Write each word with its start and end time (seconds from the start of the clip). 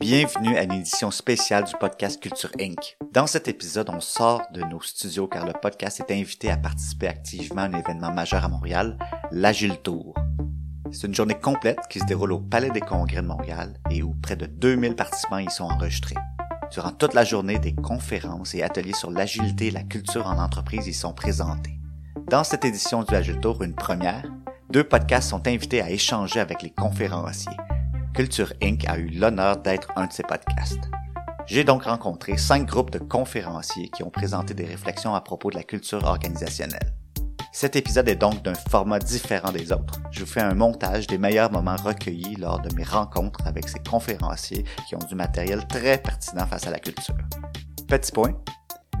Bienvenue 0.00 0.56
à 0.56 0.62
une 0.62 0.72
édition 0.72 1.10
spéciale 1.10 1.64
du 1.64 1.74
podcast 1.78 2.22
Culture 2.22 2.50
Inc. 2.58 2.96
Dans 3.12 3.26
cet 3.26 3.48
épisode, 3.48 3.90
on 3.90 4.00
sort 4.00 4.40
de 4.50 4.62
nos 4.62 4.80
studios 4.80 5.28
car 5.28 5.44
le 5.44 5.52
podcast 5.52 6.00
est 6.00 6.10
invité 6.10 6.50
à 6.50 6.56
participer 6.56 7.06
activement 7.06 7.60
à 7.60 7.64
un 7.66 7.78
événement 7.78 8.10
majeur 8.10 8.42
à 8.42 8.48
Montréal, 8.48 8.96
l'Agile 9.30 9.76
Tour. 9.76 10.14
C'est 10.90 11.06
une 11.06 11.14
journée 11.14 11.38
complète 11.38 11.80
qui 11.90 11.98
se 11.98 12.06
déroule 12.06 12.32
au 12.32 12.40
Palais 12.40 12.70
des 12.70 12.80
Congrès 12.80 13.20
de 13.20 13.26
Montréal 13.26 13.74
et 13.90 14.02
où 14.02 14.14
près 14.22 14.36
de 14.36 14.46
2000 14.46 14.96
participants 14.96 15.36
y 15.36 15.50
sont 15.50 15.64
enregistrés. 15.64 16.16
Durant 16.72 16.92
toute 16.92 17.12
la 17.12 17.24
journée, 17.24 17.58
des 17.58 17.74
conférences 17.74 18.54
et 18.54 18.62
ateliers 18.62 18.94
sur 18.94 19.10
l'agilité 19.10 19.66
et 19.66 19.70
la 19.70 19.82
culture 19.82 20.26
en 20.26 20.42
entreprise 20.42 20.86
y 20.86 20.94
sont 20.94 21.12
présentés. 21.12 21.78
Dans 22.30 22.42
cette 22.42 22.64
édition 22.64 23.02
du 23.02 23.14
Agile 23.14 23.40
Tour, 23.40 23.62
une 23.62 23.74
première, 23.74 24.24
deux 24.70 24.84
podcasts 24.84 25.28
sont 25.28 25.46
invités 25.46 25.82
à 25.82 25.90
échanger 25.90 26.40
avec 26.40 26.62
les 26.62 26.70
conférenciers. 26.70 27.52
Culture 28.14 28.52
Inc. 28.60 28.84
a 28.88 28.98
eu 28.98 29.08
l'honneur 29.08 29.56
d'être 29.58 29.88
un 29.96 30.06
de 30.06 30.12
ces 30.12 30.24
podcasts. 30.24 30.90
J'ai 31.46 31.64
donc 31.64 31.84
rencontré 31.84 32.36
cinq 32.36 32.66
groupes 32.66 32.90
de 32.90 32.98
conférenciers 32.98 33.88
qui 33.88 34.02
ont 34.02 34.10
présenté 34.10 34.52
des 34.52 34.64
réflexions 34.64 35.14
à 35.14 35.20
propos 35.20 35.50
de 35.50 35.56
la 35.56 35.62
culture 35.62 36.04
organisationnelle. 36.04 36.94
Cet 37.52 37.76
épisode 37.76 38.08
est 38.08 38.16
donc 38.16 38.42
d'un 38.42 38.54
format 38.54 38.98
différent 38.98 39.52
des 39.52 39.72
autres. 39.72 40.00
Je 40.10 40.20
vous 40.20 40.26
fais 40.26 40.40
un 40.40 40.54
montage 40.54 41.06
des 41.06 41.18
meilleurs 41.18 41.50
moments 41.50 41.76
recueillis 41.76 42.36
lors 42.36 42.60
de 42.60 42.74
mes 42.74 42.84
rencontres 42.84 43.46
avec 43.46 43.68
ces 43.68 43.80
conférenciers 43.80 44.64
qui 44.88 44.96
ont 44.96 45.06
du 45.08 45.14
matériel 45.14 45.66
très 45.66 45.98
pertinent 45.98 46.46
face 46.46 46.66
à 46.66 46.70
la 46.70 46.78
culture. 46.78 47.16
Petit 47.88 48.12
point, 48.12 48.34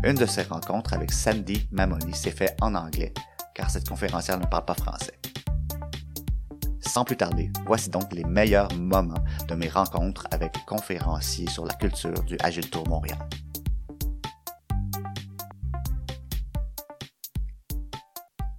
une 0.02 0.14
de 0.14 0.26
ces 0.26 0.42
rencontres 0.42 0.94
avec 0.94 1.12
Sandy 1.12 1.68
Mamoni 1.72 2.14
s'est 2.14 2.30
faite 2.30 2.56
en 2.60 2.74
anglais, 2.74 3.12
car 3.54 3.70
cette 3.70 3.88
conférencière 3.88 4.38
ne 4.38 4.46
parle 4.46 4.64
pas 4.64 4.74
français. 4.74 5.19
Sans 6.92 7.04
plus 7.04 7.16
tarder, 7.16 7.52
voici 7.66 7.88
donc 7.88 8.12
les 8.12 8.24
meilleurs 8.24 8.74
moments 8.74 9.22
de 9.48 9.54
mes 9.54 9.68
rencontres 9.68 10.26
avec 10.32 10.56
les 10.56 10.64
conférenciers 10.66 11.48
sur 11.48 11.64
la 11.64 11.72
culture 11.74 12.24
du 12.24 12.36
Agile 12.40 12.68
Tour 12.68 12.88
Montréal. 12.88 13.16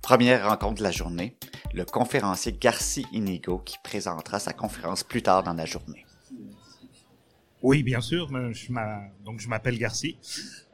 Première 0.01 0.47
rencontre 0.47 0.75
de 0.75 0.83
la 0.83 0.91
journée, 0.91 1.35
le 1.73 1.83
conférencier 1.83 2.53
Garci 2.53 3.05
Inigo 3.11 3.57
qui 3.57 3.75
présentera 3.83 4.39
sa 4.39 4.53
conférence 4.53 5.03
plus 5.03 5.21
tard 5.21 5.43
dans 5.43 5.53
la 5.53 5.66
journée. 5.66 6.05
Oui, 7.61 7.83
bien 7.83 7.99
sûr. 7.99 8.29
Je 8.29 8.71
donc 9.25 9.41
je 9.41 9.49
m'appelle 9.49 9.77
Garci. 9.77 10.17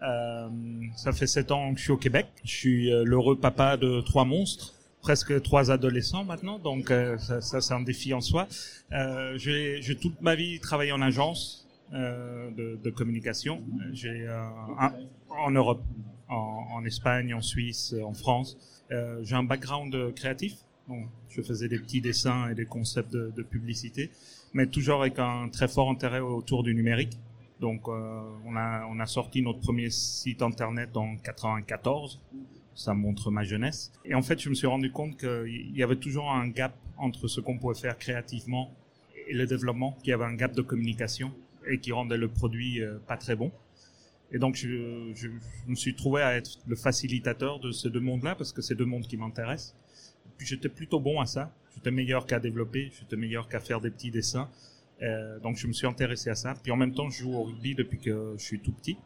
Euh, 0.03 0.47
ça 0.95 1.11
fait 1.11 1.25
sept 1.25 1.52
ans 1.52 1.73
que 1.73 1.80
je 1.80 1.86
suis 1.86 1.92
au 1.92 1.97
Québec. 1.97 2.27
Je 2.44 2.52
suis 2.52 2.94
euh, 2.94 3.03
l'heureux 3.03 3.36
papa 3.36 3.77
de 3.77 4.02
trois 4.02 4.25
monstres, 4.25 4.75
presque 5.02 5.42
trois 5.42 5.72
adolescents 5.72 6.23
maintenant. 6.23 6.59
Donc 6.59 6.92
euh, 6.92 7.17
ça, 7.17 7.62
c'est 7.62 7.73
un 7.73 7.81
défi 7.81 8.14
en 8.14 8.22
soi. 8.22 8.48
Euh, 8.92 9.38
j'ai 9.38 9.98
toute 10.00 10.22
ma 10.22 10.36
vie 10.36 10.59
travaillé 10.59 10.92
en 10.92 11.02
agence 11.02 11.67
euh, 11.94 12.50
de, 12.52 12.89
communication. 12.89 13.62
J'ai 13.94 14.28
en 15.30 15.52
Europe, 15.52 15.84
en, 16.30 16.84
Espagne, 16.86 17.34
en 17.34 17.42
Suisse, 17.42 17.95
en 18.04 18.14
France. 18.14 18.58
j'ai 18.89 19.36
un 19.36 19.44
background 19.44 20.14
créatif. 20.16 20.56
Je 21.30 21.42
faisais 21.42 21.67
des 21.67 21.80
petits 21.80 22.02
dessins 22.02 22.50
et 22.50 22.56
des 22.56 22.66
concepts 22.66 23.11
de, 23.11 23.44
publicité 23.44 24.09
mais 24.54 24.66
toujours 24.66 25.02
avec 25.02 25.20
un 25.20 25.50
très 25.50 25.67
fort 25.67 25.89
intérêt 25.89 26.22
autour 26.22 26.64
du 26.64 26.73
numérique. 26.73 27.20
Donc, 27.59 27.88
on, 27.88 28.56
a, 28.56 28.88
on 28.89 29.00
a 29.00 29.06
sorti 29.06 29.42
notre 29.42 29.59
premier 29.59 29.89
site 29.89 30.42
internet 30.42 30.95
en 30.95 31.17
94. 31.17 32.20
Ça 32.78 32.94
montre 32.94 33.31
ma 33.31 33.44
jeunesse. 33.44 33.92
Et 34.06 34.14
en 34.14 34.22
fait, 34.22 34.39
je 34.39 34.50
me 34.50 34.53
suis 34.53 34.67
rendu 34.67 34.92
compte 34.92 35.17
qu'il 35.17 35.75
y 35.75 35.81
avait 35.81 35.95
toujours 35.95 36.31
un 36.31 36.47
gap 36.47 36.75
entre 36.95 37.28
ce 37.28 37.42
qu'on 37.42 37.58
pouvait 37.58 37.80
faire 37.80 37.97
créativement 37.97 38.72
et 39.28 39.33
le 39.33 39.47
développement, 39.47 39.97
qu'il 40.03 40.11
y 40.11 40.14
avait 40.14 40.25
un 40.25 40.36
gap 40.36 40.53
de 40.53 40.61
communication 40.61 41.32
et 41.67 41.80
qui 41.80 41.92
rendait 41.92 42.17
le 42.17 42.27
produit 42.27 42.83
euh, 42.83 42.99
pas 43.08 43.17
très 43.17 43.36
bon. 43.36 43.52
Et 44.32 44.38
donc, 44.38 44.55
je, 44.55 45.27
me 45.67 45.76
suis 45.76 45.95
trouvé 45.95 46.21
à 46.21 46.36
être 46.36 46.60
le 46.67 46.76
facilitateur 46.76 47.60
de 47.60 47.71
ces 47.71 47.89
deux 47.89 47.99
mondes-là 47.99 48.36
parce 48.36 48.54
que 48.54 48.61
c'est 48.61 48.76
deux 48.76 48.86
mondes 48.86 49.08
qui 49.08 49.17
m'intéressent. 49.17 49.73
Puis 50.38 50.45
j'étais 50.45 50.70
plutôt 50.70 50.99
bon 50.99 51.20
à 51.20 51.26
ça. 51.26 51.52
J'étais 51.73 51.89
meilleur 51.92 52.27
qu'à 52.27 52.39
développer, 52.39 52.92
j'étais 52.99 53.15
meilleur 53.15 53.48
qu'à 53.48 53.59
faire 53.59 53.82
des 53.82 53.89
petits 53.89 54.11
dessins. 54.11 54.49
Euh, 55.02 55.39
donc 55.39 55.58
je 55.58 55.65
me 55.65 55.73
suis 55.73 55.88
intéressé 55.88 56.30
à 56.30 56.36
ça. 56.36 56.54
Puis 56.61 56.71
en 56.71 56.76
même 56.76 56.94
temps, 56.94 57.09
je 57.09 57.23
joue 57.23 57.33
au 57.33 57.44
rugby 57.44 57.73
depuis 57.73 57.98
que 57.98 58.36
je 58.38 58.44
suis 58.44 58.59
tout 58.59 58.71
petit. 58.71 58.98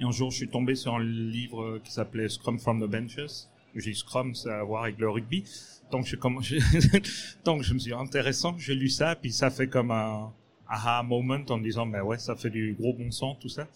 Et 0.00 0.04
un 0.04 0.12
jour, 0.12 0.30
je 0.30 0.36
suis 0.36 0.48
tombé 0.48 0.74
sur 0.74 0.94
un 0.94 1.02
livre 1.02 1.78
qui 1.82 1.90
s'appelait 1.90 2.28
Scrum 2.28 2.58
from 2.58 2.80
the 2.80 2.88
Benches. 2.88 3.48
J'ai 3.74 3.94
Scrum, 3.94 4.34
ça 4.34 4.56
a 4.56 4.60
à 4.60 4.62
voir 4.62 4.84
avec 4.84 4.98
le 4.98 5.10
rugby. 5.10 5.44
Donc 5.90 6.04
je, 6.04 6.16
me 7.72 7.78
suis 7.78 7.92
intéressant, 7.92 8.56
j'ai 8.58 8.74
lu 8.74 8.88
ça, 8.88 9.16
puis 9.16 9.32
ça 9.32 9.50
fait 9.50 9.68
comme 9.68 9.90
un 9.90 10.32
aha 10.68 11.02
moment 11.02 11.40
en 11.48 11.58
disant, 11.58 11.86
ben 11.86 12.02
ouais, 12.02 12.18
ça 12.18 12.36
fait 12.36 12.50
du 12.50 12.76
gros 12.78 12.92
bon 12.92 13.10
sens, 13.10 13.38
tout 13.40 13.48
ça. 13.48 13.66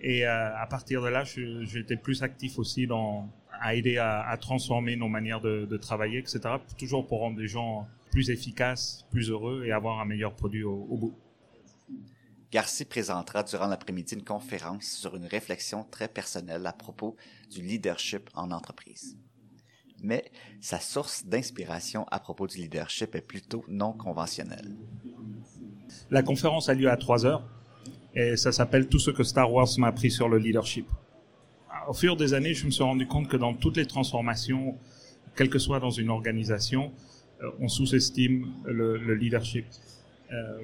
Et 0.00 0.26
euh, 0.26 0.56
à 0.56 0.66
partir 0.66 1.02
de 1.02 1.08
là, 1.08 1.24
j'étais 1.24 1.96
plus 1.96 2.22
actif 2.22 2.58
aussi 2.58 2.86
dans 2.86 3.28
à 3.60 3.76
aider 3.76 3.96
à, 3.96 4.36
transformer 4.40 4.96
nos 4.96 5.08
manières 5.08 5.40
de, 5.40 5.76
travailler, 5.76 6.18
etc. 6.18 6.40
Toujours 6.76 7.06
pour 7.06 7.20
rendre 7.20 7.38
les 7.38 7.46
gens 7.46 7.86
plus 8.10 8.28
efficaces, 8.30 9.06
plus 9.12 9.30
heureux 9.30 9.64
et 9.64 9.70
avoir 9.70 10.00
un 10.00 10.04
meilleur 10.04 10.32
produit 10.32 10.64
au 10.64 10.96
bout. 10.96 11.14
Garci 12.52 12.84
présentera 12.84 13.42
durant 13.42 13.66
l'après-midi 13.66 14.14
une 14.14 14.24
conférence 14.24 14.84
sur 14.84 15.16
une 15.16 15.24
réflexion 15.24 15.84
très 15.90 16.06
personnelle 16.06 16.66
à 16.66 16.72
propos 16.72 17.16
du 17.50 17.62
leadership 17.62 18.28
en 18.34 18.50
entreprise. 18.50 19.16
Mais 20.02 20.30
sa 20.60 20.78
source 20.78 21.24
d'inspiration 21.24 22.04
à 22.10 22.20
propos 22.20 22.46
du 22.46 22.58
leadership 22.58 23.14
est 23.14 23.22
plutôt 23.22 23.64
non 23.68 23.92
conventionnelle. 23.92 24.76
La 26.10 26.22
conférence 26.22 26.68
a 26.68 26.74
lieu 26.74 26.90
à 26.90 26.96
3 26.96 27.24
heures 27.26 27.48
et 28.14 28.36
ça 28.36 28.52
s'appelle 28.52 28.88
Tout 28.88 28.98
ce 28.98 29.10
que 29.10 29.24
Star 29.24 29.52
Wars 29.52 29.68
m'a 29.78 29.88
appris 29.88 30.10
sur 30.10 30.28
le 30.28 30.38
leadership 30.38 30.86
au 31.88 31.92
fur 31.92 32.16
des 32.16 32.34
années, 32.34 32.54
je 32.54 32.66
me 32.66 32.70
suis 32.70 32.82
rendu 32.82 33.06
compte 33.06 33.28
que 33.28 33.36
dans 33.36 33.54
toutes 33.54 33.76
les 33.76 33.86
transformations, 33.86 34.76
quelle 35.36 35.50
que 35.50 35.58
soit 35.58 35.80
dans 35.80 35.90
une 35.90 36.10
organisation, 36.10 36.92
euh, 37.42 37.50
on 37.60 37.68
sous-estime 37.68 38.52
le, 38.64 38.98
le, 38.98 39.14
leadership. 39.14 39.66
Euh, 40.32 40.58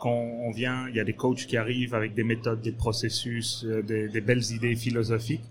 quand 0.00 0.10
on 0.10 0.50
vient, 0.50 0.88
il 0.88 0.96
y 0.96 1.00
a 1.00 1.04
des 1.04 1.12
coachs 1.12 1.46
qui 1.46 1.56
arrivent 1.58 1.94
avec 1.94 2.14
des 2.14 2.24
méthodes, 2.24 2.62
des 2.62 2.72
processus, 2.72 3.64
euh, 3.64 3.82
des, 3.82 4.20
belles 4.22 4.50
idées 4.50 4.74
philosophiques, 4.74 5.44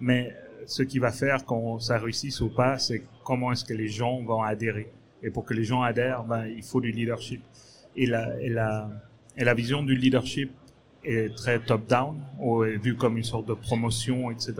mais 0.00 0.32
ce 0.66 0.84
qui 0.84 1.00
va 1.00 1.10
faire 1.10 1.44
quand 1.44 1.80
ça 1.80 1.98
réussisse 1.98 2.40
ou 2.40 2.48
pas, 2.48 2.78
c'est 2.78 3.02
comment 3.24 3.52
est-ce 3.52 3.64
que 3.64 3.74
les 3.74 3.88
gens 3.88 4.22
vont 4.22 4.42
adhérer. 4.42 4.88
Et 5.22 5.30
pour 5.30 5.44
que 5.44 5.52
les 5.52 5.64
gens 5.64 5.82
adhèrent, 5.82 6.22
ben, 6.22 6.46
il 6.46 6.62
faut 6.62 6.80
du 6.80 6.92
leadership. 6.92 7.42
Et 7.96 8.06
la, 8.06 8.40
et 8.40 8.48
la, 8.48 8.88
et 9.36 9.44
la 9.44 9.54
vision 9.54 9.82
du 9.82 9.96
leadership 9.96 10.52
est 11.02 11.34
très 11.34 11.58
top-down, 11.58 12.16
ou 12.38 12.62
est 12.64 12.76
vu 12.76 12.94
comme 12.94 13.18
une 13.18 13.24
sorte 13.24 13.48
de 13.48 13.54
promotion, 13.54 14.30
etc. 14.30 14.54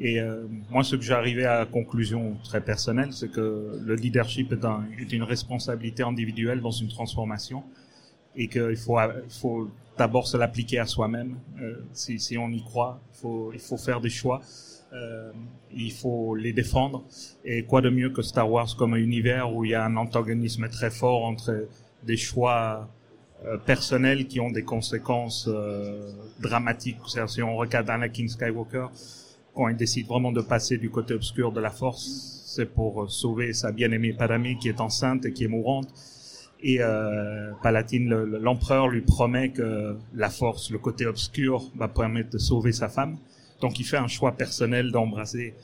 Et 0.00 0.20
euh, 0.20 0.46
moi, 0.70 0.82
ce 0.82 0.96
que 0.96 1.12
arrivé 1.12 1.44
à 1.44 1.58
la 1.60 1.66
conclusion 1.66 2.36
très 2.44 2.62
personnelle, 2.62 3.12
c'est 3.12 3.30
que 3.30 3.78
le 3.84 3.94
leadership 3.94 4.52
est, 4.52 5.12
une 5.12 5.22
responsabilité 5.22 6.02
individuelle 6.02 6.60
dans 6.62 6.70
une 6.70 6.88
transformation 6.88 7.62
et 8.36 8.48
qu'il 8.48 8.76
faut, 8.76 8.98
faut 9.28 9.68
d'abord 9.96 10.26
se 10.26 10.36
l'appliquer 10.36 10.78
à 10.78 10.86
soi-même. 10.86 11.36
Euh, 11.60 11.76
si, 11.92 12.18
si, 12.18 12.36
on 12.38 12.50
y 12.50 12.62
croit, 12.62 13.00
faut, 13.12 13.52
il 13.52 13.60
faut 13.60 13.76
faire 13.76 14.00
des 14.00 14.10
choix. 14.10 14.40
Euh, 14.92 15.32
il 15.72 15.92
faut 15.92 16.34
les 16.34 16.52
défendre. 16.52 17.04
Et 17.44 17.64
quoi 17.64 17.80
de 17.80 17.90
mieux 17.90 18.10
que 18.10 18.22
Star 18.22 18.50
Wars 18.50 18.76
comme 18.76 18.94
un 18.94 18.98
univers 18.98 19.52
où 19.52 19.64
il 19.64 19.72
y 19.72 19.74
a 19.74 19.84
un 19.84 19.96
antagonisme 19.96 20.68
très 20.68 20.90
fort 20.90 21.24
entre 21.24 21.66
des 22.04 22.16
choix 22.16 22.88
euh, 23.44 23.58
personnels 23.58 24.26
qui 24.26 24.38
ont 24.38 24.50
des 24.50 24.62
conséquences 24.62 25.48
euh, 25.48 26.12
dramatiques. 26.40 26.98
Si 27.26 27.42
on 27.42 27.56
regarde 27.56 27.90
Anakin 27.90 28.28
Skywalker, 28.28 28.86
quand 29.54 29.68
il 29.68 29.76
décide 29.76 30.06
vraiment 30.06 30.32
de 30.32 30.42
passer 30.42 30.78
du 30.78 30.90
côté 30.90 31.14
obscur 31.14 31.50
de 31.50 31.60
la 31.60 31.70
Force, 31.70 32.42
c'est 32.46 32.66
pour 32.66 33.10
sauver 33.10 33.52
sa 33.52 33.72
bien-aimée 33.72 34.12
Padmé 34.12 34.56
qui 34.60 34.68
est 34.68 34.80
enceinte 34.80 35.26
et 35.26 35.32
qui 35.32 35.44
est 35.44 35.48
mourante. 35.48 35.88
Et 36.62 36.78
euh, 36.80 37.52
Palatine, 37.62 38.08
l'empereur, 38.08 38.88
lui 38.88 39.02
promet 39.02 39.50
que 39.50 39.96
la 40.14 40.30
Force, 40.30 40.70
le 40.70 40.78
côté 40.78 41.06
obscur, 41.06 41.70
va 41.76 41.88
permettre 41.88 42.30
de 42.30 42.38
sauver 42.38 42.72
sa 42.72 42.88
femme. 42.88 43.18
Donc 43.60 43.78
il 43.78 43.84
fait 43.84 43.98
un 43.98 44.08
choix 44.08 44.32
personnel 44.32 44.90
d'embrasser 44.90 45.54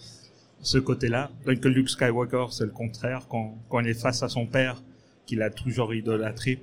ce 0.62 0.78
côté-là. 0.78 1.30
Donc 1.46 1.64
Luke 1.64 1.88
Skywalker, 1.88 2.46
c'est 2.50 2.64
le 2.64 2.70
contraire. 2.70 3.26
Quand, 3.28 3.56
quand 3.68 3.80
il 3.80 3.88
est 3.88 4.00
face 4.00 4.22
à 4.22 4.28
son 4.28 4.46
père, 4.46 4.82
qu'il 5.26 5.42
a 5.42 5.50
toujours 5.50 5.94
idolâtré, 5.94 6.60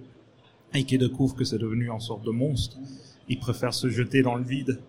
et 0.74 0.84
qui 0.84 0.98
découvre 0.98 1.36
que 1.36 1.44
c'est 1.44 1.58
devenu 1.58 1.90
une 1.90 2.00
sorte 2.00 2.26
de 2.26 2.32
monstre, 2.32 2.78
il 3.30 3.40
préfère 3.40 3.74
se 3.74 3.90
jeter 3.90 4.22
dans 4.22 4.36
le 4.36 4.44
vide 4.44 4.80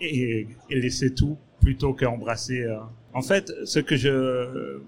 et, 0.00 0.46
et 0.70 0.80
laisser 0.80 1.14
tout 1.14 1.36
plutôt 1.60 1.94
qu'embrasser. 1.94 2.62
Euh. 2.62 2.78
En 3.14 3.22
fait, 3.22 3.52
ce 3.64 3.78
que 3.78 3.96
je 3.96 4.80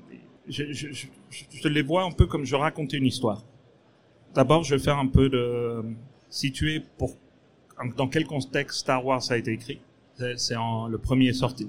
je, 0.48 0.72
je, 0.72 0.88
je, 0.92 1.68
les 1.68 1.82
vois 1.82 2.04
un 2.04 2.10
peu 2.10 2.26
comme 2.26 2.44
je 2.44 2.56
racontais 2.56 2.98
une 2.98 3.06
histoire. 3.06 3.42
D'abord, 4.34 4.64
je 4.64 4.74
vais 4.74 4.82
faire 4.82 4.98
un 4.98 5.06
peu 5.06 5.28
de 5.28 5.82
situer 6.28 6.82
pour 6.98 7.16
dans 7.96 8.08
quel 8.08 8.26
contexte 8.26 8.80
Star 8.80 9.04
Wars 9.04 9.22
a 9.30 9.36
été 9.36 9.52
écrit. 9.52 9.80
C'est 10.36 10.54
le 10.54 10.96
premier 10.96 11.32
sorti. 11.32 11.68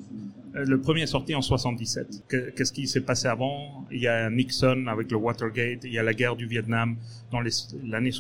Euh, 0.56 0.63
le 0.66 0.80
premier 0.80 1.07
sorti 1.07 1.33
en 1.33 1.42
77. 1.42 2.24
Qu'est-ce 2.56 2.72
qui 2.72 2.88
s'est 2.88 3.01
passé 3.01 3.27
avant? 3.27 3.86
Il 3.92 4.00
y 4.00 4.07
a 4.07 4.30
Nixon 4.30 4.86
avec 4.88 5.10
le 5.10 5.18
Watergate. 5.18 5.83
Il 5.83 5.92
y 5.92 5.98
a 5.98 6.04
la 6.04 6.13
guerre 6.13 6.36
du 6.36 6.45
Vietnam 6.45 6.95
dans 7.31 7.42
les, 7.42 7.50
l'année 7.83 8.12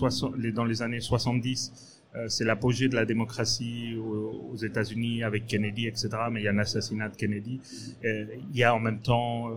dans 0.53 0.65
les 0.65 0.81
années 0.81 0.99
70. 0.99 1.94
Euh, 2.15 2.27
c'est 2.29 2.45
l'apogée 2.45 2.87
de 2.87 2.95
la 2.95 3.05
démocratie 3.05 3.95
aux, 3.95 4.55
États-Unis 4.55 5.23
avec 5.23 5.47
Kennedy, 5.47 5.87
etc. 5.87 6.09
Mais 6.31 6.41
il 6.41 6.43
y 6.45 6.47
a 6.47 6.51
un 6.51 6.57
assassinat 6.59 7.09
de 7.09 7.15
Kennedy. 7.15 7.59
il 8.03 8.57
y 8.57 8.63
a 8.63 8.73
en 8.73 8.79
même 8.79 8.99
temps 8.99 9.49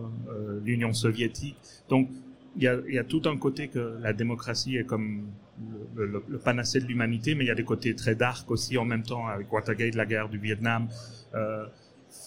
l'Union 0.65 0.91
soviétique. 0.91 1.55
Donc 1.87 2.09
il 2.57 2.63
y, 2.63 2.99
a, 2.99 3.03
tout 3.03 3.21
un 3.25 3.37
côté 3.37 3.69
que 3.69 3.97
la 4.01 4.11
démocratie 4.11 4.75
est 4.75 4.83
comme 4.83 5.27
le, 5.95 6.19
panacée 6.43 6.79
de 6.79 6.85
l'humanité, 6.85 7.35
mais 7.35 7.45
il 7.45 7.47
y 7.47 7.51
a 7.51 7.55
des 7.55 7.63
côtés 7.63 7.95
très 7.95 8.15
dark 8.15 8.49
aussi 8.51 8.77
en 8.77 8.85
même 8.85 9.03
temps 9.03 9.27
avec 9.27 9.51
Watergate, 9.51 9.95
la 9.95 10.05
guerre 10.05 10.29
du 10.29 10.37
Vietnam. 10.37 10.87
Euh, 11.35 11.65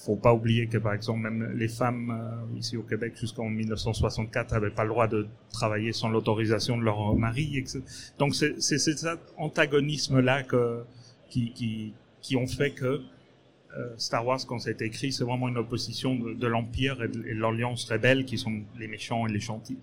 faut 0.05 0.17
pas 0.17 0.33
oublier 0.33 0.67
que 0.67 0.79
par 0.79 0.95
exemple 0.95 1.21
même 1.21 1.53
les 1.55 1.69
femmes 1.69 2.11
euh, 2.11 2.59
ici 2.59 2.77
au 2.77 2.83
Québec 2.83 3.15
jusqu'en 3.19 3.49
1964 3.49 4.53
n'avaient 4.53 4.71
pas 4.71 4.85
le 4.85 4.91
droit 4.91 5.07
de 5.07 5.27
travailler 5.51 5.93
sans 5.93 6.09
l'autorisation 6.09 6.77
de 6.77 6.83
leur 6.83 7.15
mari. 7.17 7.57
Etc. 7.57 7.81
Donc 8.19 8.35
c'est 8.35 8.61
cet 8.61 9.07
antagonisme 9.37 10.21
là 10.21 10.43
qui, 11.29 11.53
qui, 11.53 11.95
qui 12.21 12.37
ont 12.37 12.47
fait 12.47 12.71
que 12.71 13.01
euh, 13.77 13.89
Star 13.97 14.27
Wars 14.27 14.41
quand 14.47 14.67
été 14.67 14.85
écrit 14.85 15.13
c'est 15.13 15.25
vraiment 15.25 15.49
une 15.49 15.57
opposition 15.57 16.15
de, 16.15 16.47
l'empire 16.47 17.03
et 17.03 17.09
de, 17.09 17.23
l'alliance 17.41 17.91
rebelle 17.91 18.25
qui 18.25 18.39
sont 18.39 18.63
les 18.79 18.89
méchants 18.89 19.27
et 19.27 19.33
les 19.33 19.41
gentils. 19.41 19.79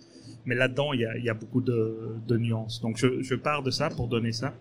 Mais 0.45 0.55
là-dedans 0.55 0.93
il 0.93 1.01
y 1.01 1.05
a, 1.05 1.17
y 1.17 1.29
a, 1.29 1.33
beaucoup 1.33 1.61
de, 1.61 2.15
de 2.27 2.37
nuances. 2.37 2.81
Donc 2.81 2.97
je, 2.97 3.21
je 3.21 3.35
pars 3.35 3.63
de 3.63 3.71
ça 3.71 3.89
pour 3.89 4.07
donner 4.07 4.31
ça. 4.31 4.53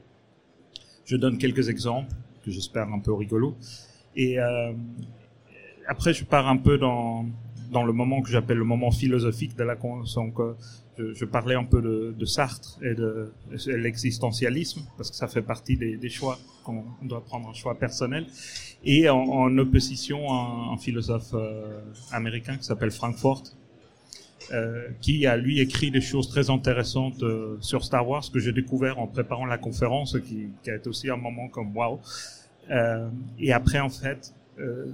Je 1.05 1.17
donne 1.17 1.39
quelques 1.39 1.69
exemples 1.69 2.13
que 2.45 2.51
j'espère 2.51 2.89
un 2.93 3.01
peu 3.01 3.13
rigolos. 3.13 3.57
Et, 4.17 4.39
euh, 4.39 4.73
après, 5.89 6.13
je 6.13 6.25
pars 6.25 6.47
un 6.47 6.59
peu 6.59 6.79
dans, 6.79 7.27
dans 7.73 7.83
le 7.83 7.93
moment 7.93 8.23
que 8.23 8.31
j'appelle 8.31 8.59
le 8.59 8.65
moment 8.65 8.91
philosophique 8.91 9.57
de 9.57 9.65
la 9.65 9.75
convention. 9.75 10.33
Je, 10.99 11.15
je 11.15 11.25
parlais 11.25 11.55
un 11.55 11.65
peu 11.65 11.81
de, 11.81 12.15
de 12.17 12.25
Sartre 12.25 12.79
et 12.83 12.95
de, 12.95 13.33
l'existentialisme, 13.67 14.83
parce 14.97 15.11
que 15.11 15.17
ça 15.17 15.29
fait 15.29 15.43
partie 15.43 15.77
des, 15.77 15.97
des 15.97 16.09
choix 16.11 16.39
qu'on 16.65 16.85
doit 17.03 17.25
prendre, 17.25 17.49
un 17.49 17.55
choix 17.55 17.75
personnel. 17.75 18.27
Et 18.85 19.09
en, 19.09 19.19
en 19.19 19.59
opposition 19.59 20.31
à 20.31 20.73
un, 20.73 20.77
philosophe 20.77 21.35
euh, 21.35 21.81
américain 22.13 22.57
qui 22.57 22.65
s'appelle 22.65 22.91
Frankfurt, 22.91 23.57
euh, 24.53 24.89
qui 25.01 25.27
a 25.27 25.37
lui 25.37 25.61
écrit 25.61 25.91
des 25.91 26.01
choses 26.01 26.29
très 26.29 26.49
intéressantes 26.51 27.23
euh, 27.23 27.57
sur 27.61 27.85
Star 27.85 28.09
Wars 28.09 28.25
que 28.33 28.39
j'ai 28.39 28.53
découvert 28.53 28.99
en 28.99 29.07
préparant 29.07 29.47
la 29.47 29.59
conférence, 29.59 30.17
qui, 30.27 30.49
qui 30.63 30.71
a 30.71 30.77
été 30.77 30.89
aussi 30.89 31.11
un 31.11 31.17
moment 31.17 31.49
comme 31.49 31.77
wow. 31.77 32.01
Euh, 32.71 33.09
et 33.39 33.53
après, 33.53 33.81
en 33.81 33.89
fait, 33.89 34.35
euh, 34.59 34.87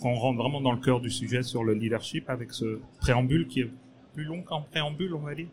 qu'on 0.00 0.14
rentre 0.14 0.38
vraiment 0.38 0.60
dans 0.60 0.72
le 0.72 0.80
cœur 0.80 1.00
du 1.00 1.10
sujet 1.10 1.42
sur 1.42 1.62
le 1.62 1.74
leadership 1.74 2.28
avec 2.28 2.52
ce 2.52 2.80
préambule 2.98 3.46
qui 3.46 3.60
est 3.60 3.70
plus 4.14 4.24
long 4.24 4.42
qu'un 4.42 4.60
préambule, 4.62 5.14
on 5.14 5.20
va 5.20 5.34
dire. 5.34 5.46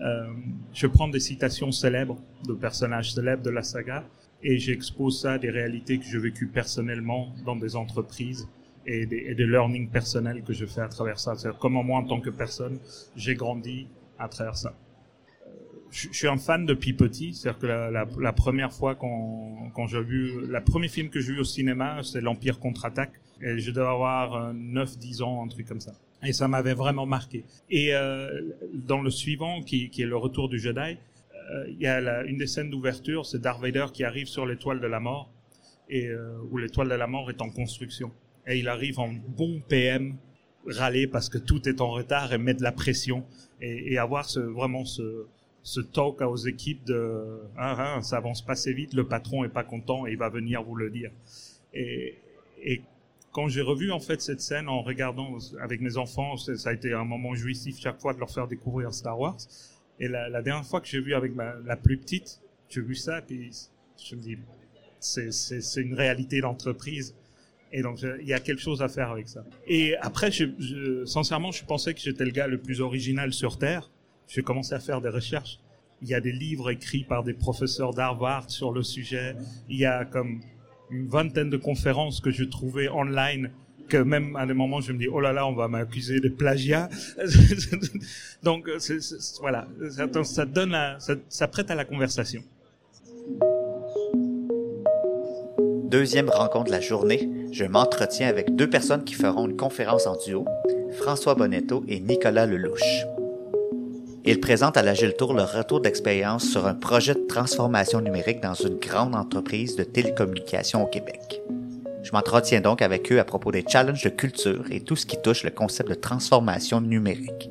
Euh, 0.00 0.26
je 0.72 0.86
prends 0.86 1.08
des 1.08 1.20
citations 1.20 1.72
célèbres 1.72 2.18
de 2.46 2.52
personnages 2.52 3.14
célèbres 3.14 3.42
de 3.42 3.50
la 3.50 3.62
saga 3.62 4.04
et 4.42 4.58
j'expose 4.58 5.22
ça 5.22 5.32
à 5.32 5.38
des 5.38 5.50
réalités 5.50 5.98
que 5.98 6.04
j'ai 6.04 6.18
vécues 6.18 6.48
personnellement 6.48 7.32
dans 7.46 7.56
des 7.56 7.76
entreprises 7.76 8.46
et 8.86 9.06
des, 9.06 9.24
et 9.28 9.34
des 9.34 9.46
learning 9.46 9.88
personnels 9.88 10.42
que 10.42 10.52
je 10.52 10.66
fais 10.66 10.82
à 10.82 10.88
travers 10.88 11.18
ça. 11.18 11.34
C'est-à-dire 11.34 11.58
comment 11.58 11.82
moi, 11.82 12.00
en 12.00 12.04
tant 12.04 12.20
que 12.20 12.30
personne, 12.30 12.78
j'ai 13.16 13.34
grandi 13.34 13.86
à 14.18 14.28
travers 14.28 14.56
ça. 14.56 14.74
Euh, 15.46 15.50
je, 15.90 16.08
je 16.12 16.16
suis 16.16 16.28
un 16.28 16.36
fan 16.36 16.66
depuis 16.66 16.92
petit, 16.92 17.32
c'est-à-dire 17.32 17.60
que 17.60 17.66
la, 17.66 17.90
la, 17.90 18.06
la, 18.20 18.32
première 18.34 18.72
fois 18.72 18.94
quand, 18.94 19.70
quand 19.74 19.86
j'ai 19.86 20.02
vu, 20.02 20.46
la 20.48 20.60
premier 20.60 20.88
film 20.88 21.08
que 21.08 21.20
j'ai 21.20 21.32
vu 21.32 21.40
au 21.40 21.44
cinéma, 21.44 22.00
c'est 22.02 22.20
l'Empire 22.20 22.58
contre-attaque 22.58 23.12
et 23.40 23.58
je 23.58 23.70
devais 23.70 23.86
avoir 23.86 24.54
9-10 24.54 25.20
euh, 25.20 25.24
ans, 25.24 25.44
un 25.44 25.48
truc 25.48 25.66
comme 25.66 25.80
ça. 25.80 25.94
Et 26.22 26.32
ça 26.32 26.48
m'avait 26.48 26.74
vraiment 26.74 27.06
marqué. 27.06 27.44
Et 27.70 27.94
euh, 27.94 28.42
dans 28.72 29.02
le 29.02 29.10
suivant, 29.10 29.62
qui, 29.62 29.90
est 29.96 30.04
le 30.04 30.16
retour 30.16 30.48
du 30.48 30.58
Jedi, 30.58 30.96
euh, 31.50 31.66
il 31.68 31.80
y 31.80 31.86
a 31.86 32.22
une 32.24 32.38
des 32.38 32.46
scènes 32.46 32.70
d'ouverture, 32.70 33.26
c'est 33.26 33.40
Darth 33.40 33.60
Vader 33.60 33.86
qui 33.92 34.04
arrive 34.04 34.26
sur 34.26 34.46
l'étoile 34.46 34.80
de 34.80 34.86
la 34.86 35.00
mort, 35.00 35.30
et 35.90 36.08
où 36.50 36.56
l'étoile 36.56 36.88
de 36.88 36.94
la 36.94 37.06
mort 37.06 37.28
est 37.28 37.42
en 37.42 37.50
construction. 37.50 38.10
Et 38.46 38.58
il 38.58 38.68
arrive 38.68 38.98
en 38.98 39.12
bon 39.36 39.60
PM, 39.68 40.16
râler 40.66 41.06
parce 41.06 41.28
que 41.28 41.36
tout 41.36 41.68
est 41.68 41.82
en 41.82 41.90
retard 41.90 42.32
et 42.32 42.38
mettre 42.38 42.60
de 42.60 42.64
la 42.64 42.72
pression, 42.72 43.22
et, 43.60 43.98
avoir 43.98 44.26
vraiment 44.54 44.86
ce, 44.86 45.26
talk 45.92 46.22
aux 46.22 46.36
équipes 46.36 46.82
de 46.84 47.40
ah, 47.58 47.96
ah, 47.96 48.02
ça 48.02 48.16
avance 48.16 48.40
pas 48.40 48.52
assez 48.52 48.72
vite, 48.72 48.94
le 48.94 49.06
patron 49.06 49.44
est 49.44 49.50
pas 49.50 49.62
content 49.62 50.06
et 50.06 50.12
il 50.12 50.16
va 50.16 50.30
venir 50.30 50.62
vous 50.62 50.74
le 50.74 50.88
dire. 50.88 51.10
Et, 51.74 52.16
et 52.62 52.80
quand 53.34 53.48
j'ai 53.48 53.62
revu 53.62 53.90
en 53.90 53.98
fait 53.98 54.22
cette 54.22 54.40
scène 54.40 54.68
en 54.68 54.80
regardant 54.80 55.36
avec 55.60 55.80
mes 55.80 55.96
enfants, 55.96 56.36
ça 56.36 56.70
a 56.70 56.72
été 56.72 56.92
un 56.92 57.04
moment 57.04 57.34
jouissif 57.34 57.80
chaque 57.80 58.00
fois 58.00 58.14
de 58.14 58.20
leur 58.20 58.30
faire 58.30 58.46
découvrir 58.46 58.94
Star 58.94 59.18
Wars. 59.18 59.38
Et 59.98 60.06
la, 60.06 60.40
dernière 60.40 60.64
fois 60.64 60.80
que 60.80 60.86
j'ai 60.86 61.00
vu 61.00 61.14
avec 61.14 61.34
ma, 61.34 61.54
la 61.66 61.76
plus 61.76 61.98
petite, 61.98 62.40
j'ai 62.68 62.80
vu 62.80 62.94
ça, 62.94 63.20
puis 63.22 63.50
je 64.02 64.14
me 64.14 64.20
dis, 64.20 64.38
c'est 65.00 65.80
une 65.80 65.94
réalité 65.94 66.40
d'entreprise. 66.40 67.16
Et 67.72 67.82
donc, 67.82 68.02
il 68.02 68.26
y 68.26 68.32
a 68.32 68.38
quelque 68.38 68.60
chose 68.60 68.82
à 68.82 68.88
faire 68.88 69.10
avec 69.10 69.28
ça. 69.28 69.44
Et 69.66 69.96
après, 69.96 70.30
je, 70.30 70.44
je, 70.60 71.04
sincèrement, 71.04 71.50
je 71.50 71.64
pensais 71.64 71.92
que 71.92 72.00
j'étais 72.00 72.24
le 72.24 72.30
gars 72.30 72.46
le 72.46 72.58
plus 72.58 72.80
original 72.80 73.32
sur 73.32 73.58
Terre. 73.58 73.90
J'ai 74.28 74.42
commencé 74.42 74.74
à 74.74 74.80
faire 74.80 75.00
des 75.00 75.08
recherches. 75.08 75.58
Il 76.02 76.08
y 76.08 76.14
a 76.14 76.20
des 76.20 76.32
livres 76.32 76.70
écrits 76.70 77.02
par 77.02 77.24
des 77.24 77.34
professeurs 77.34 77.94
d'Harvard 77.94 78.48
sur 78.48 78.70
le 78.70 78.84
sujet. 78.84 79.34
Il 79.68 79.76
y 79.76 79.86
a 79.86 80.04
comme 80.04 80.40
une 80.94 81.08
vingtaine 81.08 81.50
de 81.50 81.56
conférences 81.56 82.20
que 82.20 82.30
je 82.30 82.44
trouvais 82.44 82.88
online 82.88 83.50
que 83.88 83.96
même 83.98 84.34
à 84.36 84.46
des 84.46 84.54
moments 84.54 84.80
je 84.80 84.92
me 84.92 84.98
dis 84.98 85.08
oh 85.08 85.20
là 85.20 85.32
là 85.32 85.46
on 85.46 85.52
va 85.52 85.68
m'accuser 85.68 86.20
de 86.20 86.28
plagiat. 86.28 86.88
Donc 88.42 88.70
c'est, 88.78 88.98
voilà. 89.40 89.66
Ça, 90.24 90.46
donne 90.46 90.70
la, 90.70 90.98
ça, 91.00 91.14
ça 91.28 91.48
prête 91.48 91.70
à 91.70 91.74
la 91.74 91.84
conversation. 91.84 92.42
Deuxième 95.84 96.28
rencontre 96.28 96.66
de 96.66 96.70
la 96.72 96.80
journée. 96.80 97.30
Je 97.52 97.64
m'entretiens 97.64 98.28
avec 98.28 98.54
deux 98.56 98.68
personnes 98.68 99.04
qui 99.04 99.14
feront 99.14 99.46
une 99.48 99.56
conférence 99.56 100.06
en 100.06 100.16
duo 100.16 100.44
François 100.92 101.34
Bonetto 101.34 101.84
et 101.88 102.00
Nicolas 102.00 102.46
Lelouch 102.46 102.82
il 104.26 104.40
présente 104.40 104.76
à 104.76 104.82
l'Agile 104.82 105.14
Tour 105.16 105.34
le 105.34 105.42
retour 105.42 105.80
d'expérience 105.80 106.48
sur 106.48 106.66
un 106.66 106.74
projet 106.74 107.14
de 107.14 107.26
transformation 107.26 108.00
numérique 108.00 108.40
dans 108.40 108.54
une 108.54 108.78
grande 108.78 109.14
entreprise 109.14 109.76
de 109.76 109.84
télécommunications 109.84 110.82
au 110.82 110.86
Québec. 110.86 111.42
Je 112.02 112.10
m'entretiens 112.12 112.60
donc 112.60 112.80
avec 112.80 113.12
eux 113.12 113.20
à 113.20 113.24
propos 113.24 113.52
des 113.52 113.64
challenges 113.68 114.02
de 114.02 114.08
culture 114.08 114.64
et 114.70 114.80
tout 114.80 114.96
ce 114.96 115.04
qui 115.04 115.20
touche 115.20 115.42
le 115.42 115.50
concept 115.50 115.90
de 115.90 115.94
transformation 115.94 116.80
numérique. 116.80 117.50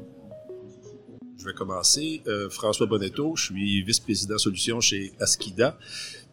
Je 1.38 1.46
vais 1.46 1.54
commencer. 1.54 2.22
Euh, 2.28 2.50
François 2.50 2.88
Bonetto, 2.88 3.36
je 3.36 3.46
suis 3.46 3.84
vice-président 3.84 4.38
solution 4.38 4.80
chez 4.80 5.12
Askida. 5.20 5.78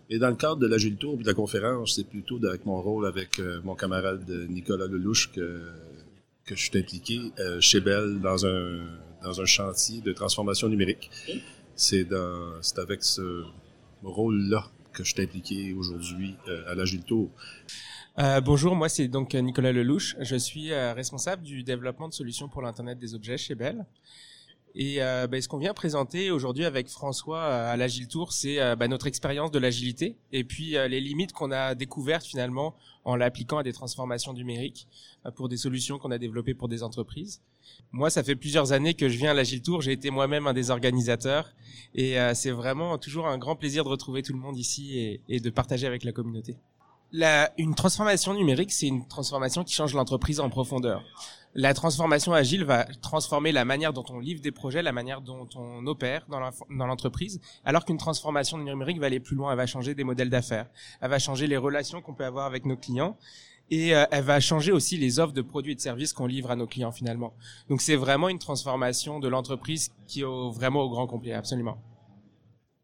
Et 0.09 0.19
dans 0.19 0.29
le 0.29 0.37
cadre 0.37 0.57
de 0.57 0.67
l'Agile 0.67 0.97
Tour 0.97 1.17
et 1.19 1.23
de 1.23 1.27
la 1.27 1.35
conférence, 1.35 1.97
c'est 1.97 2.07
plutôt 2.07 2.39
avec 2.47 2.65
mon 2.65 2.81
rôle 2.81 3.07
avec 3.07 3.39
euh, 3.41 3.61
mon 3.65 3.75
camarade 3.75 4.29
Nicolas 4.49 4.87
Lelouch 4.87 5.31
que, 5.33 5.61
que 6.47 6.57
je 6.57 6.63
suis 6.63 6.79
impliqué 6.79 7.21
euh, 7.39 7.61
chez 7.61 7.81
Bell 7.81 8.21
dans 8.21 8.47
un 8.47 8.81
dans 9.23 9.41
un 9.41 9.45
chantier 9.45 10.01
de 10.01 10.13
transformation 10.13 10.69
numérique. 10.69 11.11
C'est 11.75 12.05
dans, 12.05 12.61
c'est 12.63 12.79
avec 12.79 13.03
ce 13.03 13.45
rôle-là 14.03 14.67
que 14.93 15.05
je 15.05 15.13
suis 15.13 15.23
impliqué 15.23 15.73
aujourd'hui 15.73 16.37
euh, 16.49 16.71
à 16.71 16.75
l'Agile 16.75 17.05
Tour. 17.05 17.31
Euh, 18.19 18.41
bonjour, 18.41 18.75
moi 18.75 18.89
c'est 18.89 19.09
donc 19.09 19.35
Nicolas 19.35 19.73
Lelouch. 19.73 20.17
Je 20.21 20.37
suis 20.37 20.73
euh, 20.73 20.93
responsable 20.93 21.43
du 21.43 21.63
développement 21.63 22.09
de 22.09 22.15
solutions 22.15 22.49
pour 22.49 22.63
l'Internet 22.63 22.99
des 22.99 23.15
objets 23.15 23.39
chez 23.39 23.55
Bell. 23.55 23.87
Et 24.75 25.03
euh, 25.03 25.27
bah, 25.27 25.41
ce 25.41 25.49
qu'on 25.49 25.59
vient 25.59 25.75
présenter 25.75 26.31
aujourd'hui 26.31 26.65
avec 26.65 26.89
François 26.89 27.39
euh, 27.39 27.73
à 27.73 27.77
l'Agile 27.77 28.07
Tour, 28.07 28.33
c'est 28.33 28.61
euh, 28.61 28.77
bah, 28.77 28.87
notre 28.89 29.07
expérience 29.07 29.51
de 29.51 29.59
l'agilité 29.59 30.17
et 30.33 30.45
puis 30.45 30.77
euh, 30.77 30.87
les 30.87 31.01
limites 31.01 31.33
qu'on 31.33 31.51
a 31.51 31.75
découvertes 31.75 32.25
finalement 32.25 32.77
en 33.05 33.17
l'appliquant 33.17 33.59
à 33.59 33.63
des 33.63 33.73
transformations 33.73 34.33
numériques 34.33 34.87
pour 35.35 35.49
des 35.49 35.57
solutions 35.57 35.99
qu'on 35.99 36.11
a 36.11 36.19
développées 36.19 36.55
pour 36.55 36.69
des 36.69 36.83
entreprises. 36.83 37.43
Moi, 37.93 38.11
ça 38.11 38.23
fait 38.23 38.37
plusieurs 38.37 38.73
années 38.73 38.95
que 38.95 39.09
je 39.09 39.17
viens 39.17 39.31
à 39.31 39.35
l'Agile 39.35 39.63
Tour. 39.63 39.81
J'ai 39.81 39.93
été 39.93 40.11
moi-même 40.11 40.47
un 40.47 40.53
des 40.53 40.71
organisateurs 40.71 41.55
et 41.95 42.17
c'est 42.35 42.51
vraiment 42.51 42.99
toujours 42.99 43.27
un 43.27 43.39
grand 43.39 43.57
plaisir 43.57 43.85
de 43.85 43.89
retrouver 43.89 44.23
tout 44.23 44.35
le 44.35 44.39
monde 44.39 44.59
ici 44.59 45.19
et 45.29 45.41
de 45.41 45.51
partager 45.51 45.87
avec 45.87 46.05
la 46.05 46.13
communauté. 46.13 46.57
La, 47.13 47.51
une 47.59 47.75
transformation 47.75 48.35
numérique, 48.35 48.71
c'est 48.71 48.87
une 48.87 49.07
transformation 49.07 49.65
qui 49.65 49.75
change 49.75 49.95
l'entreprise 49.95 50.39
en 50.39 50.49
profondeur. 50.49 51.03
La 51.55 51.75
transformation 51.75 52.33
agile 52.33 52.63
va 52.63 52.85
transformer 52.85 53.51
la 53.51 53.65
manière 53.65 53.93
dont 53.93 54.05
on 54.11 54.21
livre 54.21 54.41
des 54.41 54.53
projets, 54.53 54.83
la 54.83 54.93
manière 54.93 55.21
dont 55.21 55.49
on 55.57 55.85
opère 55.89 56.25
dans 56.29 56.87
l'entreprise, 56.87 57.41
alors 57.65 57.85
qu'une 57.85 57.97
transformation 57.97 58.59
numérique 58.59 59.01
va 59.01 59.07
aller 59.07 59.19
plus 59.19 59.35
loin, 59.35 59.51
elle 59.51 59.57
va 59.57 59.67
changer 59.67 59.97
des 59.97 60.05
modèles 60.05 60.31
d'affaires, 60.31 60.69
elle 61.01 61.11
va 61.11 61.19
changer 61.19 61.49
les 61.49 61.57
relations 61.57 62.01
qu'on 62.01 62.15
peut 62.15 62.25
avoir 62.25 62.47
avec 62.47 62.65
nos 62.65 62.77
clients, 62.77 63.17
et 63.73 63.97
euh, 63.97 64.05
elle 64.13 64.23
va 64.25 64.39
changer 64.39 64.71
aussi 64.71 64.97
les 64.97 65.19
offres 65.19 65.33
de 65.33 65.43
produits 65.43 65.73
et 65.73 65.77
de 65.77 65.81
services 65.81 66.13
qu'on 66.13 66.27
livre 66.27 66.53
à 66.53 66.57
nos 66.57 66.69
clients 66.69 66.93
finalement. 66.93 67.35
Donc 67.69 67.81
c'est 67.81 67.97
vraiment 67.97 68.29
une 68.29 68.39
transformation 68.39 69.19
de 69.19 69.27
l'entreprise 69.27 69.91
qui 70.07 70.21
est 70.21 70.51
vraiment 70.53 70.83
au 70.83 70.91
grand 70.91 71.09
complet, 71.09 71.33
absolument 71.33 71.79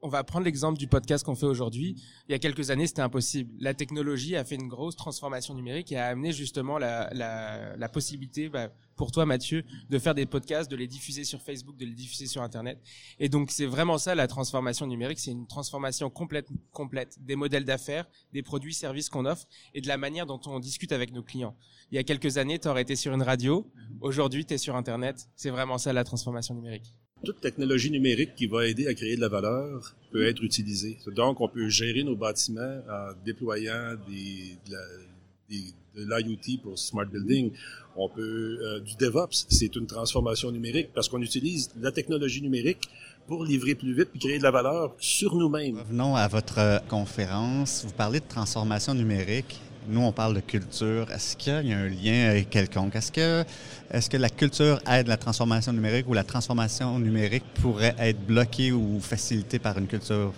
on 0.07 0.09
va 0.09 0.23
prendre 0.23 0.45
l'exemple 0.45 0.79
du 0.79 0.87
podcast 0.87 1.25
qu'on 1.25 1.35
fait 1.35 1.47
aujourd'hui. 1.47 2.01
Il 2.29 2.33
y 2.33 2.35
a 2.37 2.39
quelques 2.39 2.71
années, 2.71 2.87
c'était 2.87 3.03
impossible. 3.03 3.53
La 3.59 3.75
technologie 3.75 4.37
a 4.37 4.45
fait 4.45 4.55
une 4.55 4.69
grosse 4.69 4.95
transformation 4.95 5.53
numérique 5.53 5.91
et 5.91 5.97
a 5.97 6.07
amené 6.07 6.31
justement 6.31 6.79
la, 6.79 7.11
la, 7.13 7.77
la 7.77 7.89
possibilité 7.89 8.49
bah, 8.49 8.71
pour 8.95 9.11
toi, 9.11 9.27
Mathieu, 9.27 9.65
de 9.91 9.99
faire 9.99 10.15
des 10.15 10.25
podcasts, 10.25 10.71
de 10.71 10.77
les 10.77 10.87
diffuser 10.87 11.25
sur 11.25 11.43
Facebook, 11.43 11.77
de 11.77 11.85
les 11.85 11.93
diffuser 11.93 12.29
sur 12.29 12.41
Internet. 12.43 12.81
Et 13.19 13.29
donc, 13.29 13.51
c'est 13.51 13.67
vraiment 13.67 13.99
ça 13.99 14.15
la 14.15 14.29
transformation 14.29 14.87
numérique. 14.87 15.19
C'est 15.19 15.33
une 15.33 15.49
transformation 15.49 16.09
complète, 16.09 16.47
complète 16.71 17.17
des 17.21 17.35
modèles 17.35 17.65
d'affaires, 17.65 18.09
des 18.33 18.45
produits, 18.45 18.75
services 18.75 19.09
qu'on 19.09 19.27
offre 19.27 19.49
et 19.75 19.81
de 19.81 19.89
la 19.89 19.97
manière 19.97 20.27
dont 20.27 20.41
on 20.47 20.61
discute 20.61 20.93
avec 20.93 21.13
nos 21.13 21.25
clients. 21.25 21.57
Il 21.91 21.97
y 21.97 21.99
a 21.99 22.05
quelques 22.05 22.39
années, 22.39 22.61
tu 22.61 22.69
aurais 22.69 22.83
été 22.83 22.95
sur 22.95 23.13
une 23.13 23.25
radio. 23.25 23.69
Aujourd'hui, 24.01 24.47
tu 24.47 24.55
es 24.55 24.59
sur 24.59 24.77
Internet. 24.77 25.29
C'est 25.35 25.51
vraiment 25.51 25.79
ça 25.79 25.93
la 25.93 26.05
transformation 26.05 26.55
numérique. 26.55 26.97
Toute 27.25 27.40
technologie 27.40 27.90
numérique 27.90 28.35
qui 28.37 28.46
va 28.46 28.66
aider 28.66 28.87
à 28.87 28.94
créer 28.94 29.16
de 29.16 29.23
la 29.23 29.28
valeur 29.28 29.94
peut 30.12 30.26
être 30.26 30.42
utilisée. 30.44 30.99
Donc, 31.14 31.40
on 31.40 31.49
peut 31.49 31.68
gérer 31.68 32.04
nos 32.04 32.14
bâtiments 32.14 32.82
en 32.90 33.12
déployant 33.25 33.96
de 34.08 35.56
l'IoT 35.96 36.61
pour 36.62 36.78
Smart 36.78 37.06
Building. 37.06 37.52
On 37.96 38.08
peut 38.11 38.58
euh, 38.61 38.80
du 38.80 38.96
DevOps, 38.96 39.46
c'est 39.49 39.75
une 39.76 39.87
transformation 39.87 40.52
numérique 40.52 40.90
parce 40.94 41.08
qu'on 41.08 41.23
utilise 41.23 41.70
la 41.80 41.90
technologie 41.90 42.42
numérique 42.42 42.90
pour 43.26 43.44
livrer 43.44 43.75
plus 43.75 43.94
vite 43.94 44.11
puis 44.11 44.20
créer 44.20 44.38
de 44.38 44.42
la 44.42 44.50
valeur 44.50 44.94
sur 44.99 45.35
nous-mêmes. 45.35 45.78
Revenons 45.78 46.14
à 46.14 46.28
votre 46.28 46.58
euh, 46.58 46.78
conférence. 46.88 47.85
Vous 47.87 47.94
parlez 47.94 48.20
de 48.20 48.28
transformation 48.28 48.92
numérique. 48.92 49.58
Nous, 49.88 50.00
on 50.00 50.12
parle 50.12 50.35
de 50.35 50.40
culture. 50.40 51.11
Est-ce 51.11 51.37
qu'il 51.37 51.69
y 51.69 51.73
a 51.73 51.78
un 51.78 51.88
lien 51.88 52.43
quelconque? 52.50 52.97
Est-ce 52.97 53.12
que, 53.12 54.16
la 54.16 54.28
culture 54.28 54.81
aide 54.90 55.07
la 55.07 55.16
transformation 55.16 55.73
numérique 55.73 56.09
ou 56.09 56.14
la 56.14 56.25
transformation 56.25 56.99
numérique 56.99 57.45
pourrait 57.61 57.95
être 57.99 58.21
bloquée 58.26 58.73
ou 58.73 58.99
facilitée 59.00 59.59
par 59.59 59.78
une 59.78 59.87
culture 59.87 60.33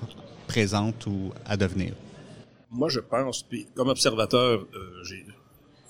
présente 0.47 1.07
ou 1.07 1.33
à 1.47 1.57
devenir? 1.57 1.95
Moi, 2.71 2.91
je 2.91 3.01
pense, 3.01 3.43
puis 3.43 3.67
comme 3.75 3.89
observateur, 3.89 4.67
euh, 4.75 5.03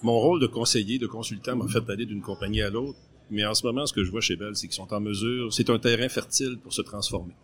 mon 0.02 0.18
rôle 0.20 0.40
de 0.40 0.46
conseiller, 0.46 0.98
de 0.98 1.08
consultant 1.08 1.56
m'a 1.56 1.66
fait 1.66 1.90
aller 1.90 2.06
d'une 2.06 2.22
compagnie 2.22 2.62
à 2.62 2.70
l'autre. 2.70 2.98
Mais 3.30 3.44
en 3.44 3.54
ce 3.54 3.66
moment, 3.66 3.84
ce 3.86 3.92
que 3.92 4.04
je 4.04 4.10
vois 4.10 4.20
chez 4.20 4.36
Bell, 4.36 4.54
c'est 4.54 4.68
qu'ils 4.68 4.76
sont 4.76 4.92
en 4.94 5.00
mesure, 5.00 5.52
c'est 5.52 5.68
un 5.68 5.78
terrain 5.78 6.08
fertile 6.08 6.58
pour 6.62 6.72
se 6.72 6.82
transformer. 6.82 7.34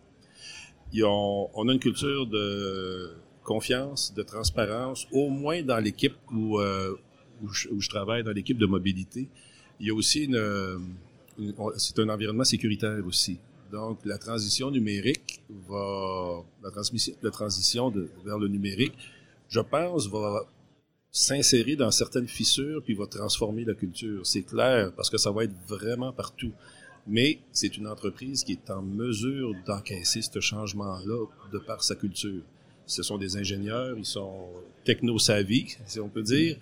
Ils 0.93 1.03
ont, 1.03 1.49
on 1.53 1.67
a 1.67 1.73
une 1.73 1.79
culture 1.79 2.25
de 2.25 3.11
confiance, 3.45 4.13
de 4.13 4.23
transparence, 4.23 5.07
au 5.13 5.29
moins 5.29 5.61
dans 5.63 5.77
l'équipe 5.77 6.15
où, 6.33 6.59
euh, 6.59 6.93
où, 7.41 7.49
je, 7.53 7.89
travaille, 7.89 8.23
dans 8.23 8.33
l'équipe 8.33 8.57
de 8.57 8.65
mobilité. 8.65 9.29
Il 9.79 9.87
y 9.87 9.91
a 9.91 9.93
aussi 9.93 10.25
une, 10.25 10.35
une 11.39 11.53
c'est 11.77 11.99
un 11.99 12.09
environnement 12.09 12.43
sécuritaire 12.43 13.05
aussi. 13.07 13.37
Donc, 13.71 13.99
la 14.05 14.17
transition 14.17 14.69
numérique 14.71 15.41
va, 15.69 16.43
la 17.23 17.31
transition 17.31 17.89
de, 17.89 18.09
vers 18.25 18.37
le 18.37 18.47
numérique 18.47 18.97
je 19.49 19.59
pense, 19.59 20.07
va 20.07 20.45
s'insérer 21.11 21.75
dans 21.75 21.91
certaines 21.91 22.27
fissures 22.27 22.83
puis 22.83 22.93
va 22.93 23.07
transformer 23.07 23.63
la 23.63 23.73
culture. 23.73 24.25
C'est 24.25 24.43
clair, 24.43 24.91
parce 24.95 25.09
que 25.09 25.17
ça 25.17 25.31
va 25.31 25.45
être 25.45 25.55
vraiment 25.67 26.11
partout. 26.11 26.51
Mais 27.07 27.39
c'est 27.51 27.77
une 27.77 27.87
entreprise 27.87 28.43
qui 28.43 28.53
est 28.53 28.69
en 28.69 28.81
mesure 28.81 29.53
d'encaisser 29.65 30.21
ce 30.21 30.39
changement-là 30.39 31.25
de 31.53 31.59
par 31.59 31.83
sa 31.83 31.95
culture. 31.95 32.41
Ce 32.87 33.03
sont 33.03 33.17
des 33.17 33.37
ingénieurs, 33.37 33.97
ils 33.97 34.05
sont 34.05 34.47
techno-savis, 34.83 35.77
si 35.85 35.99
on 35.99 36.09
peut 36.09 36.23
dire. 36.23 36.57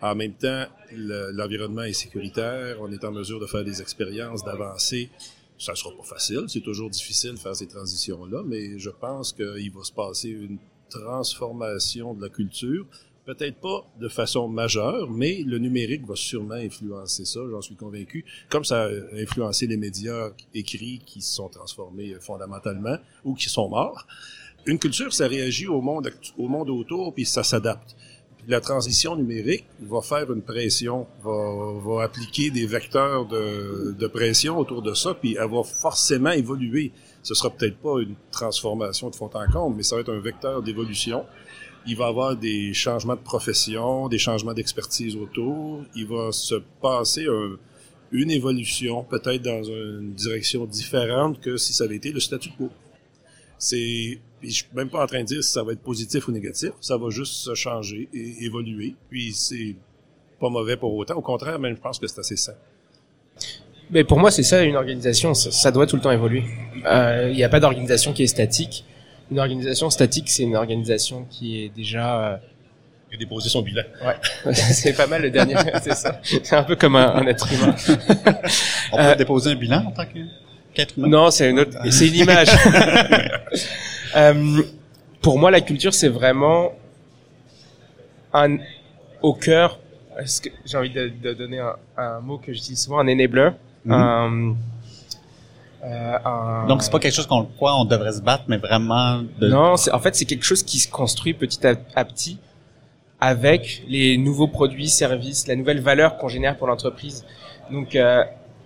En 0.00 0.14
même 0.14 0.34
temps, 0.34 0.66
l'environnement 0.92 1.82
est 1.82 1.92
sécuritaire, 1.92 2.76
on 2.80 2.90
est 2.90 3.04
en 3.04 3.12
mesure 3.12 3.38
de 3.38 3.46
faire 3.46 3.64
des 3.64 3.80
expériences, 3.80 4.44
d'avancer. 4.44 5.10
Ça 5.58 5.76
sera 5.76 5.96
pas 5.96 6.02
facile, 6.02 6.44
c'est 6.48 6.60
toujours 6.60 6.90
difficile 6.90 7.34
de 7.34 7.38
faire 7.38 7.54
ces 7.54 7.68
transitions-là, 7.68 8.42
mais 8.44 8.78
je 8.80 8.90
pense 8.90 9.32
qu'il 9.32 9.70
va 9.70 9.84
se 9.84 9.92
passer 9.92 10.30
une 10.30 10.58
transformation 10.90 12.14
de 12.14 12.22
la 12.22 12.28
culture. 12.28 12.84
Peut-être 13.24 13.60
pas 13.60 13.88
de 14.00 14.08
façon 14.08 14.48
majeure, 14.48 15.08
mais 15.08 15.44
le 15.46 15.58
numérique 15.58 16.04
va 16.04 16.16
sûrement 16.16 16.54
influencer 16.54 17.24
ça, 17.24 17.38
j'en 17.48 17.62
suis 17.62 17.76
convaincu, 17.76 18.24
comme 18.48 18.64
ça 18.64 18.86
a 18.86 18.90
influencé 19.14 19.68
les 19.68 19.76
médias 19.76 20.30
écrits 20.52 21.00
qui 21.06 21.22
se 21.22 21.32
sont 21.36 21.48
transformés 21.48 22.16
fondamentalement 22.20 22.98
ou 23.22 23.34
qui 23.34 23.48
sont 23.48 23.68
morts. 23.68 24.04
Une 24.66 24.78
culture, 24.78 25.12
ça 25.12 25.26
réagit 25.26 25.66
au 25.66 25.80
monde, 25.80 26.10
au 26.38 26.48
monde 26.48 26.70
autour, 26.70 27.12
puis 27.14 27.26
ça 27.26 27.42
s'adapte. 27.42 27.96
La 28.48 28.60
transition 28.60 29.16
numérique 29.16 29.66
va 29.80 30.00
faire 30.00 30.32
une 30.32 30.42
pression, 30.42 31.06
va, 31.22 31.74
va 31.84 32.02
appliquer 32.02 32.50
des 32.50 32.66
vecteurs 32.66 33.26
de, 33.26 33.94
de 33.96 34.06
pression 34.08 34.58
autour 34.58 34.82
de 34.82 34.94
ça, 34.94 35.14
puis 35.14 35.36
elle 35.38 35.50
va 35.50 35.62
forcément 35.62 36.30
évoluer 36.30 36.92
ce 37.22 37.34
sera 37.34 37.50
peut-être 37.50 37.76
pas 37.76 38.00
une 38.00 38.14
transformation 38.30 39.08
de 39.08 39.14
fond 39.14 39.30
en 39.32 39.50
comble, 39.50 39.76
mais 39.76 39.82
ça 39.82 39.94
va 39.94 40.00
être 40.00 40.12
un 40.12 40.20
vecteur 40.20 40.62
d'évolution. 40.62 41.24
Il 41.86 41.96
va 41.96 42.06
y 42.06 42.08
avoir 42.08 42.36
des 42.36 42.74
changements 42.74 43.14
de 43.14 43.20
profession, 43.20 44.08
des 44.08 44.18
changements 44.18 44.54
d'expertise 44.54 45.16
autour. 45.16 45.84
Il 45.94 46.06
va 46.06 46.32
se 46.32 46.56
passer 46.80 47.26
une 48.10 48.30
évolution, 48.30 49.04
peut-être 49.04 49.42
dans 49.42 49.62
une 49.62 50.12
direction 50.14 50.66
différente 50.66 51.40
que 51.40 51.56
si 51.56 51.72
ça 51.72 51.84
avait 51.84 51.96
été 51.96 52.12
le 52.12 52.20
statu 52.20 52.50
quo. 52.50 52.70
C'est, 53.62 54.18
je 54.42 54.50
suis 54.50 54.66
même 54.74 54.90
pas 54.90 55.04
en 55.04 55.06
train 55.06 55.20
de 55.20 55.26
dire 55.26 55.44
si 55.44 55.52
ça 55.52 55.62
va 55.62 55.70
être 55.70 55.82
positif 55.82 56.26
ou 56.26 56.32
négatif. 56.32 56.70
Ça 56.80 56.96
va 56.96 57.10
juste 57.10 57.34
se 57.34 57.54
changer 57.54 58.08
et 58.12 58.44
évoluer. 58.44 58.96
Puis 59.08 59.32
c'est 59.34 59.76
pas 60.40 60.48
mauvais 60.48 60.76
pour 60.76 60.92
autant. 60.96 61.14
Au 61.14 61.20
contraire, 61.20 61.60
même 61.60 61.76
je 61.76 61.80
pense 61.80 62.00
que 62.00 62.08
c'est 62.08 62.18
assez 62.18 62.36
sain. 62.36 62.54
Mais 63.88 64.02
pour 64.02 64.18
moi, 64.18 64.32
c'est 64.32 64.42
ça 64.42 64.64
une 64.64 64.74
organisation. 64.74 65.32
Ça, 65.34 65.70
doit 65.70 65.86
tout 65.86 65.94
le 65.94 66.02
temps 66.02 66.10
évoluer. 66.10 66.42
Euh, 66.86 67.28
il 67.30 67.36
n'y 67.36 67.44
a 67.44 67.48
pas 67.48 67.60
d'organisation 67.60 68.12
qui 68.12 68.24
est 68.24 68.26
statique. 68.26 68.84
Une 69.30 69.38
organisation 69.38 69.90
statique, 69.90 70.28
c'est 70.28 70.42
une 70.42 70.56
organisation 70.56 71.24
qui 71.30 71.62
est 71.62 71.68
déjà 71.68 72.32
euh... 72.32 72.36
a 73.12 73.16
déposé 73.16 73.48
son 73.48 73.62
bilan. 73.62 73.84
Ouais, 74.04 74.52
c'est 74.54 74.96
pas 74.96 75.06
mal 75.06 75.22
le 75.22 75.30
dernier. 75.30 75.54
c'est 75.82 75.94
ça. 75.94 76.20
C'est 76.24 76.56
un 76.56 76.64
peu 76.64 76.74
comme 76.74 76.96
un, 76.96 77.24
être 77.28 77.46
humain. 77.52 77.76
On 78.92 78.96
peut 78.96 79.02
euh, 79.02 79.14
déposer 79.14 79.52
un 79.52 79.54
bilan 79.54 79.84
en 79.86 79.92
tant 79.92 80.06
qu'être 80.74 80.98
humain. 80.98 81.08
Non, 81.08 81.30
c'est 81.30 81.50
une 81.50 81.60
autre. 81.60 81.76
C'est 81.90 82.08
une 82.08 82.14
image. 82.14 82.48
euh, 84.16 84.62
pour 85.20 85.38
moi, 85.38 85.50
la 85.50 85.60
culture, 85.60 85.94
c'est 85.94 86.08
vraiment 86.08 86.72
un 88.32 88.58
au 89.22 89.34
cœur. 89.34 89.78
Est-ce 90.18 90.40
que 90.40 90.50
j'ai 90.64 90.76
envie 90.76 90.90
de, 90.90 91.10
de 91.22 91.32
donner 91.32 91.58
un, 91.58 91.76
un, 91.96 92.20
mot 92.20 92.38
que 92.38 92.52
j'utilise 92.52 92.82
souvent, 92.84 92.98
un 92.98 93.08
enabler. 93.08 93.50
Mm 93.84 94.54
euh, 95.84 96.66
Donc 96.68 96.82
c'est 96.82 96.92
pas 96.92 97.00
quelque 97.00 97.14
chose 97.14 97.26
qu'on 97.26 97.44
quoi 97.44 97.76
on 97.76 97.84
devrait 97.84 98.12
se 98.12 98.20
battre, 98.20 98.44
mais 98.46 98.58
vraiment. 98.58 99.22
De... 99.40 99.48
Non, 99.48 99.74
en 99.74 99.98
fait 99.98 100.14
c'est 100.14 100.26
quelque 100.26 100.44
chose 100.44 100.62
qui 100.62 100.78
se 100.78 100.88
construit 100.88 101.34
petit 101.34 101.66
à, 101.66 102.04
petit 102.04 102.38
avec 103.20 103.82
les 103.88 104.16
nouveaux 104.16 104.46
produits, 104.46 104.88
services, 104.88 105.48
la 105.48 105.56
nouvelle 105.56 105.80
valeur 105.80 106.18
qu'on 106.18 106.28
génère 106.28 106.56
pour 106.56 106.68
l'entreprise. 106.68 107.24
Donc 107.70 107.96
euh, 107.96 108.22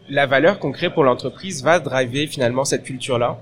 la 0.09 0.27
valeur 0.27 0.59
qu'on 0.59 0.73
crée 0.73 0.91
pour 0.91 1.05
l'entreprise 1.05 1.63
va 1.63 1.81
driver 1.81 2.27
finalement 2.27 2.65
cette 2.65 2.85
culture-là. 2.85 3.39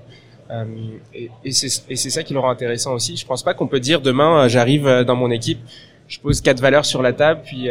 Euh, 0.51 0.65
et, 1.13 1.51
c'est 1.51 2.09
ça 2.09 2.23
qui 2.23 2.33
le 2.33 2.39
rend 2.39 2.49
intéressant 2.49 2.93
aussi. 2.93 3.17
Je 3.17 3.25
pense 3.25 3.43
pas 3.43 3.53
qu'on 3.53 3.67
peut 3.67 3.79
dire 3.79 4.01
demain 4.01 4.47
j'arrive 4.47 5.03
dans 5.05 5.15
mon 5.15 5.31
équipe, 5.31 5.59
je 6.07 6.19
pose 6.19 6.41
quatre 6.41 6.59
valeurs 6.59 6.85
sur 6.85 7.01
la 7.01 7.13
table, 7.13 7.41
puis 7.43 7.69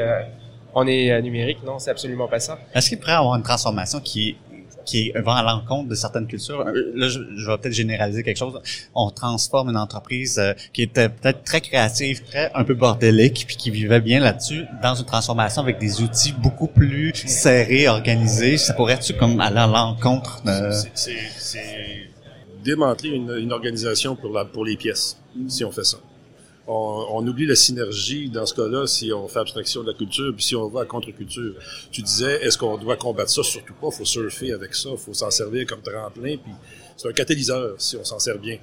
on 0.75 0.87
est 0.87 1.13
euh, 1.13 1.21
numérique. 1.21 1.59
Non, 1.65 1.79
c'est 1.79 1.91
absolument 1.91 2.29
pas 2.29 2.41
ça. 2.41 2.59
Est-ce 2.75 2.89
qu'il 2.89 2.99
pourrait 2.99 3.13
avoir 3.13 3.37
une 3.37 3.43
transformation 3.43 4.01
qui 4.01 4.37
qui 4.85 5.12
va 5.14 5.35
à 5.35 5.43
l'encontre 5.43 5.88
de 5.88 5.95
certaines 5.95 6.26
cultures. 6.26 6.61
Euh, 6.61 6.93
là, 6.95 7.09
je, 7.09 7.19
vais 7.19 7.59
peut-être 7.59 7.73
généraliser 7.73 8.23
quelque 8.23 8.37
chose. 8.37 8.61
On 8.95 9.11
transforme 9.11 9.71
une 9.71 9.76
entreprise 9.76 10.38
euh, 10.38 10.53
qui 10.73 10.83
était 10.83 11.09
peut-être 11.09 11.45
très 11.45 11.61
créative, 11.61 12.23
très 12.25 12.50
un 12.55 12.64
peu 12.64 12.75
bordélique, 12.75 13.45
puis 13.47 13.57
qui 13.57 13.71
vivait 13.71 14.00
bien 14.00 14.21
là-dessus, 14.21 14.64
dans 14.83 14.95
une 14.95 15.07
transformation 15.07 15.62
avec 15.62 15.79
des 15.79 16.00
outils 16.03 16.33
beaucoup 16.33 16.69
plus 16.69 17.12
serrés, 17.14 17.88
organisés. 17.88 18.57
Ça 18.57 18.75
pourrait-tu 18.75 19.14
comme 19.14 19.41
aller 19.41 19.59
à 19.59 19.67
l'encontre 19.67 20.43
de... 20.45 20.71
C'est 20.95 22.09
démanteler 22.64 23.11
une, 23.11 23.31
une, 23.31 23.53
organisation 23.53 24.17
pour, 24.17 24.33
la, 24.33 24.47
pour 24.47 24.64
les 24.64 24.76
pièces, 24.76 25.19
si 25.49 25.67
on 25.67 25.71
fait 25.71 25.85
ça 25.85 25.99
on, 26.66 27.26
oublie 27.26 27.47
la 27.47 27.54
synergie 27.54 28.30
dans 28.30 28.47
ce 28.47 28.54
cas-là 28.54 28.87
si 28.87 29.12
on 29.12 29.28
fait 29.28 29.40
abstraction 29.40 29.83
de 29.83 29.90
la 29.90 29.97
culture, 29.97 30.33
puis 30.35 30.44
si 30.44 30.56
on 30.56 30.68
va 30.68 30.83
à 30.83 30.85
contre-culture. 30.87 31.54
Tu 31.90 32.02
disais, 32.02 32.42
est-ce 32.42 32.56
qu'on 32.56 32.78
doit 32.78 32.97
combattre 32.97 33.30
ça? 33.30 33.42
Surtout 33.42 33.75
pas, 33.75 33.90
faut 33.90 34.04
surfer 34.04 34.52
avec 34.52 34.75
ça, 34.75 34.90
faut 34.97 35.14
s'en 35.14 35.30
servir 35.30 35.66
comme 35.66 35.83
tremplin, 35.83 36.37
puis 36.37 36.52
c'est 36.97 37.09
un 37.09 37.12
catalyseur 37.12 37.75
si 37.78 37.97
on 37.97 38.04
s'en 38.04 38.18
sert 38.18 38.38
bien. 38.38 38.59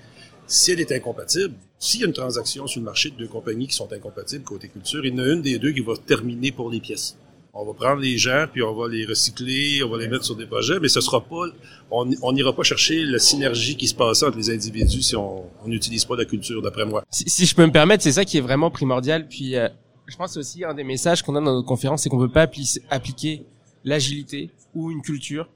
Si 0.47 0.71
elle 0.71 0.81
est 0.81 0.91
incompatible, 0.91 1.53
s'il 1.79 2.01
y 2.01 2.03
a 2.03 2.07
une 2.07 2.13
transaction 2.13 2.67
sur 2.67 2.81
le 2.81 2.85
marché 2.85 3.11
de 3.11 3.15
deux 3.15 3.27
compagnies 3.27 3.67
qui 3.67 3.75
sont 3.75 3.91
incompatibles 3.93 4.43
côté 4.43 4.67
culture, 4.67 5.05
il 5.05 5.13
y 5.13 5.15
en 5.15 5.23
a 5.23 5.27
une 5.27 5.41
des 5.41 5.59
deux 5.59 5.71
qui 5.71 5.81
va 5.81 5.93
terminer 5.95 6.51
pour 6.51 6.69
les 6.69 6.79
pièces 6.79 7.17
on 7.53 7.65
va 7.65 7.73
prendre 7.73 8.01
les 8.01 8.17
gens 8.17 8.45
puis 8.51 8.63
on 8.63 8.73
va 8.73 8.87
les 8.87 9.05
recycler, 9.05 9.83
on 9.83 9.89
va 9.89 9.97
les 9.97 10.07
mettre 10.07 10.23
sur 10.23 10.35
des 10.35 10.45
projets, 10.45 10.79
mais 10.79 10.87
ce 10.87 11.01
sera 11.01 11.21
pas, 11.21 11.45
on 11.89 12.33
n'ira 12.33 12.53
pas 12.53 12.63
chercher 12.63 13.03
la 13.03 13.19
synergie 13.19 13.75
qui 13.75 13.87
se 13.87 13.95
passe 13.95 14.23
entre 14.23 14.37
les 14.37 14.49
individus 14.49 15.01
si 15.01 15.15
on 15.15 15.45
n'utilise 15.65 16.05
pas 16.05 16.15
la 16.15 16.25
culture, 16.25 16.61
d'après 16.61 16.85
moi. 16.85 17.03
Si, 17.09 17.45
je 17.45 17.55
peux 17.55 17.65
me 17.65 17.71
permettre, 17.71 18.03
c'est 18.03 18.13
ça 18.13 18.25
qui 18.25 18.37
est 18.37 18.41
vraiment 18.41 18.71
primordial. 18.71 19.27
Puis, 19.27 19.55
euh, 19.55 19.67
je 20.07 20.15
pense 20.15 20.37
aussi 20.37 20.63
un 20.63 20.73
des 20.73 20.83
messages 20.83 21.23
qu'on 21.23 21.35
a 21.35 21.39
dans 21.41 21.53
notre 21.53 21.67
conférence, 21.67 22.03
c'est 22.03 22.09
qu'on 22.09 22.17
veut 22.17 22.31
pas 22.31 22.47
appliquer 22.89 23.45
l'agilité 23.83 24.49
ou 24.73 24.91
une 24.91 25.01
culture 25.01 25.49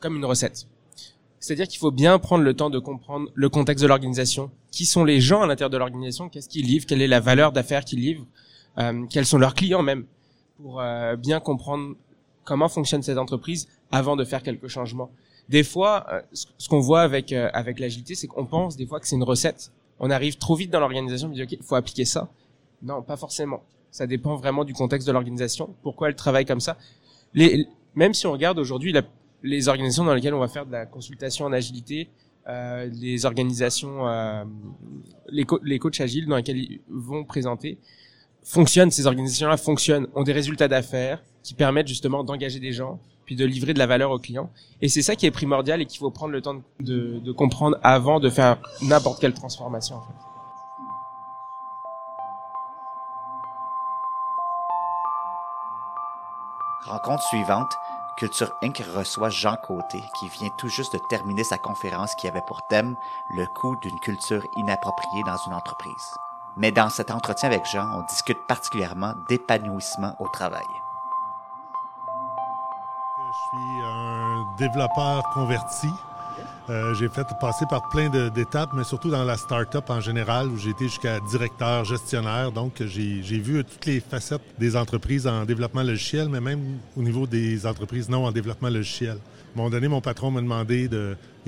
comme 0.00 0.16
une 0.16 0.24
recette. 0.24 0.66
C'est-à-dire 1.40 1.68
qu'il 1.68 1.78
faut 1.78 1.90
bien 1.90 2.18
prendre 2.18 2.44
le 2.44 2.54
temps 2.54 2.70
de 2.70 2.78
comprendre 2.78 3.30
le 3.34 3.48
contexte 3.48 3.82
de 3.82 3.88
l'organisation, 3.88 4.50
qui 4.70 4.86
sont 4.86 5.04
les 5.04 5.20
gens 5.20 5.42
à 5.42 5.46
l'intérieur 5.46 5.70
de 5.70 5.78
l'organisation, 5.78 6.28
qu'est-ce 6.28 6.48
qu'ils 6.48 6.66
livrent, 6.66 6.86
quelle 6.86 7.02
est 7.02 7.08
la 7.08 7.20
valeur 7.20 7.52
d'affaires 7.52 7.84
qu'ils 7.84 8.00
livrent, 8.00 8.26
euh, 8.78 9.04
quels 9.10 9.26
sont 9.26 9.38
leurs 9.38 9.54
clients 9.54 9.82
même? 9.82 10.04
Pour 10.60 10.80
euh, 10.80 11.16
bien 11.16 11.40
comprendre 11.40 11.94
comment 12.44 12.68
fonctionne 12.68 13.02
cette 13.02 13.18
entreprise 13.18 13.68
avant 13.90 14.16
de 14.16 14.24
faire 14.24 14.42
quelques 14.42 14.68
changements. 14.68 15.10
Des 15.48 15.64
fois, 15.64 16.06
euh, 16.12 16.22
ce 16.32 16.68
qu'on 16.68 16.80
voit 16.80 17.02
avec 17.02 17.32
euh, 17.32 17.48
avec 17.52 17.78
l'agilité, 17.78 18.14
c'est 18.14 18.26
qu'on 18.26 18.46
pense 18.46 18.76
des 18.76 18.86
fois 18.86 19.00
que 19.00 19.06
c'est 19.06 19.16
une 19.16 19.22
recette. 19.22 19.72
On 20.00 20.10
arrive 20.10 20.36
trop 20.36 20.54
vite 20.54 20.70
dans 20.70 20.80
l'organisation, 20.80 21.28
on 21.28 21.32
dit 21.32 21.42
ok, 21.42 21.58
faut 21.62 21.74
appliquer 21.74 22.04
ça. 22.04 22.28
Non, 22.82 23.02
pas 23.02 23.16
forcément. 23.16 23.62
Ça 23.90 24.06
dépend 24.06 24.36
vraiment 24.36 24.64
du 24.64 24.74
contexte 24.74 25.06
de 25.08 25.12
l'organisation. 25.12 25.74
Pourquoi 25.82 26.08
elle 26.08 26.14
travaille 26.14 26.44
comme 26.44 26.60
ça 26.60 26.76
les, 27.34 27.66
Même 27.94 28.14
si 28.14 28.26
on 28.26 28.32
regarde 28.32 28.58
aujourd'hui 28.58 28.94
les 29.42 29.68
organisations 29.68 30.04
dans 30.04 30.14
lesquelles 30.14 30.34
on 30.34 30.40
va 30.40 30.48
faire 30.48 30.66
de 30.66 30.72
la 30.72 30.86
consultation 30.86 31.46
en 31.46 31.52
agilité, 31.52 32.08
euh, 32.48 32.88
les 32.94 33.26
organisations, 33.26 34.08
euh, 34.08 34.44
les, 35.28 35.46
les 35.62 35.78
coachs 35.78 36.00
agiles 36.00 36.26
dans 36.26 36.36
lesquels 36.36 36.56
ils 36.56 36.80
vont 36.88 37.24
présenter, 37.24 37.78
fonctionnent, 38.48 38.90
ces 38.90 39.06
organisations-là 39.06 39.58
fonctionnent, 39.58 40.08
ont 40.14 40.22
des 40.22 40.32
résultats 40.32 40.68
d'affaires 40.68 41.22
qui 41.42 41.52
permettent 41.54 41.86
justement 41.86 42.24
d'engager 42.24 42.60
des 42.60 42.72
gens, 42.72 42.98
puis 43.26 43.36
de 43.36 43.44
livrer 43.44 43.74
de 43.74 43.78
la 43.78 43.86
valeur 43.86 44.10
aux 44.10 44.18
clients. 44.18 44.50
Et 44.80 44.88
c'est 44.88 45.02
ça 45.02 45.16
qui 45.16 45.26
est 45.26 45.30
primordial 45.30 45.82
et 45.82 45.86
qu'il 45.86 45.98
faut 45.98 46.10
prendre 46.10 46.32
le 46.32 46.40
temps 46.40 46.62
de, 46.80 47.20
de, 47.22 47.32
comprendre 47.32 47.76
avant 47.82 48.20
de 48.20 48.30
faire 48.30 48.58
n'importe 48.80 49.20
quelle 49.20 49.34
transformation. 49.34 49.96
En 49.96 50.00
fait. 50.00 50.14
Rencontre 56.86 57.22
suivante, 57.24 57.70
Culture 58.16 58.50
Inc. 58.62 58.82
reçoit 58.96 59.28
Jean 59.28 59.56
Côté, 59.66 59.98
qui 60.18 60.28
vient 60.40 60.48
tout 60.56 60.68
juste 60.68 60.94
de 60.94 61.00
terminer 61.10 61.44
sa 61.44 61.58
conférence 61.58 62.14
qui 62.14 62.26
avait 62.26 62.42
pour 62.46 62.66
thème 62.68 62.96
le 63.36 63.44
coût 63.60 63.76
d'une 63.82 64.00
culture 64.00 64.42
inappropriée 64.56 65.22
dans 65.26 65.36
une 65.46 65.52
entreprise. 65.52 65.92
Mais 66.58 66.72
dans 66.72 66.90
cet 66.90 67.10
entretien 67.12 67.48
avec 67.48 67.64
Jean, 67.66 67.86
on 67.98 68.02
discute 68.06 68.38
particulièrement 68.48 69.14
d'épanouissement 69.28 70.16
au 70.18 70.26
travail. 70.28 70.66
Je 73.28 73.56
suis 73.56 73.84
un 73.84 74.44
développeur 74.58 75.22
converti 75.34 75.88
euh, 76.70 76.92
j'ai 76.92 77.08
fait 77.08 77.26
passer 77.40 77.64
par 77.64 77.88
plein 77.88 78.10
d'étapes, 78.10 78.70
mais 78.74 78.84
surtout 78.84 79.10
dans 79.10 79.24
la 79.24 79.38
start-up 79.38 79.88
en 79.88 80.00
général, 80.00 80.48
où 80.48 80.58
j'ai 80.58 80.70
été 80.70 80.84
jusqu'à 80.84 81.18
directeur, 81.20 81.84
gestionnaire. 81.84 82.52
Donc, 82.52 82.82
j'ai 82.84 83.38
vu 83.38 83.64
toutes 83.64 83.86
les 83.86 84.00
facettes 84.00 84.42
des 84.58 84.76
entreprises 84.76 85.26
en 85.26 85.46
développement 85.46 85.82
logiciel, 85.82 86.28
mais 86.28 86.40
même 86.40 86.78
au 86.96 87.02
niveau 87.02 87.26
des 87.26 87.66
entreprises 87.66 88.10
non 88.10 88.26
en 88.26 88.32
développement 88.32 88.68
logiciel. 88.68 89.16
À 89.16 89.54
un 89.54 89.56
moment 89.56 89.70
donné, 89.70 89.88
mon 89.88 90.02
patron 90.02 90.30
m'a 90.30 90.42
demandé 90.42 90.88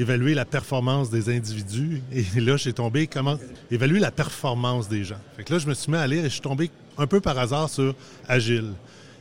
d'évaluer 0.00 0.33
la 0.33 0.47
performance 0.47 1.11
des 1.11 1.28
individus. 1.28 2.00
Et 2.11 2.25
là, 2.40 2.57
j'ai 2.57 2.73
tombé 2.73 3.07
comment 3.07 3.37
évaluer 3.71 4.00
la 4.00 4.11
performance 4.11 4.88
des 4.88 5.04
gens. 5.04 5.21
Fait 5.37 5.45
que 5.45 5.52
là, 5.52 5.59
je 5.59 5.66
me 5.66 5.75
suis 5.75 5.92
mis 5.92 5.99
à 5.99 6.07
lire 6.07 6.21
et 6.21 6.30
je 6.30 6.33
suis 6.33 6.40
tombé 6.40 6.71
un 6.97 7.07
peu 7.07 7.21
par 7.21 7.38
hasard 7.38 7.69
sur 7.69 7.95
Agile. 8.26 8.73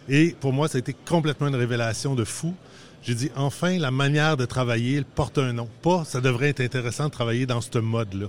Et 0.08 0.34
pour 0.40 0.54
moi, 0.54 0.70
ça 0.70 0.78
a 0.78 0.80
été 0.80 0.96
complètement 1.06 1.50
une 1.50 1.58
révélation 1.58 2.16
de 2.16 2.24
fou. 2.24 2.56
J'ai 3.04 3.14
dit, 3.14 3.30
enfin, 3.36 3.78
la 3.78 3.92
manière 3.92 4.38
de 4.38 4.46
travailler 4.46 5.04
porte 5.16 5.38
un 5.38 5.52
nom. 5.52 5.68
Pas, 5.82 6.06
ça 6.06 6.22
devrait 6.22 6.48
être 6.48 6.62
intéressant 6.62 7.08
de 7.08 7.12
travailler 7.12 7.46
dans 7.46 7.60
ce 7.60 7.78
mode-là. 7.78 8.28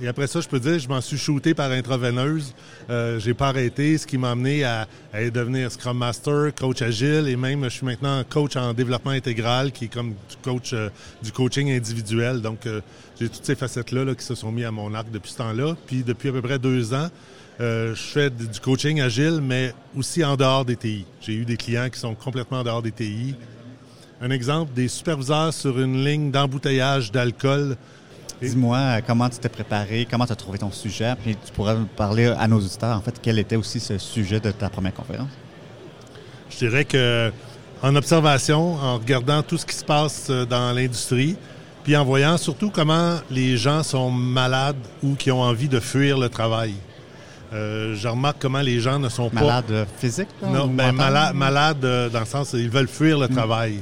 Et 0.00 0.08
après 0.08 0.26
ça, 0.26 0.40
je 0.40 0.48
peux 0.48 0.58
dire, 0.58 0.78
je 0.78 0.88
m'en 0.88 1.00
suis 1.00 1.18
shooté 1.18 1.54
par 1.54 1.70
intraveineuse. 1.70 2.54
Euh, 2.90 3.18
j'ai 3.18 3.34
pas 3.34 3.48
arrêté, 3.48 3.98
ce 3.98 4.06
qui 4.06 4.18
m'a 4.18 4.30
amené 4.30 4.64
à, 4.64 4.86
devenir 5.12 5.70
Scrum 5.70 5.98
Master, 5.98 6.54
coach 6.54 6.82
agile, 6.82 7.28
et 7.28 7.36
même 7.36 7.64
je 7.64 7.68
suis 7.68 7.86
maintenant 7.86 8.22
coach 8.28 8.56
en 8.56 8.72
développement 8.72 9.10
intégral, 9.12 9.70
qui 9.70 9.84
est 9.84 9.92
comme 9.92 10.10
du 10.10 10.36
coach 10.42 10.72
euh, 10.72 10.88
du 11.22 11.30
coaching 11.30 11.70
individuel. 11.70 12.40
Donc, 12.40 12.66
euh, 12.66 12.80
j'ai 13.20 13.28
toutes 13.28 13.44
ces 13.44 13.54
facettes-là 13.54 14.04
là, 14.04 14.14
qui 14.14 14.24
se 14.24 14.34
sont 14.34 14.50
mis 14.50 14.64
à 14.64 14.70
mon 14.70 14.92
arc 14.94 15.10
depuis 15.10 15.30
ce 15.30 15.38
temps-là. 15.38 15.76
Puis 15.86 16.02
depuis 16.02 16.30
à 16.30 16.32
peu 16.32 16.42
près 16.42 16.58
deux 16.58 16.94
ans, 16.94 17.08
euh, 17.60 17.94
je 17.94 18.02
fais 18.02 18.30
du 18.30 18.60
coaching 18.60 19.00
agile, 19.00 19.40
mais 19.42 19.74
aussi 19.96 20.24
en 20.24 20.36
dehors 20.36 20.64
des 20.64 20.76
TI. 20.76 21.04
J'ai 21.20 21.34
eu 21.34 21.44
des 21.44 21.56
clients 21.56 21.88
qui 21.90 22.00
sont 22.00 22.14
complètement 22.14 22.60
en 22.60 22.64
dehors 22.64 22.82
des 22.82 22.92
TI, 22.92 23.34
un 24.20 24.30
exemple, 24.30 24.72
des 24.74 24.88
superviseurs 24.88 25.52
sur 25.52 25.78
une 25.78 26.04
ligne 26.04 26.30
d'embouteillage 26.30 27.12
d'alcool. 27.12 27.76
Dis-moi 28.42 28.76
euh, 28.76 29.00
comment 29.06 29.28
tu 29.28 29.38
t'es 29.38 29.48
préparé, 29.48 30.06
comment 30.10 30.26
tu 30.26 30.32
as 30.32 30.36
trouvé 30.36 30.58
ton 30.58 30.72
sujet, 30.72 31.14
puis 31.22 31.36
tu 31.36 31.52
pourrais 31.52 31.76
parler 31.96 32.26
à 32.26 32.48
nos 32.48 32.58
auditeurs, 32.58 32.96
en 32.96 33.00
fait, 33.00 33.14
quel 33.22 33.38
était 33.38 33.56
aussi 33.56 33.78
ce 33.78 33.98
sujet 33.98 34.40
de 34.40 34.50
ta 34.50 34.68
première 34.68 34.94
conférence? 34.94 35.30
Je 36.50 36.58
dirais 36.58 36.84
que 36.84 37.32
en 37.82 37.94
observation, 37.96 38.74
en 38.74 38.98
regardant 38.98 39.42
tout 39.42 39.58
ce 39.58 39.66
qui 39.66 39.74
se 39.74 39.84
passe 39.84 40.26
euh, 40.30 40.44
dans 40.44 40.72
l'industrie, 40.72 41.36
puis 41.84 41.96
en 41.96 42.04
voyant 42.04 42.36
surtout 42.36 42.70
comment 42.70 43.16
les 43.30 43.56
gens 43.56 43.82
sont 43.82 44.10
malades 44.10 44.76
ou 45.02 45.14
qui 45.14 45.30
ont 45.30 45.40
envie 45.40 45.68
de 45.68 45.80
fuir 45.80 46.18
le 46.18 46.28
travail. 46.28 46.74
Euh, 47.52 47.94
je 47.96 48.08
remarque 48.08 48.36
comment 48.40 48.60
les 48.60 48.80
gens 48.80 48.98
ne 48.98 49.08
sont 49.08 49.30
pas... 49.30 49.40
Malades 49.40 49.86
physiques? 49.98 50.28
Non, 50.42 50.68
mais 50.68 50.90
malades 50.92 51.34
malade, 51.34 52.10
dans 52.12 52.20
le 52.20 52.26
sens 52.26 52.52
ils 52.54 52.70
veulent 52.70 52.88
fuir 52.88 53.18
le 53.18 53.26
mm. 53.26 53.34
travail. 53.34 53.80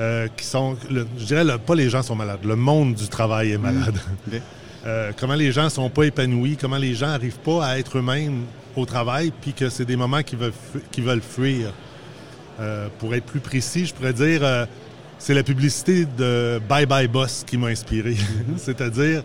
Euh, 0.00 0.28
qui 0.34 0.46
sont, 0.46 0.78
je 0.88 1.24
dirais, 1.24 1.44
pas 1.58 1.74
les 1.74 1.90
gens 1.90 2.02
sont 2.02 2.14
malades, 2.14 2.42
le 2.42 2.56
monde 2.56 2.94
du 2.94 3.06
travail 3.08 3.52
est 3.52 3.58
malade. 3.58 3.98
Euh, 4.86 5.12
comment 5.14 5.34
les 5.34 5.52
gens 5.52 5.68
sont 5.68 5.90
pas 5.90 6.04
épanouis, 6.04 6.56
comment 6.58 6.78
les 6.78 6.94
gens 6.94 7.08
n'arrivent 7.08 7.40
pas 7.40 7.66
à 7.66 7.78
être 7.78 7.98
eux-mêmes 7.98 8.44
au 8.74 8.86
travail, 8.86 9.30
puis 9.42 9.52
que 9.52 9.68
c'est 9.68 9.84
des 9.84 9.94
moments 9.94 10.22
qu'ils 10.22 10.38
veulent, 10.38 10.54
veulent 10.96 11.20
fuir. 11.20 11.74
Euh, 12.58 12.88
pour 12.98 13.14
être 13.14 13.26
plus 13.26 13.40
précis, 13.40 13.84
je 13.84 13.92
pourrais 13.92 14.14
dire, 14.14 14.40
c'est 15.18 15.34
la 15.34 15.42
publicité 15.42 16.06
de 16.06 16.62
Bye 16.66 16.86
Bye 16.86 17.08
Boss 17.08 17.44
qui 17.46 17.58
m'a 17.58 17.66
inspiré. 17.66 18.12
Mm-hmm. 18.12 18.56
C'est-à-dire, 18.56 19.22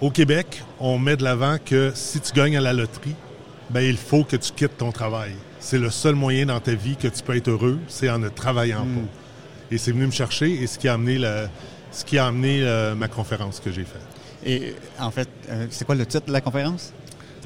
au 0.00 0.10
Québec, 0.10 0.62
on 0.78 0.98
met 0.98 1.18
de 1.18 1.22
l'avant 1.22 1.58
que 1.62 1.92
si 1.94 2.18
tu 2.18 2.32
gagnes 2.32 2.56
à 2.56 2.62
la 2.62 2.72
loterie, 2.72 3.16
ben 3.68 3.82
il 3.82 3.98
faut 3.98 4.24
que 4.24 4.36
tu 4.36 4.52
quittes 4.52 4.78
ton 4.78 4.90
travail. 4.90 5.32
C'est 5.58 5.78
le 5.78 5.90
seul 5.90 6.14
moyen 6.14 6.46
dans 6.46 6.60
ta 6.60 6.72
vie 6.72 6.96
que 6.96 7.08
tu 7.08 7.22
peux 7.22 7.36
être 7.36 7.48
heureux, 7.48 7.78
c'est 7.88 8.08
en 8.08 8.18
ne 8.18 8.30
travaillant 8.30 8.86
mm. 8.86 8.94
pas. 8.94 9.19
Et 9.70 9.78
c'est 9.78 9.92
venu 9.92 10.06
me 10.06 10.10
chercher 10.10 10.62
et 10.62 10.66
ce 10.66 10.78
qui 10.78 10.88
a 10.88 10.94
amené, 10.94 11.20
ce 11.92 12.04
qui 12.04 12.18
a 12.18 12.26
amené 12.26 12.62
euh, 12.62 12.94
ma 12.94 13.08
conférence 13.08 13.60
que 13.60 13.70
j'ai 13.70 13.84
faite. 13.84 14.02
Et 14.44 14.74
en 14.98 15.10
fait, 15.10 15.28
euh, 15.48 15.66
c'est 15.70 15.84
quoi 15.84 15.94
le 15.94 16.06
titre 16.06 16.26
de 16.26 16.32
la 16.32 16.40
conférence? 16.40 16.92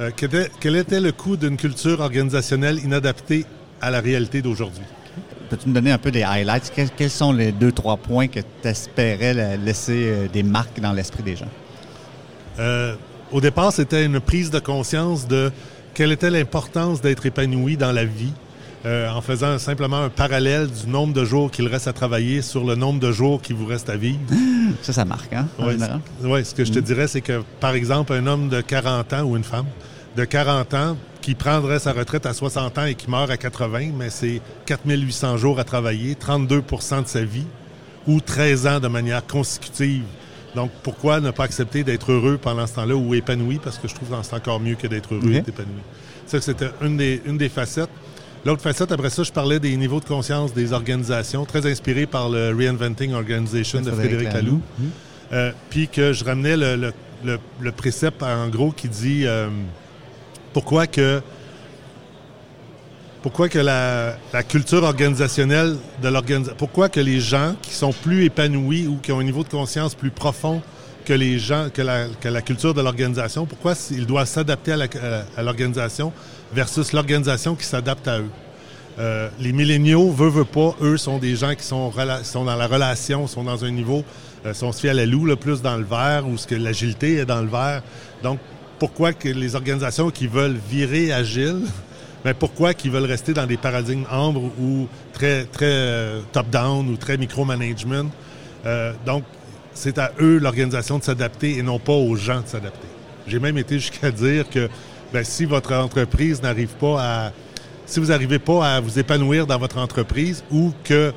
Euh, 0.00 0.10
quel, 0.16 0.76
était, 0.76 1.00
le 1.00 1.12
coût 1.12 1.36
d'une 1.36 1.56
culture 1.56 2.00
organisationnelle 2.00 2.78
inadaptée 2.78 3.44
à 3.80 3.90
la 3.90 4.00
réalité 4.00 4.42
d'aujourd'hui? 4.42 4.84
Peux-tu 5.50 5.68
me 5.68 5.74
donner 5.74 5.92
un 5.92 5.98
peu 5.98 6.10
des 6.10 6.22
highlights? 6.22 6.72
Quels, 6.96 7.10
sont 7.10 7.32
les 7.32 7.52
deux, 7.52 7.72
trois 7.72 7.96
points 7.96 8.28
que 8.28 8.40
tu 8.40 8.68
espérais 8.68 9.56
laisser 9.58 10.28
des 10.32 10.42
marques 10.42 10.80
dans 10.80 10.92
l'esprit 10.92 11.22
des 11.22 11.36
gens? 11.36 11.50
au 13.32 13.40
départ, 13.40 13.72
c'était 13.72 14.04
une 14.04 14.20
prise 14.20 14.50
de 14.50 14.60
conscience 14.60 15.26
de 15.26 15.50
quelle 15.92 16.12
était 16.12 16.30
l'importance 16.30 17.00
d'être 17.00 17.26
épanoui 17.26 17.76
dans 17.76 17.90
la 17.90 18.04
vie 18.04 18.32
euh, 18.86 19.08
en 19.10 19.20
faisant 19.22 19.58
simplement 19.58 20.02
un 20.02 20.08
parallèle 20.10 20.68
du 20.68 20.86
nombre 20.88 21.14
de 21.14 21.24
jours 21.24 21.50
qu'il 21.50 21.66
reste 21.68 21.88
à 21.88 21.92
travailler 21.92 22.42
sur 22.42 22.64
le 22.64 22.74
nombre 22.74 23.00
de 23.00 23.12
jours 23.12 23.40
qu'il 23.40 23.56
vous 23.56 23.66
reste 23.66 23.88
à 23.88 23.96
vivre. 23.96 24.18
Ça, 24.82 24.92
ça 24.92 25.04
marque, 25.04 25.32
hein? 25.32 25.46
Oui, 26.22 26.44
ce 26.44 26.54
que 26.54 26.64
je 26.64 26.72
te 26.72 26.78
mm. 26.78 26.82
dirais, 26.82 27.08
c'est 27.08 27.20
que, 27.20 27.42
par 27.60 27.74
exemple, 27.74 28.12
un 28.12 28.26
homme 28.26 28.48
de 28.48 28.60
40 28.60 29.12
ans 29.14 29.22
ou 29.22 29.36
une 29.36 29.44
femme 29.44 29.66
de 30.16 30.24
40 30.24 30.74
ans 30.74 30.96
qui 31.22 31.34
prendrait 31.34 31.78
sa 31.78 31.92
retraite 31.92 32.26
à 32.26 32.34
60 32.34 32.78
ans 32.78 32.84
et 32.84 32.94
qui 32.94 33.10
meurt 33.10 33.30
à 33.30 33.38
80, 33.38 33.92
mais 33.96 34.10
c'est 34.10 34.42
4800 34.66 35.38
jours 35.38 35.58
à 35.58 35.64
travailler, 35.64 36.14
32% 36.14 37.04
de 37.04 37.08
sa 37.08 37.24
vie, 37.24 37.46
ou 38.06 38.20
13 38.20 38.66
ans 38.66 38.80
de 38.80 38.88
manière 38.88 39.26
consécutive. 39.26 40.04
Donc, 40.54 40.70
pourquoi 40.82 41.20
ne 41.20 41.30
pas 41.30 41.44
accepter 41.44 41.82
d'être 41.82 42.12
heureux 42.12 42.38
pendant 42.40 42.66
ce 42.66 42.74
temps-là 42.74 42.94
ou 42.94 43.14
épanoui? 43.14 43.58
Parce 43.58 43.78
que 43.78 43.88
je 43.88 43.94
trouve 43.94 44.10
que 44.10 44.16
c'est 44.22 44.34
encore 44.34 44.60
mieux 44.60 44.74
que 44.74 44.86
d'être 44.86 45.14
heureux 45.14 45.30
et 45.30 45.32
d'être 45.36 45.48
épanoui. 45.48 45.80
Ça, 46.26 46.40
c'était 46.40 46.70
une 46.82 46.96
des, 46.96 47.22
une 47.24 47.38
des 47.38 47.48
facettes. 47.48 47.90
L'autre 48.44 48.60
facette, 48.60 48.92
après 48.92 49.08
ça, 49.08 49.22
je 49.22 49.32
parlais 49.32 49.58
des 49.58 49.74
niveaux 49.76 50.00
de 50.00 50.04
conscience 50.04 50.52
des 50.52 50.72
organisations, 50.72 51.46
très 51.46 51.70
inspiré 51.70 52.04
par 52.04 52.28
le 52.28 52.54
Reinventing 52.54 53.14
Organization 53.14 53.80
de 53.80 53.90
Frédéric 53.90 54.32
Laloux. 54.32 54.60
Mhm. 54.78 54.90
Euh, 55.32 55.52
puis 55.70 55.88
que 55.88 56.12
je 56.12 56.24
ramenais 56.24 56.56
le, 56.56 56.92
le, 57.24 57.72
précepte, 57.72 58.22
en 58.22 58.48
gros, 58.48 58.70
qui 58.70 58.88
dit 58.88 59.26
euh, 59.26 59.48
pourquoi 60.52 60.86
que 60.86 61.22
pourquoi 63.22 63.48
que 63.48 63.58
la, 63.58 64.16
culture 64.46 64.82
organisationnelle 64.82 65.78
de 66.02 66.08
l'organisation, 66.08 66.54
pourquoi 66.58 66.90
que 66.90 67.00
les 67.00 67.20
gens 67.20 67.56
qui 67.62 67.72
sont 67.72 67.94
plus 67.94 68.24
épanouis 68.26 68.86
ou 68.86 68.98
qui 68.98 69.12
ont 69.12 69.20
un 69.20 69.24
niveau 69.24 69.42
de 69.42 69.48
conscience 69.48 69.94
plus 69.94 70.10
profond 70.10 70.60
que 71.06 71.14
les 71.14 71.38
gens, 71.38 71.68
que 71.72 71.80
la, 71.80 72.06
que 72.20 72.28
la 72.28 72.42
culture 72.42 72.74
de 72.74 72.82
l'organisation, 72.82 73.46
pourquoi 73.46 73.72
ils 73.90 74.04
doivent 74.04 74.28
s'adapter 74.28 74.72
à 74.72 75.42
l'organisation 75.42 76.12
versus 76.52 76.92
l'organisation 76.92 77.54
qui 77.54 77.64
s'adapte 77.64 78.08
à 78.08 78.18
eux. 78.20 78.30
Euh, 78.98 79.28
les 79.40 79.52
milléniaux, 79.52 80.10
veut 80.10 80.44
pas, 80.44 80.76
eux 80.80 80.96
sont 80.96 81.18
des 81.18 81.34
gens 81.34 81.54
qui 81.54 81.64
sont, 81.64 81.90
dans 81.90 82.56
la 82.56 82.66
relation, 82.66 83.26
sont 83.26 83.42
dans 83.42 83.64
un 83.64 83.70
niveau, 83.70 84.04
euh, 84.46 84.54
sont 84.54 84.72
fait 84.72 84.90
à 84.90 84.94
la 84.94 85.04
loue, 85.04 85.24
le 85.24 85.36
plus 85.36 85.62
dans 85.62 85.76
le 85.76 85.84
vert, 85.84 86.28
ou 86.28 86.36
ce 86.36 86.46
que 86.46 86.54
l'agilité 86.54 87.16
est 87.16 87.24
dans 87.24 87.42
le 87.42 87.48
vert. 87.48 87.82
Donc, 88.22 88.38
pourquoi 88.78 89.12
que 89.12 89.28
les 89.28 89.56
organisations 89.56 90.10
qui 90.10 90.28
veulent 90.28 90.58
virer 90.70 91.12
agile, 91.12 91.62
mais 92.24 92.34
pourquoi 92.34 92.72
qu'ils 92.72 92.92
veulent 92.92 93.04
rester 93.04 93.32
dans 93.32 93.46
des 93.46 93.56
paradigmes 93.56 94.04
ambre 94.10 94.52
ou 94.60 94.88
très, 95.12 95.44
très 95.44 95.66
euh, 95.66 96.20
top-down 96.32 96.88
ou 96.88 96.96
très 96.96 97.16
micro-management? 97.16 98.10
donc, 99.04 99.24
c'est 99.74 99.98
à 99.98 100.12
eux, 100.20 100.38
l'organisation, 100.38 100.98
de 100.98 101.04
s'adapter 101.04 101.58
et 101.58 101.62
non 101.62 101.78
pas 101.78 101.92
aux 101.92 102.16
gens 102.16 102.40
de 102.40 102.46
s'adapter. 102.46 102.88
J'ai 103.26 103.38
même 103.38 103.58
été 103.58 103.78
jusqu'à 103.78 104.10
dire 104.10 104.48
que 104.48 104.70
ben, 105.12 105.24
si 105.24 105.44
votre 105.44 105.72
entreprise 105.74 106.42
n'arrive 106.42 106.74
pas 106.80 107.32
si 107.86 108.00
vous 108.00 108.06
n'arrivez 108.06 108.38
pas 108.38 108.76
à 108.76 108.80
vous 108.80 108.98
épanouir 108.98 109.46
dans 109.46 109.58
votre 109.58 109.78
entreprise 109.78 110.42
ou 110.50 110.72
que 110.84 111.12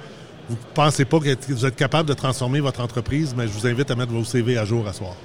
vous 0.49 0.55
ne 0.55 0.73
pensez 0.73 1.05
pas 1.05 1.19
que 1.19 1.53
vous 1.53 1.65
êtes 1.65 1.75
capable 1.75 2.07
de 2.07 2.13
transformer 2.13 2.59
votre 2.59 2.81
entreprise, 2.81 3.33
mais 3.37 3.47
je 3.47 3.53
vous 3.53 3.67
invite 3.67 3.89
à 3.91 3.95
mettre 3.95 4.11
vos 4.11 4.23
CV 4.23 4.57
à 4.57 4.65
jour 4.65 4.87
à 4.87 4.93
soir. 4.93 5.15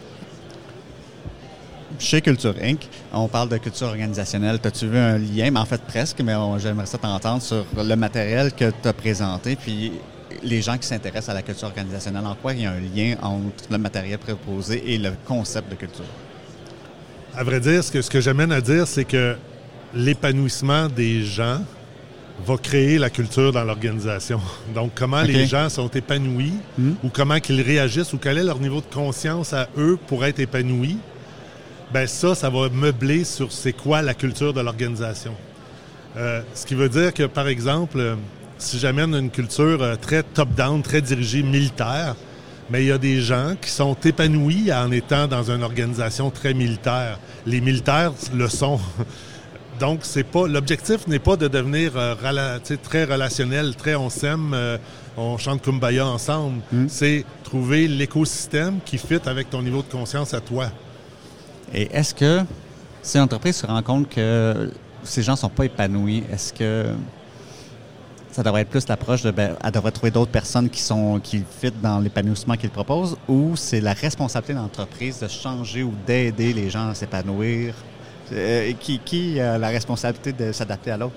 Chez 1.98 2.20
Culture 2.20 2.55
Inc., 2.61 2.88
on 3.12 3.29
parle 3.29 3.48
de 3.48 3.57
culture 3.59 3.87
organisationnelle. 3.88 4.59
As-tu 4.64 4.88
vu 4.88 4.98
un 4.98 5.18
lien, 5.18 5.51
mais 5.51 5.61
en 5.61 5.64
fait 5.64 5.81
presque, 5.83 6.20
mais 6.20 6.35
j'aimerais 6.59 6.87
ça 6.87 6.98
t'entendre 6.98 7.42
sur 7.42 7.64
le 7.77 7.94
matériel 7.94 8.53
que 8.53 8.72
tu 8.83 8.88
as 8.88 8.92
présenté, 8.92 9.55
puis 9.55 9.92
les 10.42 10.62
gens 10.62 10.79
qui 10.79 10.87
s'intéressent 10.87 11.29
à 11.29 11.35
la 11.35 11.42
culture 11.42 11.68
organisationnelle, 11.68 12.27
en 12.27 12.35
quoi 12.35 12.55
il 12.55 12.62
y 12.62 12.66
a 12.66 12.72
un 12.72 12.81
lien 12.81 13.14
entre 13.22 13.64
le 13.70 13.79
matériel 13.79 14.18
proposé 14.18 14.92
et 14.92 14.98
le 14.98 15.12
concept 15.27 15.70
de 15.70 15.77
culture? 15.77 16.05
À 17.35 17.45
vrai 17.45 17.61
dire, 17.61 17.83
ce 17.83 17.90
que, 17.90 18.03
ce 18.03 18.11
que 18.11 18.21
j'amène 18.21 18.53
à 18.53 18.61
dire, 18.61 18.87
c'est 18.87 19.05
que 19.05 19.37
l'épanouissement 19.95 20.88
des 20.88 21.23
gens 21.23 21.61
va 22.47 22.57
créer 22.57 22.99
la 22.99 23.09
culture 23.09 23.53
dans 23.53 23.64
l'organisation. 23.64 24.40
Donc, 24.75 24.92
comment 24.95 25.23
les 25.23 25.47
gens 25.47 25.68
sont 25.68 25.88
épanouis 25.88 26.53
hmm? 26.79 26.92
ou 27.03 27.09
comment 27.09 27.40
qu'ils 27.40 27.62
réagissent 27.62 28.12
ou 28.12 28.18
quel 28.18 28.38
est 28.38 28.45
leur 28.45 28.59
niveau 28.59 28.81
de 28.81 28.95
conscience 28.95 29.53
à 29.53 29.68
eux 29.79 29.99
pour 30.09 30.25
être 30.25 30.40
épanouis, 30.40 30.99
ben 31.92 32.07
ça, 32.07 32.35
ça 32.35 32.51
va 32.51 32.68
meubler 32.68 33.25
sur 33.25 33.53
c'est 33.53 33.73
quoi 33.73 34.03
la 34.03 34.14
culture 34.14 34.53
de 34.53 34.61
l'organisation. 34.61 35.35
Euh, 36.16 36.42
ce 36.55 36.66
qui 36.66 36.75
veut 36.75 36.88
dire 36.88 37.14
que, 37.14 37.25
par 37.25 37.49
exemple, 37.49 37.99
euh, 37.99 38.14
si 38.59 38.79
j'amène 38.79 39.14
une 39.14 39.31
culture 39.31 39.83
euh, 39.83 39.97
très 39.97 40.23
top-down, 40.23 40.83
très 40.83 41.01
dirigée 41.01 41.42
militaire, 41.42 42.14
mais 42.72 42.85
il 42.85 42.87
y 42.88 42.92
a 42.92 42.96
des 42.96 43.20
gens 43.20 43.54
qui 43.61 43.68
sont 43.68 43.94
épanouis 44.02 44.72
en 44.72 44.90
étant 44.90 45.28
dans 45.28 45.50
une 45.50 45.62
organisation 45.62 46.30
très 46.30 46.54
militaire. 46.54 47.18
Les 47.44 47.61
militaires 47.61 48.12
le 48.32 48.48
sont. 48.48 48.80
Donc, 49.80 50.00
c'est 50.02 50.24
pas 50.24 50.46
l'objectif 50.46 51.06
n'est 51.06 51.18
pas 51.18 51.37
de 51.37 51.48
devenir 51.48 51.92
euh, 51.96 52.58
très 52.82 53.04
relationnel, 53.04 53.76
très 53.76 53.94
on 53.94 54.08
s'aime, 54.08 54.52
euh, 54.54 54.78
on 55.18 55.37
chante 55.37 55.61
Kumbaya 55.61 56.06
ensemble. 56.06 56.62
Hmm. 56.72 56.87
C'est 56.88 57.26
trouver 57.44 57.88
l'écosystème 57.88 58.78
qui 58.87 58.96
fit 58.96 59.20
avec 59.26 59.50
ton 59.50 59.61
niveau 59.61 59.82
de 59.82 59.92
conscience 59.92 60.32
à 60.32 60.40
toi. 60.40 60.68
Et 61.74 61.90
est-ce 61.92 62.14
que 62.14 62.40
si 63.02 63.18
l'entreprise 63.18 63.56
se 63.56 63.66
rend 63.66 63.82
compte 63.82 64.08
que 64.08 64.72
ces 65.04 65.22
gens 65.22 65.37
sont 65.37 65.50
pas 65.50 65.66
épanouis, 65.66 66.22
est-ce 66.32 66.54
que 66.54 66.87
ça 68.33 68.42
devrait 68.42 68.62
être 68.62 68.71
plus 68.71 68.88
l'approche 68.88 69.23
de 69.23 69.31
ben, 69.31 69.55
elle 69.62 69.71
devrait 69.71 69.92
trouver 69.92 70.11
d'autres 70.11 70.33
personnes 70.33 70.68
qui 70.68 70.81
sont 70.81 71.21
qui 71.23 71.45
fit 71.61 71.73
dans 71.83 72.01
l'épanouissement 72.01 72.57
qu'ils 72.57 72.71
proposent 72.71 73.16
ou 73.29 73.55
c'est 73.57 73.81
la 73.81 73.92
responsabilité 73.92 74.55
de 74.55 74.59
l'entreprise 74.59 75.21
de 75.21 75.29
changer 75.29 75.85
ou 75.85 75.92
d'aider 76.07 76.53
les 76.53 76.71
gens 76.71 76.88
à 76.88 76.95
s'épanouir? 76.95 77.75
Euh, 78.33 78.73
qui, 78.81 78.99
qui 78.99 79.38
a 79.40 79.59
la 79.59 79.68
responsabilité 79.68 80.33
de 80.33 80.53
s'adapter 80.53 80.90
à 80.90 80.97
l'autre? 80.97 81.16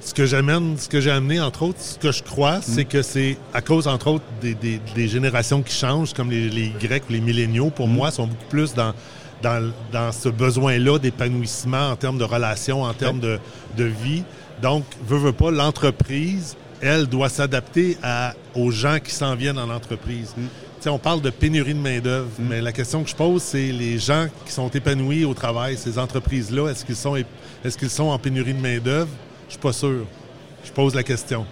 Ce 0.00 0.14
que 0.14 0.26
j'amène, 0.26 0.76
ce 0.78 0.88
que 0.88 1.00
j'ai 1.00 1.10
amené, 1.10 1.40
entre 1.40 1.64
autres, 1.64 1.80
ce 1.80 1.98
que 1.98 2.12
je 2.12 2.22
crois, 2.22 2.60
c'est 2.62 2.84
mm. 2.84 2.88
que 2.88 3.02
c'est 3.02 3.36
à 3.52 3.60
cause, 3.60 3.88
entre 3.88 4.08
autres, 4.08 4.24
des, 4.40 5.08
générations 5.08 5.60
qui 5.60 5.74
changent, 5.74 6.14
comme 6.14 6.30
les, 6.30 6.72
Grecs 6.80 7.02
ou 7.10 7.12
les 7.12 7.20
milléniaux, 7.20 7.70
pour 7.70 7.88
mm. 7.88 7.92
moi, 7.92 8.10
sont 8.10 8.26
beaucoup 8.26 8.46
plus 8.48 8.74
dans, 8.74 8.94
dans, 9.42 10.12
ce 10.12 10.28
besoin-là 10.28 10.98
d'épanouissement 10.98 11.90
en 11.90 11.96
termes 11.96 12.18
de 12.18 12.24
relations, 12.24 12.82
en 12.82 12.94
termes 12.94 13.20
de, 13.20 13.84
vie. 13.84 14.22
Donc, 14.62 14.84
veut, 15.06 15.18
veut 15.18 15.32
pas, 15.32 15.50
l'entreprise, 15.50 16.56
elle, 16.80 17.06
doit 17.06 17.28
s'adapter 17.28 17.96
aux 18.54 18.70
gens 18.70 18.98
qui 19.02 19.12
s'en 19.12 19.34
viennent 19.34 19.58
en 19.58 19.70
entreprise. 19.70 20.34
Mm 20.36 20.46
on 20.86 20.98
parle 20.98 21.20
de 21.20 21.30
pénurie 21.30 21.74
de 21.74 21.80
main-d'œuvre, 21.80 22.28
mm. 22.38 22.46
mais 22.48 22.60
la 22.60 22.72
question 22.72 23.02
que 23.02 23.10
je 23.10 23.16
pose, 23.16 23.42
c'est 23.42 23.72
les 23.72 23.98
gens 23.98 24.28
qui 24.46 24.52
sont 24.52 24.68
épanouis 24.68 25.24
au 25.24 25.34
travail, 25.34 25.76
ces 25.76 25.98
entreprises-là, 25.98 26.68
est-ce 26.68 26.84
qu'ils 26.84 26.96
sont, 26.96 27.16
est-ce 27.16 27.76
qu'ils 27.76 27.90
sont 27.90 28.04
en 28.04 28.18
pénurie 28.18 28.54
de 28.54 28.60
main-d'œuvre? 28.60 29.10
Je 29.48 29.52
suis 29.52 29.60
pas 29.60 29.72
sûr. 29.72 30.04
Je 30.64 30.70
pose 30.70 30.94
la 30.94 31.02
question. 31.02 31.46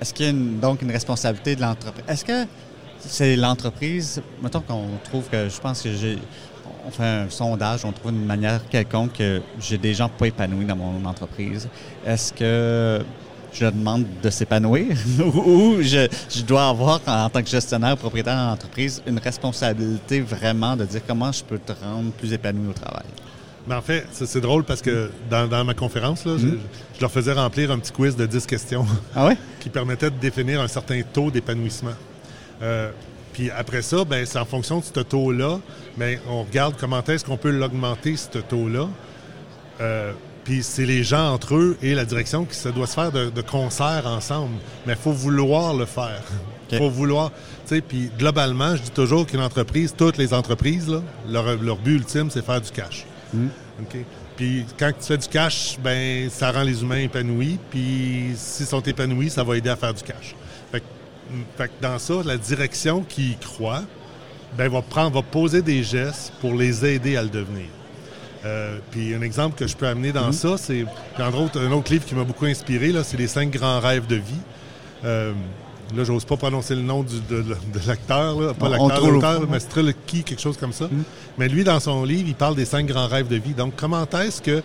est-ce 0.00 0.14
qu'il 0.14 0.26
y 0.26 0.28
a 0.28 0.32
donc 0.32 0.82
une 0.82 0.90
responsabilité 0.90 1.56
de 1.56 1.60
l'entreprise? 1.60 2.04
Est-ce 2.08 2.24
que 2.24 2.46
c'est 2.98 3.36
l'entreprise, 3.36 4.20
mettons 4.42 4.60
qu'on 4.60 4.88
trouve 5.04 5.24
que, 5.30 5.48
je 5.48 5.60
pense 5.60 5.80
que 5.80 5.90
j'ai, 5.94 6.18
on 6.86 6.90
fait 6.90 7.04
un 7.04 7.30
sondage, 7.30 7.84
on 7.84 7.92
trouve 7.92 8.12
une 8.12 8.24
manière 8.24 8.60
quelconque 8.68 9.14
que 9.14 9.40
j'ai 9.60 9.78
des 9.78 9.94
gens 9.94 10.08
pas 10.08 10.28
épanouis 10.28 10.64
dans 10.64 10.76
mon 10.76 11.04
entreprise. 11.04 11.68
Est-ce 12.06 12.32
que 12.32 13.02
je 13.52 13.66
demande 13.66 14.06
de 14.22 14.30
s'épanouir 14.30 14.96
ou 15.18 15.76
je, 15.80 16.08
dois 16.42 16.68
avoir, 16.68 17.00
en 17.06 17.28
tant 17.28 17.42
que 17.42 17.48
gestionnaire, 17.48 17.96
propriétaire 17.96 18.36
d'entreprise, 18.36 19.02
une 19.06 19.18
responsabilité 19.18 20.20
vraiment 20.20 20.76
de 20.76 20.84
dire 20.84 21.00
comment 21.06 21.32
je 21.32 21.42
peux 21.44 21.58
te 21.58 21.72
rendre 21.72 22.10
plus 22.12 22.32
épanoui 22.32 22.68
au 22.68 22.72
travail? 22.72 23.06
Mais 23.66 23.74
en 23.74 23.82
fait, 23.82 24.06
c'est 24.12 24.40
drôle 24.40 24.64
parce 24.64 24.80
que 24.80 25.10
dans, 25.28 25.64
ma 25.64 25.74
conférence, 25.74 26.24
là, 26.24 26.36
je, 26.38 26.46
hmm? 26.46 26.58
leur 27.00 27.10
faisais 27.10 27.32
remplir 27.32 27.70
un 27.70 27.78
petit 27.78 27.92
quiz 27.92 28.16
de 28.16 28.26
10 28.26 28.46
questions 28.46 28.86
ah 29.14 29.30
qui 29.60 29.68
permettait 29.68 30.10
de 30.10 30.16
définir 30.16 30.60
un 30.60 30.68
certain 30.68 31.00
taux 31.02 31.30
d'épanouissement. 31.30 31.92
Euh, 32.62 32.90
puis 33.32 33.50
après 33.50 33.82
ça, 33.82 34.04
ben, 34.04 34.24
c'est 34.26 34.38
en 34.38 34.44
fonction 34.44 34.80
de 34.80 34.84
ce 34.84 35.00
taux-là, 35.00 35.60
ben, 35.96 36.18
on 36.28 36.42
regarde 36.42 36.74
comment 36.78 37.02
est-ce 37.02 37.24
qu'on 37.24 37.36
peut 37.36 37.50
l'augmenter, 37.50 38.16
ce 38.16 38.38
taux-là. 38.38 38.88
Euh, 39.80 40.12
puis 40.44 40.62
c'est 40.62 40.86
les 40.86 41.04
gens 41.04 41.32
entre 41.32 41.54
eux 41.54 41.76
et 41.82 41.94
la 41.94 42.04
direction 42.04 42.44
qui 42.44 42.56
se 42.56 42.68
doit 42.68 42.86
se 42.86 42.94
faire 42.94 43.12
de, 43.12 43.40
concert 43.42 44.04
ensemble. 44.06 44.56
Mais 44.86 44.94
il 44.94 44.98
faut 44.98 45.12
vouloir 45.12 45.74
le 45.74 45.84
faire. 45.84 46.22
Il 46.72 46.78
faut 46.78 46.90
vouloir. 46.90 47.30
Puis 47.88 48.10
globalement, 48.18 48.74
je 48.74 48.82
dis 48.82 48.90
toujours 48.90 49.26
qu'une 49.26 49.40
entreprise, 49.40 49.94
toutes 49.96 50.16
les 50.16 50.34
entreprises, 50.34 50.90
leur, 51.28 51.76
but 51.76 51.96
ultime, 51.96 52.30
c'est 52.30 52.44
faire 52.44 52.60
du 52.60 52.70
cash. 52.70 53.06
Hmm. 53.32 53.48
Puis 54.36 54.64
quand 54.78 54.90
tu 54.98 55.06
fais 55.06 55.18
du 55.18 55.28
cash, 55.28 55.76
ben 55.82 56.28
ça 56.30 56.50
rend 56.50 56.62
les 56.62 56.82
humains 56.82 57.00
épanouis. 57.00 57.58
Puis 57.70 58.32
s'ils 58.36 58.66
sont 58.66 58.82
épanouis, 58.82 59.30
ça 59.30 59.44
va 59.44 59.56
aider 59.56 59.68
à 59.68 59.76
faire 59.76 59.94
du 59.94 60.02
cash. 60.02 60.34
Fait, 61.56 61.68
que 61.68 61.82
dans 61.82 61.98
ça, 61.98 62.14
la 62.24 62.36
direction 62.36 63.02
qui 63.08 63.32
y 63.32 63.36
croit, 63.36 63.82
ben, 64.56 64.68
va 64.68 64.82
prendre, 64.82 65.14
va 65.14 65.22
poser 65.22 65.62
des 65.62 65.82
gestes 65.82 66.32
pour 66.40 66.54
les 66.54 66.84
aider 66.84 67.16
à 67.16 67.22
le 67.22 67.28
devenir. 67.28 67.66
Euh, 68.44 68.78
puis 68.90 69.14
un 69.14 69.20
exemple 69.20 69.56
que 69.56 69.66
je 69.66 69.76
peux 69.76 69.86
amener 69.86 70.12
dans 70.12 70.28
mhm. 70.28 70.32
ça, 70.32 70.56
c'est 70.56 70.86
entre 71.18 71.40
autres 71.40 71.60
un 71.60 71.70
autre 71.72 71.92
livre 71.92 72.06
qui 72.06 72.14
m'a 72.14 72.24
beaucoup 72.24 72.46
inspiré, 72.46 72.92
c'est 73.04 73.18
Les 73.18 73.26
cinq 73.26 73.50
grands 73.50 73.80
rêves 73.80 74.06
de 74.06 74.16
vie. 74.16 74.40
Euh, 75.04 75.32
là, 75.94 76.04
j'ose 76.04 76.24
pas 76.24 76.36
prononcer 76.36 76.74
le 76.74 76.82
nom 76.82 77.02
de, 77.02 77.44
l'acteur, 77.86 78.54
pas 78.54 78.68
l'acteur, 78.68 79.10
l'auteur, 79.10 79.42
mais 79.48 79.58
qui, 80.06 80.24
quelque 80.24 80.40
chose 80.40 80.56
comme 80.56 80.72
ça. 80.72 80.86
Mhm. 80.86 81.02
Mais 81.38 81.48
lui, 81.48 81.64
dans 81.64 81.80
son 81.80 82.04
livre, 82.04 82.28
il 82.28 82.34
parle 82.34 82.56
des 82.56 82.64
cinq 82.64 82.86
grands 82.86 83.06
rêves 83.08 83.28
de 83.28 83.36
vie. 83.36 83.52
Donc, 83.52 83.74
comment 83.76 84.06
est-ce 84.06 84.40
que 84.40 84.62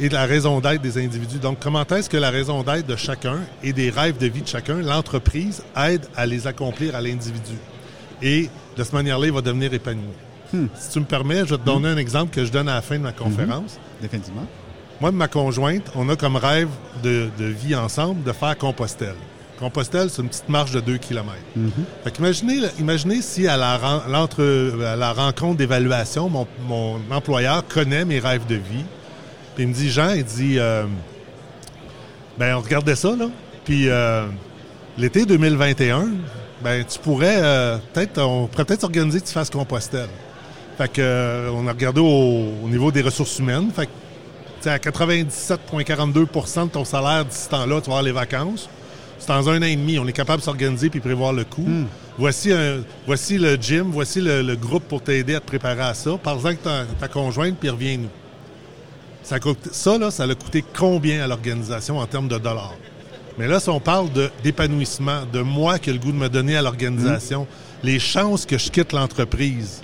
et 0.00 0.08
de 0.08 0.14
la 0.14 0.26
raison 0.26 0.60
d'être 0.60 0.82
des 0.82 0.98
individus. 1.02 1.38
Donc, 1.38 1.58
comment 1.60 1.84
est-ce 1.84 2.08
que 2.08 2.16
la 2.16 2.30
raison 2.30 2.62
d'être 2.62 2.86
de 2.86 2.96
chacun 2.96 3.40
et 3.62 3.72
des 3.72 3.90
rêves 3.90 4.18
de 4.18 4.26
vie 4.26 4.42
de 4.42 4.48
chacun, 4.48 4.76
l'entreprise 4.76 5.62
aide 5.76 6.06
à 6.16 6.26
les 6.26 6.46
accomplir 6.46 6.94
à 6.94 7.00
l'individu. 7.00 7.56
Et 8.22 8.48
de 8.76 8.82
cette 8.82 8.92
manière-là, 8.92 9.26
il 9.26 9.32
va 9.32 9.40
devenir 9.40 9.72
épanoui. 9.72 10.04
Hmm. 10.52 10.66
Si 10.74 10.90
tu 10.90 11.00
me 11.00 11.04
permets, 11.04 11.40
je 11.40 11.54
vais 11.54 11.58
te 11.58 11.64
donner 11.64 11.88
un 11.88 11.96
exemple 11.96 12.34
que 12.34 12.44
je 12.44 12.50
donne 12.50 12.68
à 12.68 12.74
la 12.74 12.82
fin 12.82 12.96
de 12.96 13.02
ma 13.02 13.12
conférence. 13.12 13.74
Mhm. 13.74 14.02
Définitivement. 14.02 14.46
Moi 15.00 15.10
et 15.10 15.12
ma 15.12 15.28
conjointe, 15.28 15.92
on 15.94 16.08
a 16.08 16.16
comme 16.16 16.36
rêve 16.36 16.68
de, 17.02 17.28
vie 17.38 17.74
ensemble 17.74 18.22
de 18.24 18.32
faire 18.32 18.56
Compostelle. 18.56 19.14
Compostelle, 19.58 20.08
c'est 20.08 20.22
une 20.22 20.28
petite 20.28 20.48
marche 20.48 20.70
de 20.70 20.80
2 20.80 20.98
km. 20.98 21.34
Mhm. 21.56 21.70
imaginez, 22.78 23.22
si 23.22 23.46
à 23.46 23.56
la, 23.56 23.78
la 24.08 25.12
rencontre 25.12 25.56
d'évaluation, 25.56 26.28
mon, 26.28 27.00
employeur 27.10 27.66
connaît 27.66 28.04
mes 28.04 28.20
rêves 28.20 28.46
de 28.46 28.54
vie. 28.54 28.84
Puis 29.58 29.64
il 29.64 29.70
me 29.70 29.74
dit, 29.74 29.90
Jean, 29.90 30.10
il 30.10 30.22
dit, 30.22 30.56
euh, 30.60 30.84
ben 32.38 32.54
on 32.54 32.60
regardait 32.60 32.94
ça, 32.94 33.16
là. 33.16 33.28
Puis 33.64 33.88
euh, 33.88 34.28
l'été 34.96 35.26
2021, 35.26 36.10
ben 36.62 36.84
tu 36.84 36.96
pourrais 37.00 37.38
euh, 37.42 37.78
peut-être, 37.92 38.22
on 38.22 38.46
pourrait 38.46 38.64
peut-être 38.64 38.84
organiser 38.84 39.20
que 39.20 39.26
tu 39.26 39.32
fasses 39.32 39.50
Compostelle. 39.50 40.10
Fait 40.76 40.86
que, 40.86 41.00
euh, 41.00 41.50
on 41.52 41.66
a 41.66 41.72
regardé 41.72 42.00
au, 42.00 42.68
niveau 42.68 42.92
des 42.92 43.02
ressources 43.02 43.36
humaines. 43.40 43.72
Fait 43.74 43.86
que, 43.86 44.68
à 44.68 44.78
97,42% 44.78 46.66
de 46.66 46.70
ton 46.70 46.84
salaire 46.84 47.24
d'ici 47.24 47.48
temps-là, 47.48 47.80
tu 47.80 47.90
vas 47.90 47.96
avoir 47.96 48.02
les 48.04 48.12
vacances. 48.12 48.68
C'est 49.18 49.26
dans 49.26 49.48
un 49.48 49.58
an 49.58 49.66
et 49.66 49.74
demi. 49.74 49.98
On 49.98 50.06
est 50.06 50.12
capable 50.12 50.38
de 50.38 50.44
s'organiser 50.44 50.88
puis 50.88 51.00
prévoir 51.00 51.32
le 51.32 51.42
coût. 51.42 51.62
Hmm. 51.66 51.86
Voici, 52.16 52.52
un, 52.52 52.84
voici 53.08 53.38
le 53.38 53.56
gym, 53.56 53.90
voici 53.90 54.20
le, 54.20 54.54
groupe 54.54 54.84
pour 54.84 55.02
t'aider 55.02 55.34
à 55.34 55.40
te 55.40 55.46
préparer 55.46 55.82
à 55.82 55.94
ça. 55.94 56.16
Par 56.16 56.36
exemple, 56.36 56.58
ta, 56.62 56.84
ta 57.00 57.08
conjointe, 57.08 57.56
puis 57.58 57.70
reviens-nous. 57.70 58.10
Ça, 59.28 59.36
ça, 59.72 59.98
là, 59.98 60.10
ça 60.10 60.24
a 60.24 60.34
coûté 60.34 60.64
combien 60.74 61.22
à 61.22 61.26
l'organisation 61.26 61.98
en 61.98 62.06
termes 62.06 62.28
de 62.28 62.38
dollars? 62.38 62.74
Mais 63.36 63.46
là, 63.46 63.60
si 63.60 63.68
on 63.68 63.78
parle 63.78 64.08
d'épanouissement, 64.42 65.26
de, 65.30 65.42
moi 65.42 65.78
qui 65.78 65.90
ai 65.90 65.92
le 65.92 65.98
goût 65.98 66.12
de 66.12 66.16
me 66.16 66.30
donner 66.30 66.56
à 66.56 66.62
l'organisation, 66.62 67.42
hmm. 67.42 67.86
les 67.86 67.98
chances 67.98 68.46
que 68.46 68.56
je 68.56 68.70
quitte 68.70 68.94
l'entreprise, 68.94 69.82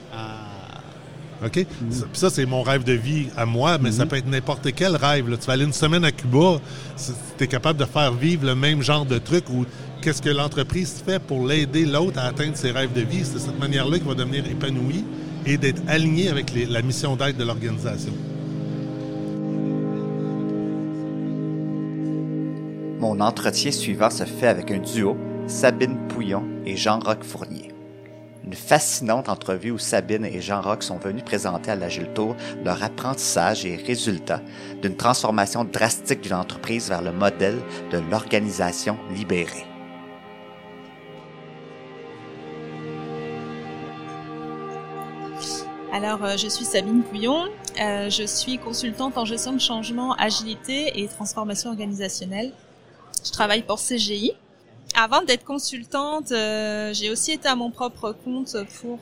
OK? 1.44 1.66
Ça, 2.14 2.30
c'est 2.30 2.46
mon 2.46 2.62
rêve 2.62 2.84
de 2.84 2.94
vie 2.94 3.26
à 3.36 3.44
moi, 3.44 3.76
mais 3.76 3.92
ça 3.92 4.04
mhm. 4.04 4.08
peut 4.08 4.16
être 4.16 4.28
n'importe 4.28 4.72
quel 4.74 4.96
rêve. 4.96 5.26
Tu 5.38 5.46
vas 5.46 5.52
aller 5.52 5.64
une 5.64 5.74
semaine 5.74 6.06
à 6.06 6.10
Cuba, 6.10 6.58
tu 7.36 7.44
es 7.44 7.46
capable 7.46 7.78
de 7.78 7.84
faire 7.84 8.14
vivre 8.14 8.46
le 8.46 8.54
même 8.54 8.80
genre 8.80 9.04
de 9.04 9.18
truc 9.18 9.50
ou 9.50 9.66
qu'est-ce 10.00 10.22
que 10.22 10.30
l'entreprise 10.30 11.02
fait 11.04 11.18
pour 11.18 11.46
l'aider 11.46 11.84
l'autre 11.84 12.18
à 12.18 12.28
atteindre 12.28 12.56
ses 12.56 12.70
rêves 12.70 12.94
de 12.94 13.02
vie. 13.02 13.24
C'est 13.24 13.34
de 13.34 13.38
cette 13.40 13.58
manière-là 13.58 13.98
qu'il 13.98 14.08
va 14.08 14.14
devenir 14.14 14.46
épanoui 14.46 15.04
et 15.44 15.58
d'être 15.58 15.82
aligné 15.86 16.30
avec 16.30 16.50
la 16.54 16.80
mission 16.80 17.14
d'aide 17.14 17.36
de 17.36 17.44
l'organisation. 17.44 18.14
Mon 23.04 23.20
entretien 23.20 23.70
suivant 23.70 24.08
se 24.08 24.24
fait 24.24 24.46
avec 24.46 24.70
un 24.70 24.78
duo, 24.78 25.14
Sabine 25.46 26.08
Pouillon 26.08 26.42
et 26.64 26.74
Jean-Roch 26.74 27.22
Fournier. 27.22 27.70
Une 28.46 28.54
fascinante 28.54 29.28
entrevue 29.28 29.72
où 29.72 29.78
Sabine 29.78 30.24
et 30.24 30.40
Jean-Roch 30.40 30.82
sont 30.82 30.96
venus 30.96 31.22
présenter 31.22 31.70
à 31.70 31.76
l'Agile 31.76 32.08
Tour 32.14 32.34
leur 32.64 32.82
apprentissage 32.82 33.66
et 33.66 33.76
résultats 33.76 34.40
d'une 34.80 34.96
transformation 34.96 35.64
drastique 35.64 36.22
d'une 36.22 36.32
entreprise 36.32 36.88
vers 36.88 37.02
le 37.02 37.12
modèle 37.12 37.58
de 37.92 37.98
l'organisation 38.10 38.96
libérée. 39.14 39.66
Alors, 45.92 46.24
euh, 46.24 46.38
je 46.38 46.48
suis 46.48 46.64
Sabine 46.64 47.02
Pouillon. 47.02 47.50
Euh, 47.78 48.08
je 48.08 48.24
suis 48.24 48.56
consultante 48.56 49.18
en 49.18 49.26
gestion 49.26 49.52
de 49.52 49.60
changement, 49.60 50.14
agilité 50.14 51.02
et 51.02 51.06
transformation 51.06 51.68
organisationnelle. 51.68 52.52
Je 53.24 53.30
travaille 53.30 53.62
pour 53.62 53.80
CGI. 53.80 54.32
Avant 54.96 55.22
d'être 55.22 55.44
consultante, 55.44 56.30
euh, 56.30 56.92
j'ai 56.92 57.10
aussi 57.10 57.32
été 57.32 57.48
à 57.48 57.56
mon 57.56 57.70
propre 57.70 58.14
compte 58.24 58.56
pour 58.80 58.98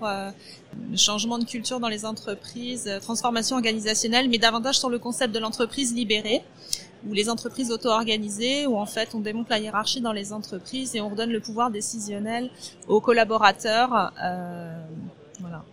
le 0.90 0.96
changement 0.96 1.38
de 1.38 1.44
culture 1.44 1.80
dans 1.80 1.88
les 1.88 2.06
entreprises, 2.06 2.90
transformation 3.02 3.56
organisationnelle, 3.56 4.30
mais 4.30 4.38
davantage 4.38 4.78
sur 4.78 4.88
le 4.88 4.98
concept 4.98 5.34
de 5.34 5.38
l'entreprise 5.38 5.94
libérée, 5.94 6.42
ou 7.06 7.12
les 7.12 7.28
entreprises 7.28 7.70
auto-organisées, 7.70 8.66
où 8.66 8.78
en 8.78 8.86
fait 8.86 9.14
on 9.14 9.20
démonte 9.20 9.50
la 9.50 9.58
hiérarchie 9.58 10.00
dans 10.00 10.12
les 10.12 10.32
entreprises 10.32 10.94
et 10.94 11.00
on 11.00 11.10
redonne 11.10 11.30
le 11.30 11.40
pouvoir 11.40 11.70
décisionnel 11.70 12.48
aux 12.88 13.00
collaborateurs. 13.00 14.12
voilà. 15.40 15.64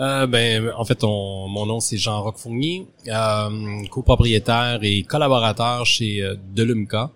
Euh, 0.00 0.26
ben, 0.26 0.72
en 0.76 0.84
fait, 0.86 1.02
mon 1.02 1.66
nom 1.66 1.78
c'est 1.78 1.98
Jean 1.98 2.22
Roch 2.22 2.38
Fournier, 2.38 2.86
euh, 3.08 3.84
copropriétaire 3.90 4.78
et 4.82 5.02
collaborateur 5.02 5.84
chez 5.84 6.22
euh, 6.22 6.36
Delumca, 6.54 7.10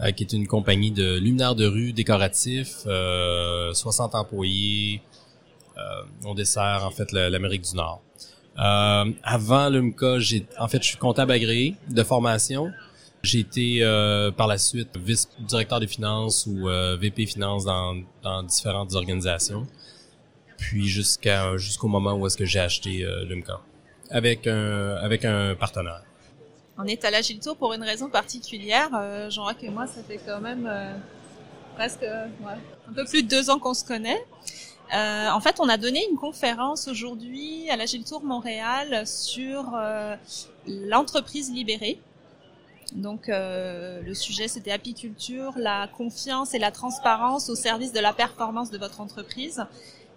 euh, 0.00 0.10
qui 0.10 0.24
est 0.24 0.32
une 0.32 0.48
compagnie 0.48 0.90
de 0.90 1.18
luminaires 1.18 1.54
de 1.54 1.66
rue 1.66 1.92
décoratifs, 1.92 2.84
60 3.72 4.14
employés. 4.16 5.02
on 6.24 6.34
dessert 6.34 6.82
en 6.84 6.90
fait 6.90 7.12
l'Amérique 7.12 7.62
du 7.62 7.76
Nord. 7.76 8.02
avant 8.56 9.68
Lumca, 9.68 10.18
j'ai 10.18 10.46
en 10.58 10.66
fait 10.66 10.82
je 10.82 10.88
suis 10.88 10.98
comptable 10.98 11.30
agréé 11.32 11.76
de 11.88 12.02
formation. 12.02 12.72
J'ai 13.22 13.40
été 13.40 13.80
par 14.36 14.48
la 14.48 14.58
suite 14.58 14.96
vice-directeur 14.98 15.78
des 15.78 15.86
finances 15.86 16.46
ou 16.46 16.66
VP 17.00 17.26
finances 17.26 17.64
dans, 17.64 17.94
dans 18.22 18.42
différentes 18.42 18.94
organisations 18.94 19.64
puis 20.66 20.88
jusqu'à 20.88 21.56
jusqu'au 21.56 21.86
moment 21.86 22.14
où 22.14 22.26
est-ce 22.26 22.36
que 22.36 22.44
j'ai 22.44 22.58
acheté 22.58 23.04
euh, 23.04 23.24
avec 24.10 24.46
un 25.24 25.54
partenaire. 25.54 26.02
On 26.76 26.84
est 26.84 27.04
à 27.04 27.10
l'Agile 27.10 27.38
Tour 27.38 27.56
pour 27.56 27.72
une 27.72 27.84
raison 27.84 28.10
particulière. 28.10 28.90
Euh, 28.94 29.30
Jean-Marc 29.30 29.62
et 29.62 29.70
moi, 29.70 29.86
ça 29.86 30.02
fait 30.02 30.20
quand 30.26 30.40
même 30.40 30.66
euh, 30.68 30.92
presque 31.76 32.02
ouais, 32.02 32.58
un 32.88 32.92
peu 32.92 33.04
plus 33.04 33.22
de 33.22 33.28
deux 33.28 33.48
ans 33.48 33.60
qu'on 33.60 33.74
se 33.74 33.84
connaît. 33.84 34.20
Euh, 34.92 35.28
en 35.30 35.40
fait, 35.40 35.60
on 35.60 35.68
a 35.68 35.76
donné 35.76 36.04
une 36.10 36.16
conférence 36.16 36.88
aujourd'hui 36.88 37.70
à 37.70 37.76
l'Agile 37.76 38.04
Tour 38.04 38.24
Montréal 38.24 39.06
sur 39.06 39.72
euh, 39.72 40.16
l'entreprise 40.66 41.52
libérée. 41.52 42.00
Donc 42.92 43.28
euh, 43.28 44.00
le 44.02 44.14
sujet 44.14 44.46
c'était 44.48 44.70
apiculture, 44.70 45.52
la 45.56 45.88
confiance 45.88 46.54
et 46.54 46.58
la 46.58 46.70
transparence 46.70 47.50
au 47.50 47.56
service 47.56 47.92
de 47.92 48.00
la 48.00 48.12
performance 48.12 48.70
de 48.70 48.78
votre 48.78 49.00
entreprise. 49.00 49.64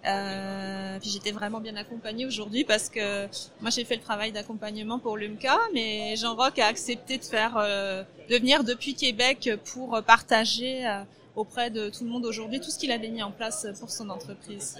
Euh, 0.06 0.98
puis 0.98 1.10
j'étais 1.10 1.30
vraiment 1.30 1.60
bien 1.60 1.76
accompagnée 1.76 2.24
aujourd'hui 2.24 2.64
parce 2.64 2.88
que 2.88 3.26
moi 3.60 3.68
j'ai 3.70 3.84
fait 3.84 3.96
le 3.96 4.00
travail 4.00 4.32
d'accompagnement 4.32 4.98
pour 4.98 5.16
l'UMCA, 5.16 5.58
mais 5.74 6.16
Jean 6.16 6.34
Roch 6.34 6.58
a 6.58 6.66
accepté 6.66 7.18
de 7.18 7.24
faire 7.24 7.56
euh, 7.58 8.02
de 8.30 8.36
venir 8.36 8.64
depuis 8.64 8.94
Québec 8.94 9.50
pour 9.72 10.02
partager 10.06 10.86
euh, 10.86 11.02
auprès 11.36 11.68
de 11.70 11.90
tout 11.90 12.04
le 12.04 12.10
monde 12.10 12.24
aujourd'hui 12.24 12.60
tout 12.60 12.70
ce 12.70 12.78
qu'il 12.78 12.92
avait 12.92 13.08
mis 13.08 13.22
en 13.22 13.30
place 13.30 13.66
pour 13.78 13.90
son 13.90 14.08
entreprise. 14.08 14.78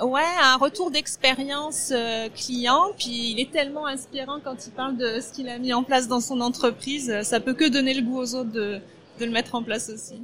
Ouais, 0.00 0.20
un 0.42 0.56
retour 0.56 0.90
d'expérience 0.90 1.90
euh, 1.90 2.28
client, 2.28 2.92
puis 2.98 3.32
il 3.32 3.40
est 3.40 3.50
tellement 3.50 3.86
inspirant 3.86 4.40
quand 4.44 4.66
il 4.66 4.72
parle 4.72 4.98
de 4.98 5.20
ce 5.20 5.32
qu'il 5.32 5.48
a 5.48 5.58
mis 5.58 5.72
en 5.72 5.82
place 5.82 6.06
dans 6.06 6.20
son 6.20 6.42
entreprise, 6.42 7.22
ça 7.22 7.40
peut 7.40 7.54
que 7.54 7.66
donner 7.68 7.94
le 7.94 8.02
goût 8.02 8.18
aux 8.18 8.34
autres 8.34 8.52
de, 8.52 8.78
de 9.18 9.24
le 9.24 9.30
mettre 9.30 9.54
en 9.54 9.62
place 9.62 9.88
aussi 9.88 10.20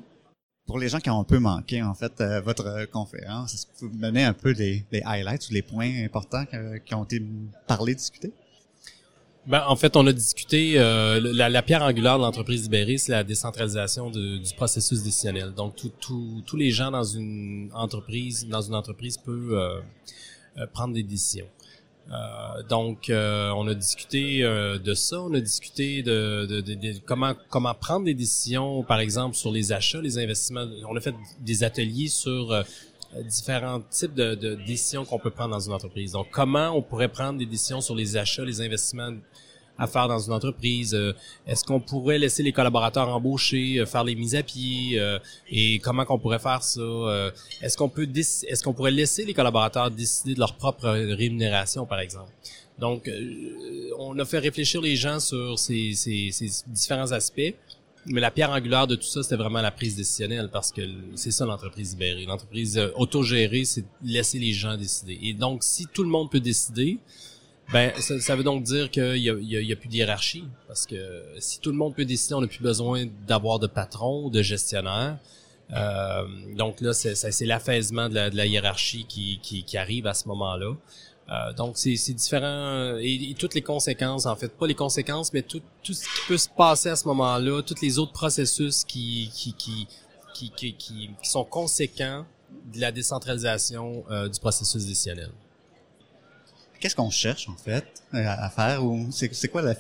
pour 0.67 0.79
les 0.79 0.89
gens 0.89 0.99
qui 0.99 1.11
ont 1.11 1.21
un 1.21 1.25
peu 1.25 1.39
manqué 1.39 1.83
en 1.83 1.95
fait 1.95 2.21
euh, 2.21 2.41
votre 2.41 2.67
euh, 2.67 2.87
conférence, 2.87 3.55
est-ce 3.55 3.67
que 3.67 3.73
vous 3.87 3.99
donner 3.99 4.25
un 4.25 4.33
peu 4.33 4.55
des, 4.55 4.85
highlights 5.05 5.49
ou 5.51 5.55
les 5.55 5.63
points 5.63 6.05
importants 6.05 6.45
qui 6.85 6.95
ont 6.95 7.05
été 7.05 7.23
parlés, 7.67 7.95
discutés? 7.95 8.33
Ben, 9.45 9.65
en 9.67 9.75
fait, 9.75 9.97
on 9.97 10.07
a 10.07 10.13
discuté 10.13 10.75
euh, 10.79 11.19
la, 11.21 11.63
pierre 11.63 11.83
angulaire 11.83 12.17
de 12.17 12.23
l'entreprise 12.23 12.63
libérée, 12.63 12.97
c'est 12.97 13.11
la 13.11 13.25
décentralisation 13.25 14.09
du 14.09 14.41
processus 14.57 15.03
décisionnel. 15.03 15.53
Donc, 15.53 15.75
tous 15.99 16.57
les 16.57 16.71
gens 16.71 16.93
dans 16.93 17.03
une 17.03 17.69
entreprise, 17.75 18.47
dans 18.47 18.63
une 18.63 18.77
entreprise 18.77 19.17
peuvent 19.17 19.83
prendre 20.73 20.95
des 20.95 21.03
décisions. 21.03 21.49
Euh, 22.11 22.63
donc, 22.69 23.09
euh, 23.11 23.51
on 23.51 23.67
a 23.69 23.75
discuté 23.75 24.43
euh, 24.43 24.79
de 24.79 24.95
ça. 24.95 25.21
On 25.21 25.33
a 25.35 25.41
discuté 25.41 26.03
de, 26.03 26.47
de, 26.47 26.61
de, 26.61 26.99
comment 27.07 27.35
comment 27.49 27.75
prendre 27.75 28.05
des 28.05 28.15
décisions, 28.15 28.83
par 28.83 29.01
exemple 29.01 29.37
sur 29.37 29.53
les 29.53 29.73
achats, 29.73 30.01
les 30.01 30.19
investissements. 30.19 30.67
On 30.89 30.97
a 30.97 31.01
fait 31.01 31.15
des 31.41 31.65
ateliers 31.65 32.09
sur 32.09 32.65
différents 33.25 33.81
types 33.91 34.15
de, 34.15 34.35
de 34.35 34.55
décisions 34.55 35.05
qu'on 35.05 35.19
peut 35.19 35.31
prendre 35.31 35.51
dans 35.51 35.61
une 35.61 35.75
entreprise. 35.75 36.13
Donc, 36.13 36.29
comment 36.31 36.71
on 36.71 36.83
pourrait 36.83 37.09
prendre 37.09 37.39
des 37.39 37.47
décisions 37.47 37.81
sur 37.81 37.95
les 37.95 38.17
achats, 38.17 38.45
les 38.45 38.61
investissements 38.61 39.13
à 39.79 39.87
faire 39.87 40.09
dans 40.09 40.19
une 40.19 40.33
entreprise? 40.33 40.95
Euh, 40.95 41.15
est-ce 41.47 41.65
qu'on 41.65 41.81
pourrait 41.81 42.19
laisser 42.19 42.43
les 42.43 42.53
collaborateurs 42.53 43.09
embaucher, 43.09 43.79
euh, 43.79 43.87
faire 43.87 44.05
les 44.05 44.15
mises 44.15 44.35
à 44.35 44.43
pied 44.43 44.99
euh, 44.99 45.19
et 45.51 45.79
comment 45.79 46.05
qu'on 46.05 46.19
pourrait 46.19 46.39
faire 46.39 46.63
ça? 46.63 46.81
est-ce 47.61 47.77
qu'on 47.77 47.89
peut 47.89 48.09
est-ce 48.15 48.63
qu'on 48.63 48.73
pourrait 48.73 48.91
laisser 48.91 49.25
les 49.25 49.35
collaborateurs 49.35 49.91
décider 49.91 50.35
de 50.35 50.41
leur 50.41 50.55
propre 50.55 50.89
rémunération, 50.89 51.87
par 51.87 52.01
exemple? 52.01 52.31
Donc, 52.79 53.09
on 53.99 54.19
a 54.19 54.25
fait 54.25 54.39
réfléchir 54.39 54.81
les 54.81 54.97
gens 54.97 55.21
sur 55.21 55.59
ces, 55.59 55.93
ces, 55.95 56.31
ces 56.33 56.49
différents 56.67 57.13
aspects. 57.13 57.55
Mais 58.07 58.21
la 58.21 58.33
pierre 58.33 58.51
angulaire 58.51 58.89
de 58.89 58.97
tout 58.97 59.07
ça, 59.07 59.23
c'était 59.23 59.37
vraiment 59.37 59.61
la 59.61 59.71
prise 59.71 59.95
décisionnelle 59.95 60.49
parce 60.53 60.73
que 60.73 60.81
c'est 61.15 61.31
ça 61.31 61.47
l'entreprise 61.47 61.93
libérée. 61.93 62.25
L'entreprise 62.25 62.81
autogérée, 62.97 63.65
c'est 63.65 63.85
laisser 64.03 64.41
les 64.41 64.53
gens 64.53 64.77
décider. 64.77 65.19
Et 65.23 65.35
donc, 65.35 65.63
si 65.63 65.87
tout 65.87 66.03
le 66.03 66.09
monde 66.09 66.29
peut 66.29 66.41
décider, 66.41 66.99
ben, 67.73 67.93
ça, 68.01 68.37
veut 68.37 68.45
donc 68.45 68.65
dire 68.65 68.91
qu'il 68.91 69.17
y 69.17 69.31
a, 69.31 69.35
y, 69.41 69.73
a, 69.73 69.77
plus 69.77 69.89
de 69.89 69.95
hiérarchie. 69.95 70.45
Parce 70.67 70.87
que 70.87 71.23
si 71.39 71.59
tout 71.61 71.71
le 71.71 71.77
monde 71.77 71.95
peut 71.95 72.05
décider, 72.05 72.35
on 72.35 72.41
n'a 72.41 72.47
plus 72.47 72.63
besoin 72.63 73.07
d'avoir 73.27 73.59
de 73.59 73.67
patron 73.67 74.25
ou 74.25 74.31
de 74.31 74.43
gestionnaire. 74.43 75.19
Euh, 75.73 76.27
donc 76.55 76.81
là, 76.81 76.93
c'est 76.93 77.47
l'affaisement 77.47 78.09
de 78.09 78.15
la, 78.15 78.31
de 78.31 78.37
la 78.37 78.47
hiérarchie 78.47 79.07
qui, 79.09 79.39
qui, 79.43 79.65
qui, 79.65 79.79
arrive 79.79 80.07
à 80.07 80.15
ce 80.15 80.29
moment-là. 80.29 80.75
Euh, 81.31 81.53
donc 81.55 81.79
c'est 81.79 81.95
différent 82.13 82.97
et, 82.99 83.35
toutes 83.39 83.55
les 83.55 83.63
conséquences 83.63 84.27
en 84.27 84.35
fait 84.35 84.49
pas 84.49 84.67
les 84.67 84.75
conséquences 84.75 85.33
mais 85.33 85.43
tout, 85.43 85.63
tout 85.85 85.93
ce 85.95 86.03
qui 86.03 86.27
peut 86.27 86.37
se 86.37 86.49
passer 86.49 86.89
à 86.89 86.97
ce 86.97 87.07
moment-là 87.07 87.63
tous 87.63 87.81
les 87.81 88.01
autres 88.01 88.11
processus 88.11 88.83
qui 88.83 89.31
qui, 89.33 89.55
qui 89.55 89.87
qui, 90.35 90.51
qui, 90.51 90.75
qui, 90.75 91.11
sont 91.23 91.45
conséquents 91.45 92.27
de 92.75 92.81
la 92.81 92.91
décentralisation 92.91 94.05
euh, 94.11 94.29
du 94.29 94.41
processus 94.41 94.85
décisionnel 94.85 95.31
qu'est-ce 96.83 96.97
qu'on 96.97 97.11
cherche 97.11 97.49
en 97.49 97.55
fait 97.55 98.03
euh, 98.13 98.25
à, 98.27 98.51
faire 98.51 98.85
ou 98.85 99.09
c'est 99.13 99.49
quoi 99.49 99.63
la 99.63 99.77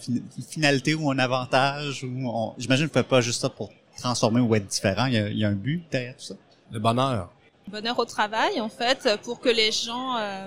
finalité 0.49 0.95
ou 0.95 1.11
un 1.11 1.19
avantage 1.19 2.05
ou 2.05 2.55
j'imagine 2.57 2.88
que 2.88 2.97
vous 2.97 3.05
pas 3.05 3.21
juste 3.21 3.41
ça 3.41 3.51
pour 3.51 3.71
transformer 3.99 4.41
ou 4.41 4.55
être 4.55 4.67
différent. 4.67 5.07
Il 5.07 5.37
y 5.37 5.45
a, 5.45 5.49
un 5.49 5.55
but 5.55 5.83
derrière 5.91 6.17
tout 6.17 6.25
ça. 6.25 6.35
Le 6.71 6.79
bonheur. 6.79 7.29
Bonheur 7.69 7.99
au 7.99 8.05
travail 8.05 8.61
en 8.61 8.69
fait 8.69 9.09
pour 9.25 9.41
que 9.41 9.49
les 9.49 9.73
gens 9.73 10.17
euh, 10.17 10.47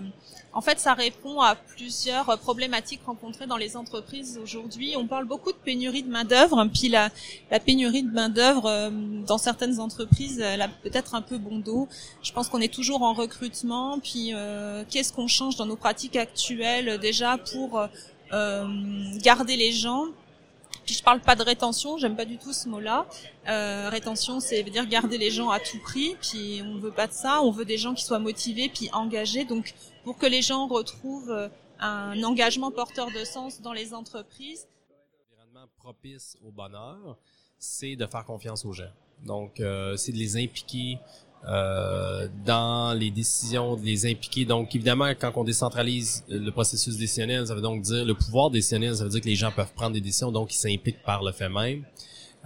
en 0.55 0.61
fait, 0.61 0.79
ça 0.79 0.93
répond 0.93 1.41
à 1.41 1.55
plusieurs 1.55 2.39
problématiques 2.39 3.01
rencontrées 3.05 3.45
dans 3.45 3.57
les 3.57 3.75
entreprises 3.75 4.39
aujourd'hui. 4.41 4.95
On 4.97 5.05
parle 5.05 5.25
beaucoup 5.25 5.51
de 5.51 5.57
pénurie 5.57 6.01
de 6.01 6.09
main 6.09 6.23
d'œuvre, 6.23 6.65
puis 6.73 6.87
la, 6.87 7.09
la 7.51 7.59
pénurie 7.59 8.03
de 8.03 8.11
main 8.11 8.29
d'œuvre 8.29 8.65
euh, 8.65 8.89
dans 9.27 9.37
certaines 9.37 9.81
entreprises, 9.81 10.39
elle 10.39 10.61
a 10.61 10.69
peut-être 10.69 11.13
un 11.13 11.21
peu 11.21 11.37
bon 11.37 11.59
dos. 11.59 11.89
Je 12.23 12.31
pense 12.31 12.47
qu'on 12.47 12.61
est 12.61 12.73
toujours 12.73 13.03
en 13.03 13.13
recrutement, 13.13 13.99
puis 13.99 14.31
euh, 14.33 14.85
qu'est-ce 14.89 15.11
qu'on 15.11 15.27
change 15.27 15.57
dans 15.57 15.65
nos 15.65 15.75
pratiques 15.75 16.15
actuelles 16.15 16.99
déjà 16.99 17.37
pour 17.37 17.81
euh, 18.31 18.65
garder 19.21 19.57
les 19.57 19.73
gens? 19.73 20.05
Puis 20.85 20.93
je 20.93 21.03
parle 21.03 21.19
pas 21.19 21.35
de 21.35 21.43
rétention, 21.43 21.97
j'aime 21.97 22.15
pas 22.15 22.25
du 22.25 22.37
tout 22.37 22.53
ce 22.53 22.69
mot-là. 22.69 23.07
Euh, 23.47 23.89
rétention, 23.89 24.39
c'est 24.39 24.61
veut 24.61 24.69
dire 24.69 24.85
garder 24.87 25.17
les 25.17 25.31
gens 25.31 25.49
à 25.49 25.59
tout 25.59 25.79
prix. 25.79 26.15
Puis 26.21 26.61
on 26.63 26.77
veut 26.77 26.91
pas 26.91 27.07
de 27.07 27.13
ça. 27.13 27.41
On 27.41 27.51
veut 27.51 27.65
des 27.65 27.77
gens 27.77 27.93
qui 27.93 28.03
soient 28.03 28.19
motivés 28.19 28.69
puis 28.69 28.89
engagés. 28.93 29.45
Donc 29.45 29.73
pour 30.03 30.17
que 30.17 30.25
les 30.25 30.41
gens 30.41 30.67
retrouvent 30.67 31.31
euh, 31.31 31.49
un 31.79 32.21
engagement 32.23 32.71
porteur 32.71 33.07
de 33.11 33.23
sens 33.23 33.61
dans 33.61 33.73
les 33.73 33.93
entreprises. 33.93 34.67
L'environnement 35.31 35.67
propice 35.77 36.37
au 36.45 36.51
bonheur, 36.51 37.17
c'est 37.57 37.95
de 37.95 38.05
faire 38.05 38.25
confiance 38.25 38.65
aux 38.65 38.73
gens. 38.73 38.91
Donc 39.23 39.59
euh, 39.59 39.97
c'est 39.97 40.11
de 40.11 40.17
les 40.17 40.37
impliquer 40.37 40.99
euh, 41.47 42.27
dans 42.45 42.97
les 42.97 43.11
décisions, 43.11 43.75
de 43.75 43.85
les 43.85 44.05
impliquer. 44.05 44.45
Donc, 44.45 44.73
évidemment, 44.75 45.09
quand 45.19 45.31
on 45.35 45.43
décentralise 45.43 46.23
le 46.27 46.49
processus 46.49 46.97
décisionnel, 46.97 47.45
ça 47.45 47.53
veut 47.53 47.61
donc 47.61 47.81
dire 47.83 48.03
le 48.03 48.15
pouvoir 48.15 48.49
décisionnel, 48.49 48.95
ça 48.95 49.03
veut 49.03 49.09
dire 49.09 49.21
que 49.21 49.27
les 49.27 49.35
gens 49.35 49.51
peuvent 49.51 49.73
prendre 49.75 49.93
des 49.93 50.01
décisions, 50.01 50.31
donc 50.31 50.53
ils 50.53 50.57
s'impliquent 50.57 51.03
par 51.03 51.23
le 51.23 51.31
fait 51.31 51.49
même. 51.49 51.83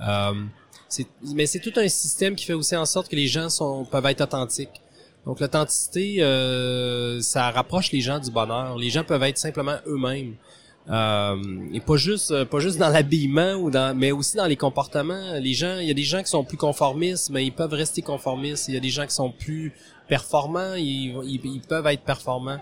Euh, 0.02 0.34
mais 1.34 1.46
c'est 1.46 1.60
tout 1.60 1.74
un 1.78 1.88
système 1.88 2.36
qui 2.36 2.46
fait 2.46 2.54
aussi 2.54 2.76
en 2.76 2.86
sorte 2.86 3.10
que 3.10 3.16
les 3.16 3.28
gens 3.28 3.50
sont 3.50 3.86
peuvent 3.86 4.06
être 4.06 4.22
authentiques. 4.22 4.82
Donc 5.26 5.40
l'authenticité, 5.40 6.22
euh, 6.22 7.22
ça 7.22 7.52
rapproche 7.52 7.92
les 7.92 8.02
gens 8.02 8.20
du 8.20 8.32
bonheur. 8.32 8.78
Les 8.78 8.90
gens 8.90 9.04
peuvent 9.04 9.24
être 9.24 9.38
simplement 9.38 9.78
eux-mêmes. 9.86 10.36
Euh, 10.90 11.36
et 11.72 11.82
pas 11.82 11.98
juste 11.98 12.32
euh, 12.32 12.46
pas 12.46 12.60
juste 12.60 12.80
dans 12.80 12.90
l'habillement 12.90 13.54
ou 13.54 13.70
dans 13.70 13.96
mais 13.96 14.12
aussi 14.12 14.38
dans 14.38 14.48
les 14.48 14.56
comportements. 14.56 15.34
Les 15.40 15.54
gens 15.54 15.78
il 15.78 15.88
y 15.88 15.92
a 15.92 15.94
des 15.94 16.04
gens 16.04 16.24
qui 16.24 16.30
sont 16.30 16.44
plus 16.44 16.58
conformistes 16.58 17.30
mais 17.30 17.46
ils 17.46 17.52
peuvent 17.52 17.74
rester 17.74 18.02
conformistes. 18.02 18.68
Il 18.70 18.74
y 18.74 18.78
a 18.78 18.80
des 18.80 18.90
gens 18.90 19.06
qui 19.06 19.14
sont 19.14 19.32
plus 19.32 19.74
performants. 20.08 20.74
Ils, 20.76 21.62
peuvent 21.68 21.86
être 21.86 22.02
performants. 22.02 22.60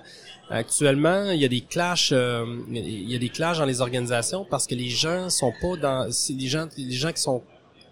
Actuellement 0.50 1.32
il 1.32 1.40
y 1.40 1.46
a 1.46 1.48
des 1.48 1.62
clashs 1.62 2.12
euh, 2.12 2.46
il 2.70 3.10
y 3.10 3.16
a 3.16 3.20
des 3.20 3.30
clashs 3.30 3.60
dans 3.60 3.66
les 3.66 3.80
organisations 3.80 4.46
parce 4.50 4.68
que 4.68 4.76
les 4.76 4.90
gens 4.90 5.30
sont 5.30 5.54
pas 5.62 5.78
dans 5.78 6.10
les 6.30 6.48
gens 6.48 6.68
les 6.78 6.92
gens 6.92 7.14
qui 7.14 7.22
sont 7.22 7.44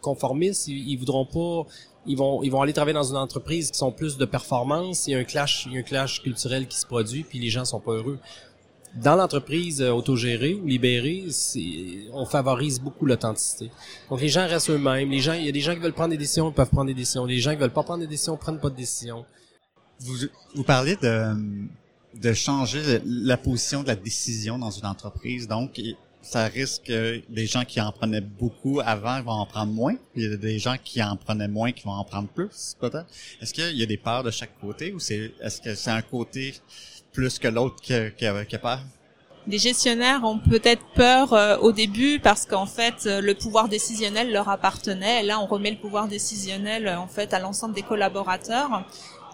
conformistes 0.02 0.67
ils, 0.67 0.89
ils 0.89 0.98
voudront 0.98 1.26
pas 1.26 1.69
ils 2.06 2.17
vont 2.17 2.43
ils 2.43 2.52
vont 2.52 2.62
aller 2.62 2.74
travailler 2.74 2.93
dans 2.93 3.10
une 3.10 3.17
entreprise 3.17 3.71
qui 3.71 3.78
sont 3.78 3.91
plus 3.91 4.17
de 4.17 4.26
performance. 4.26 5.08
Il 5.08 5.12
y 5.12 5.15
a 5.15 5.19
un 5.19 5.24
clash 5.24 5.65
il 5.65 5.74
y 5.74 5.78
a 5.78 5.80
un 5.80 5.84
clash 5.84 6.21
culturel 6.21 6.67
qui 6.67 6.78
se 6.78 6.86
produit 6.86 7.24
puis 7.24 7.39
les 7.39 7.50
gens 7.50 7.63
sont 7.63 7.80
pas 7.80 7.93
heureux 7.93 8.19
dans 8.95 9.15
l'entreprise 9.15 9.81
euh, 9.81 9.91
autogérée 9.91 10.53
ou 10.53 10.65
libérée, 10.65 11.25
on 12.13 12.25
favorise 12.25 12.79
beaucoup 12.79 13.05
l'authenticité. 13.05 13.69
Donc 14.10 14.21
les 14.21 14.29
gens 14.29 14.47
restent 14.47 14.69
eux-mêmes. 14.69 15.10
Les 15.10 15.19
gens, 15.19 15.34
il 15.34 15.45
y 15.45 15.49
a 15.49 15.51
des 15.51 15.62
gens 15.62 15.73
qui 15.73 15.79
veulent 15.79 15.93
prendre 15.93 16.12
des 16.12 16.17
décisions, 16.17 16.49
ils 16.49 16.53
peuvent 16.53 16.69
prendre 16.69 16.88
des 16.88 16.93
décisions. 16.93 17.25
Les 17.25 17.39
gens 17.39 17.51
qui 17.51 17.58
veulent 17.58 17.71
pas 17.71 17.84
prendre 17.84 18.01
des 18.01 18.08
décisions, 18.08 18.38
prennent 18.38 18.60
pas 18.60 18.69
de 18.69 18.75
décisions. 18.75 19.25
Vous, 19.99 20.15
vous 20.55 20.63
parlez 20.63 20.95
de, 20.95 21.36
de 22.21 22.34
changer 22.34 23.01
la 23.05 23.38
position 23.38 23.84
de 23.84 23.88
la 23.88 23.95
décision 23.95 24.58
dans 24.58 24.71
une 24.71 24.86
entreprise. 24.86 25.47
Donc, 25.47 25.79
ça 26.25 26.47
risque 26.47 26.86
que 26.86 27.21
des 27.29 27.45
gens 27.45 27.63
qui 27.65 27.79
en 27.79 27.91
prenaient 27.91 28.19
beaucoup 28.21 28.81
avant 28.84 29.21
vont 29.21 29.31
en 29.31 29.45
prendre 29.45 29.71
moins. 29.71 29.95
Il 30.15 30.23
y 30.23 30.34
a 30.34 30.36
des 30.36 30.58
gens 30.58 30.75
qui 30.84 31.01
en 31.03 31.15
prenaient 31.17 31.47
moins 31.47 31.71
qui 31.71 31.84
vont 31.84 31.91
en 31.91 32.03
prendre 32.03 32.27
plus, 32.27 32.75
peut-être. 32.79 33.05
Est-ce 33.41 33.53
qu'il 33.53 33.77
y 33.77 33.84
a 33.84 33.86
des 33.86 33.97
peurs 33.97 34.23
de 34.23 34.31
chaque 34.31 34.60
côté 34.60 34.91
ou 34.91 34.99
c'est 34.99 35.34
est-ce 35.39 35.62
que 35.62 35.75
c'est 35.75 35.91
un 35.91 36.01
côté 36.01 36.55
plus 37.15 37.39
que 37.39 37.47
l'autre? 37.47 37.78
Les 39.47 39.58
gestionnaires 39.60 40.23
ont 40.23 40.39
peut-être 40.39 40.84
peur 40.95 41.34
euh, 41.34 41.58
au 41.58 41.71
début 41.71 42.19
parce 42.19 42.45
qu'en 42.45 42.65
fait 42.65 43.06
euh, 43.06 43.21
le 43.21 43.36
pouvoir 43.36 43.69
décisionnel 43.69 44.32
leur 44.32 44.49
appartenait. 44.49 45.21
Et 45.21 45.25
là, 45.25 45.39
on 45.39 45.45
remet 45.45 45.71
le 45.71 45.78
pouvoir 45.78 46.08
décisionnel 46.08 46.88
euh, 46.88 46.97
en 46.97 47.08
fait 47.08 47.34
à 47.34 47.39
l'ensemble 47.39 47.75
des 47.75 47.84
collaborateurs. 47.84 48.84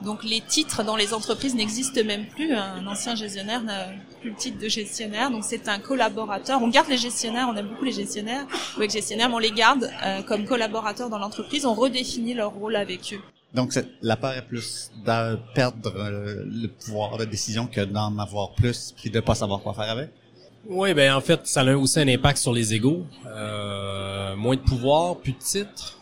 Donc 0.04 0.24
les 0.24 0.42
titres 0.42 0.84
dans 0.84 0.96
les 0.96 1.14
entreprises 1.14 1.56
n'existent 1.56 2.04
même 2.04 2.26
plus. 2.26 2.54
Un 2.54 2.86
ancien 2.88 3.16
gestionnaire 3.16 3.62
n'a 3.62 3.90
plus 4.20 4.32
le 4.32 4.36
titre 4.36 4.58
de 4.58 4.68
gestionnaire, 4.68 5.30
donc 5.30 5.44
c'est 5.44 5.68
un 5.68 5.80
collaborateur. 5.80 6.62
On 6.62 6.70
garde 6.70 6.90
les 6.90 6.98
gestionnaires, 6.98 7.48
on 7.52 7.56
aime 7.56 7.68
beaucoup 7.68 7.86
les 7.86 7.92
gestionnaires. 7.92 8.46
Avec 8.78 8.92
gestionnaires, 8.92 9.30
mais 9.30 9.36
on 9.36 9.40
les 9.40 9.52
garde 9.52 9.92
euh, 10.04 10.24
comme 10.24 10.46
collaborateurs 10.46 11.10
dans 11.10 11.20
l'entreprise. 11.20 11.66
On 11.66 11.76
redéfinit 11.76 12.34
leur 12.34 12.52
rôle 12.52 12.76
avec 12.76 13.14
eux. 13.14 13.22
Donc, 13.54 13.78
la 14.02 14.16
peur 14.16 14.32
est 14.34 14.42
plus 14.48 14.92
de 15.06 15.36
perdre 15.54 15.92
euh, 15.98 16.46
le 16.46 16.68
pouvoir 16.68 17.18
de 17.18 17.26
décision 17.26 17.68
que 17.68 17.82
d'en 17.82 18.18
avoir 18.18 18.52
plus 18.52 18.94
puis 18.96 19.10
de 19.10 19.20
pas 19.20 19.36
savoir 19.36 19.60
quoi 19.62 19.74
faire 19.74 19.90
avec. 19.90 20.10
Oui, 20.68 20.94
ben 20.94 21.14
en 21.14 21.22
fait, 21.22 21.42
ça 21.48 21.62
a 21.62 21.76
aussi 21.76 22.00
un 22.00 22.08
impact 22.08 22.38
sur 22.38 22.54
les 22.54 22.74
égaux. 22.74 23.06
Euh, 23.28 24.36
moins 24.36 24.56
de 24.56 24.62
pouvoir, 24.62 25.18
plus 25.18 25.34
de 25.34 25.38
titres. 25.40 25.98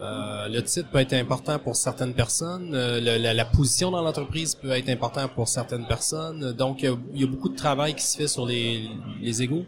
Euh, 0.00 0.48
le 0.48 0.62
titre 0.62 0.88
peut 0.90 0.98
être 1.00 1.14
important 1.14 1.58
pour 1.58 1.74
certaines 1.74 2.14
personnes. 2.14 2.70
Euh, 2.74 3.00
le- 3.00 3.16
la, 3.22 3.34
la 3.34 3.44
position 3.44 3.90
dans 3.90 4.02
l'entreprise 4.02 4.54
peut 4.54 4.70
être 4.70 4.88
importante 4.90 5.32
pour 5.32 5.48
certaines 5.48 5.86
personnes. 5.86 6.52
Donc, 6.52 6.82
il 6.82 6.96
y 7.14 7.24
a- 7.24 7.26
beaucoup 7.26 7.48
de 7.48 7.56
travail 7.56 7.94
qui 7.94 8.04
se 8.04 8.16
fait 8.16 8.28
sur 8.28 8.46
les, 8.46 8.88
les 9.20 9.42
égaux. 9.42 9.64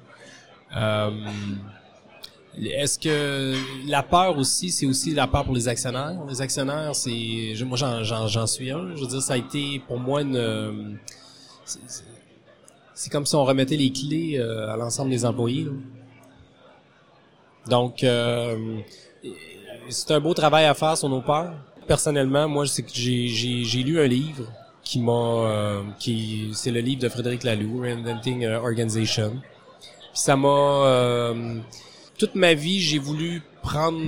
Est-ce 2.66 2.98
que 2.98 3.54
la 3.88 4.02
peur 4.02 4.36
aussi, 4.38 4.70
c'est 4.70 4.86
aussi 4.86 5.14
la 5.14 5.26
peur 5.26 5.44
pour 5.44 5.54
les 5.54 5.68
actionnaires? 5.68 6.18
Les 6.28 6.40
actionnaires, 6.40 6.94
c'est, 6.94 7.54
moi 7.64 7.76
j'en, 7.76 8.46
suis 8.46 8.70
un. 8.70 8.94
Je 8.96 9.00
veux 9.00 9.06
dire, 9.06 9.22
ça 9.22 9.34
a 9.34 9.36
été 9.36 9.80
pour 9.86 9.98
moi 9.98 10.22
une, 10.22 10.98
c'est- 11.64 13.10
comme 13.10 13.26
si 13.26 13.34
on 13.36 13.44
remettait 13.44 13.76
les 13.76 13.92
clés 13.92 14.38
euh, 14.38 14.72
à 14.72 14.76
l'ensemble 14.76 15.10
des 15.10 15.24
employés. 15.24 15.64
là. 15.64 15.70
Donc, 17.68 18.02
euh, 18.02 18.78
c'est 19.88 20.10
un 20.10 20.20
beau 20.20 20.34
travail 20.34 20.64
à 20.64 20.74
faire 20.74 20.96
sur 20.96 21.08
nos 21.08 21.20
peurs. 21.20 21.54
Personnellement, 21.86 22.48
moi, 22.48 22.66
c'est 22.66 22.82
que 22.82 22.90
j'ai 22.92 23.82
lu 23.82 24.00
un 24.00 24.06
livre 24.06 24.44
qui 24.82 25.00
m'a, 25.00 25.12
euh, 25.12 25.82
qui, 25.98 26.50
c'est 26.54 26.70
le 26.70 26.80
livre 26.80 27.02
de 27.02 27.08
Frédéric 27.08 27.44
Laloux, 27.44 27.80
Reinventing 27.82 28.44
euh, 28.44 28.58
Organization. 28.58 29.32
Puis 30.12 30.20
ça 30.22 30.34
m'a, 30.34 30.48
euh, 30.48 31.60
toute 32.18 32.34
ma 32.34 32.52
vie, 32.52 32.80
j'ai 32.80 32.98
voulu 32.98 33.42
prendre, 33.62 34.00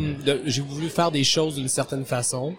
j'ai 0.45 0.63
voulu 0.63 0.89
faire 0.89 1.11
des 1.11 1.25
choses 1.25 1.55
d'une 1.55 1.69
certaine 1.69 2.05
façon. 2.05 2.55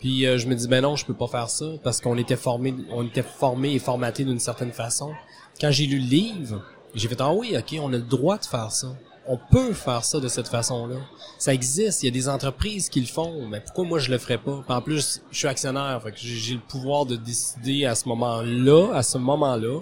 Puis 0.00 0.26
euh, 0.26 0.38
je 0.38 0.48
me 0.48 0.54
dis 0.54 0.66
ben 0.66 0.80
non, 0.80 0.96
je 0.96 1.04
peux 1.04 1.14
pas 1.14 1.26
faire 1.26 1.50
ça 1.50 1.66
parce 1.84 2.00
qu'on 2.00 2.16
était 2.16 2.36
formé, 2.36 2.74
on 2.90 3.06
était 3.06 3.22
formé 3.22 3.74
et 3.74 3.78
formaté 3.78 4.24
d'une 4.24 4.40
certaine 4.40 4.72
façon. 4.72 5.12
Quand 5.60 5.70
j'ai 5.70 5.84
lu 5.84 5.98
le 5.98 6.06
livre, 6.06 6.64
j'ai 6.94 7.06
fait 7.06 7.20
ah 7.20 7.32
oui, 7.32 7.54
ok, 7.56 7.78
on 7.82 7.92
a 7.92 7.96
le 7.96 8.02
droit 8.02 8.38
de 8.38 8.46
faire 8.46 8.72
ça. 8.72 8.96
On 9.28 9.38
peut 9.50 9.74
faire 9.74 10.02
ça 10.02 10.18
de 10.18 10.28
cette 10.28 10.48
façon-là. 10.48 10.96
Ça 11.38 11.52
existe, 11.52 12.02
il 12.02 12.06
y 12.06 12.08
a 12.08 12.12
des 12.12 12.28
entreprises 12.28 12.88
qui 12.88 13.00
le 13.00 13.06
font, 13.06 13.46
mais 13.46 13.60
pourquoi 13.60 13.84
moi 13.84 13.98
je 13.98 14.10
le 14.10 14.16
ferais 14.16 14.38
pas? 14.38 14.64
En 14.66 14.80
plus, 14.80 15.20
je 15.30 15.38
suis 15.38 15.46
actionnaire, 15.46 16.00
fait 16.02 16.12
que 16.12 16.18
j'ai 16.18 16.36
j'ai 16.36 16.54
le 16.54 16.60
pouvoir 16.60 17.04
de 17.04 17.16
décider 17.16 17.84
à 17.84 17.94
ce 17.94 18.08
moment-là, 18.08 18.94
à 18.94 19.02
ce 19.02 19.18
moment-là, 19.18 19.80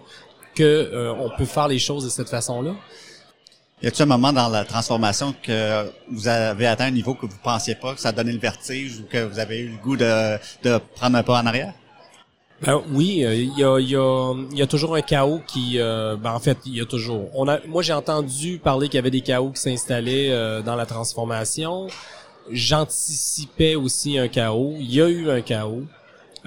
que 0.57 0.65
euh, 0.65 1.15
on 1.15 1.31
peut 1.39 1.45
faire 1.45 1.69
les 1.69 1.79
choses 1.79 2.05
de 2.05 2.11
cette 2.11 2.29
façon-là. 2.29 2.75
Y 3.81 3.87
a-t-il 3.87 4.03
un 4.03 4.07
moment 4.07 4.33
dans 4.33 4.49
la 4.49 4.65
transformation 4.65 5.33
que 5.41 5.89
vous 6.11 6.27
avez 6.27 6.67
atteint 6.67 6.87
un 6.87 6.91
niveau 6.91 7.15
que 7.15 7.27
vous 7.27 7.39
pensiez 7.45 7.77
pas, 7.77 7.95
que 7.95 8.01
ça 8.01 8.11
donnait 8.11 8.33
le 8.33 8.41
vertige 8.41 8.99
ou 8.99 9.05
que 9.05 9.25
vous 9.25 9.39
avez 9.39 9.61
eu 9.61 9.69
le 9.69 9.77
goût 9.77 9.97
de, 9.97 10.37
de 10.65 10.79
prendre 10.97 11.17
un 11.17 11.23
pas 11.23 11.41
en 11.41 11.47
arrière? 11.47 11.75
Ben 12.61 12.83
oui, 12.91 13.25
euh, 13.25 13.37
il 13.37 13.57
y, 13.57 13.63
a, 13.63 13.79
y, 13.79 13.95
a, 13.95 14.35
y 14.53 14.63
a 14.63 14.67
toujours 14.67 14.97
un 14.97 15.01
chaos 15.01 15.41
qui... 15.47 15.79
euh, 15.79 16.17
ben 16.17 16.33
en 16.33 16.41
fait, 16.41 16.59
il 16.67 16.75
y 16.75 16.81
a 16.81 16.87
toujours... 16.87 17.29
On 17.35 17.47
a, 17.47 17.61
moi, 17.69 17.85
j'ai 17.85 17.93
entendu 17.93 18.59
parler 18.59 18.89
qu'il 18.89 18.97
y 18.97 18.99
avait 18.99 19.13
des 19.13 19.21
chaos 19.21 19.51
qui 19.51 19.61
s'installaient 19.61 20.31
euh, 20.33 20.61
dans 20.61 20.75
la 20.75 20.85
transformation. 20.85 21.87
J'anticipais 22.51 23.77
aussi 23.77 24.19
un 24.19 24.27
chaos. 24.27 24.75
Il 24.81 24.93
y 24.93 25.01
a 25.01 25.09
eu 25.09 25.31
un 25.31 25.41
chaos. 25.41 25.85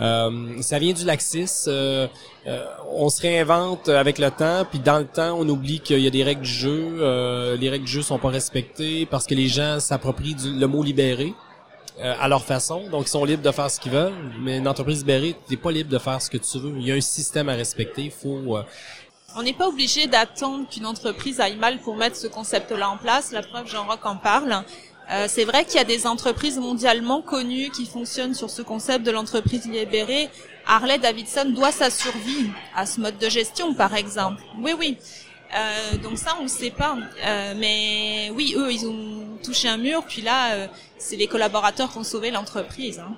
Euh, 0.01 0.61
ça 0.61 0.79
vient 0.79 0.93
du 0.93 1.05
laxisme. 1.05 1.69
Euh, 1.69 2.07
euh, 2.47 2.65
on 2.91 3.09
se 3.09 3.21
réinvente 3.21 3.87
avec 3.89 4.17
le 4.17 4.31
temps, 4.31 4.65
puis 4.69 4.79
dans 4.79 4.97
le 4.97 5.05
temps, 5.05 5.37
on 5.39 5.47
oublie 5.47 5.79
qu'il 5.79 5.99
y 5.99 6.07
a 6.07 6.09
des 6.09 6.23
règles 6.23 6.41
du 6.41 6.49
jeu. 6.49 7.55
Les 7.59 7.69
règles 7.69 7.85
du 7.85 7.91
jeu 7.91 8.01
sont 8.01 8.17
pas 8.17 8.29
respectées 8.29 9.05
parce 9.05 9.27
que 9.27 9.35
les 9.35 9.47
gens 9.47 9.79
s'approprient 9.79 10.35
le 10.43 10.65
mot 10.65 10.83
libéré 10.83 11.33
à 11.99 12.27
leur 12.27 12.43
façon. 12.43 12.89
Donc, 12.89 13.05
ils 13.05 13.09
sont 13.09 13.23
libres 13.25 13.43
de 13.43 13.51
faire 13.51 13.69
ce 13.69 13.79
qu'ils 13.79 13.91
veulent. 13.91 14.13
Mais 14.41 14.57
une 14.57 14.67
entreprise 14.67 14.99
libérée, 14.99 15.35
t'es 15.47 15.57
pas 15.57 15.71
libre 15.71 15.89
de 15.91 15.99
faire 15.99 16.19
ce 16.21 16.29
que 16.31 16.37
tu 16.37 16.57
veux. 16.57 16.73
Il 16.77 16.87
y 16.87 16.91
a 16.91 16.95
un 16.95 17.01
système 17.01 17.47
à 17.49 17.53
respecter. 17.53 18.09
Faut... 18.09 18.57
euh, 18.57 18.63
On 19.35 19.43
n'est 19.43 19.53
pas 19.53 19.67
obligé 19.67 20.07
d'attendre 20.07 20.67
qu'une 20.67 20.87
entreprise 20.87 21.39
aille 21.39 21.57
mal 21.57 21.77
pour 21.79 21.95
mettre 21.95 22.15
ce 22.15 22.25
concept-là 22.27 22.89
en 22.89 22.97
place. 22.97 23.31
La 23.31 23.43
preuve, 23.43 23.67
Jean-Roch 23.67 24.03
en 24.03 24.15
parle. 24.15 24.63
Euh, 25.09 25.25
c'est 25.27 25.43
vrai 25.45 25.65
qu'il 25.65 25.75
y 25.75 25.79
a 25.79 25.83
des 25.83 26.07
entreprises 26.07 26.57
mondialement 26.57 27.21
connues 27.21 27.69
qui 27.69 27.85
fonctionnent 27.85 28.33
sur 28.33 28.49
ce 28.49 28.61
concept 28.61 29.05
de 29.05 29.11
l'entreprise 29.11 29.65
libérée. 29.65 30.29
Harley 30.65 30.99
Davidson 30.99 31.51
doit 31.53 31.71
sa 31.71 31.89
survie 31.89 32.49
à 32.75 32.85
ce 32.85 33.01
mode 33.01 33.17
de 33.17 33.29
gestion, 33.29 33.73
par 33.73 33.95
exemple. 33.95 34.41
Oui, 34.59 34.73
oui. 34.77 34.97
Euh, 35.53 35.97
donc 35.97 36.17
ça, 36.17 36.37
on 36.39 36.43
ne 36.43 36.47
sait 36.47 36.69
pas. 36.69 36.97
Euh, 37.25 37.53
mais 37.57 38.31
oui, 38.33 38.53
eux, 38.57 38.71
ils 38.71 38.85
ont 38.87 39.37
touché 39.43 39.67
un 39.67 39.77
mur. 39.77 40.03
Puis 40.07 40.21
là, 40.21 40.53
euh, 40.53 40.67
c'est 40.97 41.17
les 41.17 41.27
collaborateurs 41.27 41.91
qui 41.91 41.97
ont 41.97 42.03
sauvé 42.05 42.31
l'entreprise. 42.31 42.99
hein. 42.99 43.13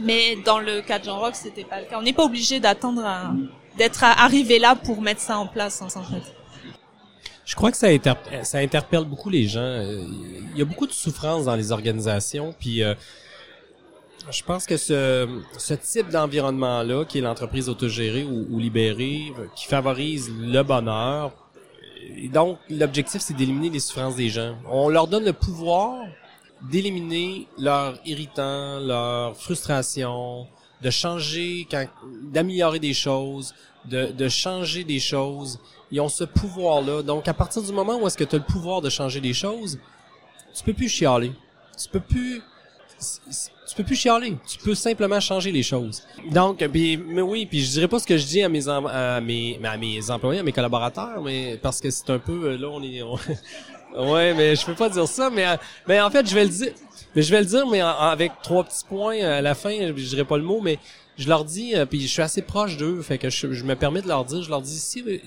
Mais 0.00 0.36
dans 0.46 0.60
le 0.60 0.80
cas 0.80 0.98
de 0.98 1.04
Jean-Roch, 1.04 1.34
c'était 1.34 1.64
pas 1.64 1.80
le 1.80 1.86
cas. 1.86 1.98
On 1.98 2.02
n'est 2.02 2.12
pas 2.12 2.24
obligé 2.24 2.60
d'attendre 2.60 3.02
d'être 3.76 4.02
arrivé 4.04 4.58
là 4.58 4.76
pour 4.76 5.02
mettre 5.02 5.20
ça 5.20 5.38
en 5.38 5.46
place, 5.46 5.82
hein, 5.82 5.88
en 5.94 6.02
fait. 6.02 6.22
Je 7.48 7.54
crois 7.54 7.70
que 7.70 7.78
ça, 7.78 7.88
interp- 7.88 8.44
ça 8.44 8.58
interpelle 8.58 9.04
beaucoup 9.04 9.30
les 9.30 9.48
gens. 9.48 9.60
Euh, 9.60 10.04
Il 10.52 10.58
y 10.58 10.60
a 10.60 10.66
beaucoup 10.66 10.86
de 10.86 10.92
souffrance 10.92 11.46
dans 11.46 11.56
les 11.56 11.72
organisations, 11.72 12.54
puis 12.60 12.82
euh, 12.82 12.94
je 14.30 14.42
pense 14.42 14.66
que 14.66 14.76
ce, 14.76 15.26
type 15.82 16.10
d'environnement-là, 16.10 17.06
qui 17.06 17.18
est 17.18 17.20
l'entreprise 17.22 17.70
autogérée 17.70 18.24
ou, 18.24 18.46
ou 18.50 18.58
libérée, 18.58 19.32
euh, 19.38 19.46
qui 19.56 19.64
favorise 19.66 20.30
le 20.38 20.62
bonheur, 20.62 21.32
et 22.16 22.28
donc 22.28 22.58
l'objectif 22.68 23.22
c'est 23.22 23.34
d'éliminer 23.34 23.70
les 23.70 23.80
souffrances 23.80 24.16
des 24.16 24.28
gens. 24.28 24.54
On 24.70 24.90
leur 24.90 25.06
donne 25.08 25.24
le 25.24 25.32
pouvoir 25.32 26.04
d'éliminer 26.70 27.46
leurs 27.56 27.98
irritants, 28.04 28.78
leurs 28.80 29.34
frustrations, 29.38 30.46
de 30.82 30.90
changer, 30.90 31.66
d'améliorer 32.24 32.78
des 32.78 32.94
choses, 32.94 33.54
de, 33.88 34.28
changer 34.28 34.84
des 34.84 35.00
choses. 35.00 35.58
Ils 35.90 36.00
ont 36.00 36.08
ce 36.08 36.24
pouvoir-là. 36.24 37.02
Donc, 37.02 37.28
à 37.28 37.34
partir 37.34 37.62
du 37.62 37.72
moment 37.72 37.98
où 37.98 38.06
est-ce 38.06 38.16
que 38.16 38.24
tu 38.24 38.36
as 38.36 38.38
le 38.38 38.44
pouvoir 38.44 38.80
de 38.82 38.90
changer 38.90 39.20
des 39.20 39.32
choses, 39.32 39.78
tu 40.54 40.62
peux 40.64 40.74
plus 40.74 40.88
chialer. 40.88 41.32
Tu 41.80 41.88
peux 41.88 42.00
plus, 42.00 42.42
tu 42.98 43.74
peux 43.76 43.84
plus 43.84 43.96
chialer. 43.96 44.36
Tu 44.46 44.58
peux 44.58 44.74
simplement 44.74 45.20
changer 45.20 45.50
les 45.50 45.62
choses. 45.62 46.02
Donc, 46.30 46.60
mais 46.60 47.22
oui, 47.22 47.46
puis 47.46 47.60
je 47.60 47.70
dirais 47.70 47.88
pas 47.88 47.98
ce 47.98 48.06
que 48.06 48.16
je 48.16 48.26
dis 48.26 48.42
à 48.42 48.48
mes, 48.48 48.68
à 48.68 49.20
mes, 49.20 49.58
à 49.64 49.76
mes 49.76 50.10
employés, 50.10 50.40
à 50.40 50.42
mes 50.42 50.52
collaborateurs, 50.52 51.22
mais 51.22 51.58
parce 51.62 51.80
que 51.80 51.90
c'est 51.90 52.10
un 52.10 52.18
peu, 52.18 52.56
là, 52.56 52.68
on 52.68 52.82
est, 52.82 53.02
Ouais, 53.96 54.34
mais 54.34 54.54
je 54.54 54.66
peux 54.66 54.74
pas 54.74 54.88
dire 54.88 55.08
ça, 55.08 55.30
mais, 55.30 55.46
euh, 55.46 55.56
mais 55.86 56.00
en 56.00 56.10
fait, 56.10 56.28
je 56.28 56.34
vais 56.34 56.44
le 56.44 56.50
dire. 56.50 56.72
Mais 57.14 57.22
je 57.22 57.30
vais 57.30 57.40
le 57.40 57.46
dire, 57.46 57.66
mais 57.66 57.80
avec 57.80 58.32
trois 58.42 58.62
petits 58.64 58.84
points 58.86 59.18
à 59.18 59.40
la 59.40 59.54
fin, 59.54 59.70
je 59.70 59.92
dirai 59.92 60.24
pas 60.24 60.36
le 60.36 60.42
mot, 60.42 60.60
mais 60.60 60.78
je 61.18 61.28
leur 61.28 61.44
dis, 61.44 61.74
euh, 61.74 61.84
puis 61.84 62.00
je 62.00 62.06
suis 62.06 62.22
assez 62.22 62.42
proche 62.42 62.76
d'eux, 62.76 63.02
fait 63.02 63.18
que 63.18 63.28
je, 63.28 63.64
me 63.64 63.74
permets 63.74 64.02
de 64.02 64.08
leur 64.08 64.24
dire, 64.24 64.42
je 64.42 64.50
leur 64.50 64.62
dis, 64.62 64.78
si 64.78 65.02
euh, 65.02 65.18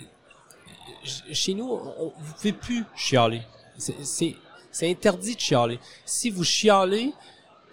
chez 1.34 1.54
nous, 1.54 1.70
on, 1.70 2.14
vous 2.18 2.34
pouvez 2.36 2.54
plus 2.54 2.86
chialer. 2.96 3.42
C'est- 3.78 4.36
interdit 4.84 5.36
de 5.36 5.40
chialer. 5.40 5.80
Si 6.06 6.30
vous 6.30 6.46
chialez, 6.46 7.12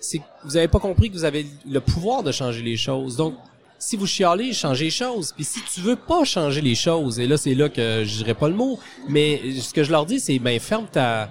c'est 0.00 0.20
vous 0.44 0.56
avez 0.56 0.66
pas 0.68 0.80
compris 0.80 1.10
que 1.10 1.14
vous 1.14 1.24
avez 1.24 1.46
le 1.68 1.80
pouvoir 1.80 2.24
de 2.24 2.32
changer 2.32 2.62
les 2.62 2.76
choses. 2.76 3.16
Donc, 3.16 3.34
si 3.78 3.96
vous 3.96 4.06
chialez, 4.06 4.52
changez 4.52 4.86
les 4.86 4.90
choses. 4.90 5.32
Puis 5.32 5.44
si 5.44 5.60
tu 5.72 5.80
veux 5.80 5.94
pas 5.94 6.24
changer 6.24 6.60
les 6.60 6.74
choses, 6.74 7.20
et 7.20 7.28
là 7.28 7.36
c'est 7.36 7.54
là 7.54 7.68
que 7.68 8.02
je 8.04 8.16
dirais 8.16 8.34
pas 8.34 8.48
le 8.48 8.54
mot, 8.56 8.80
mais 9.08 9.60
ce 9.60 9.72
que 9.72 9.84
je 9.84 9.92
leur 9.92 10.06
dis 10.06 10.18
c'est 10.18 10.38
ben 10.40 10.58
ferme 10.58 10.86
ta 10.90 11.30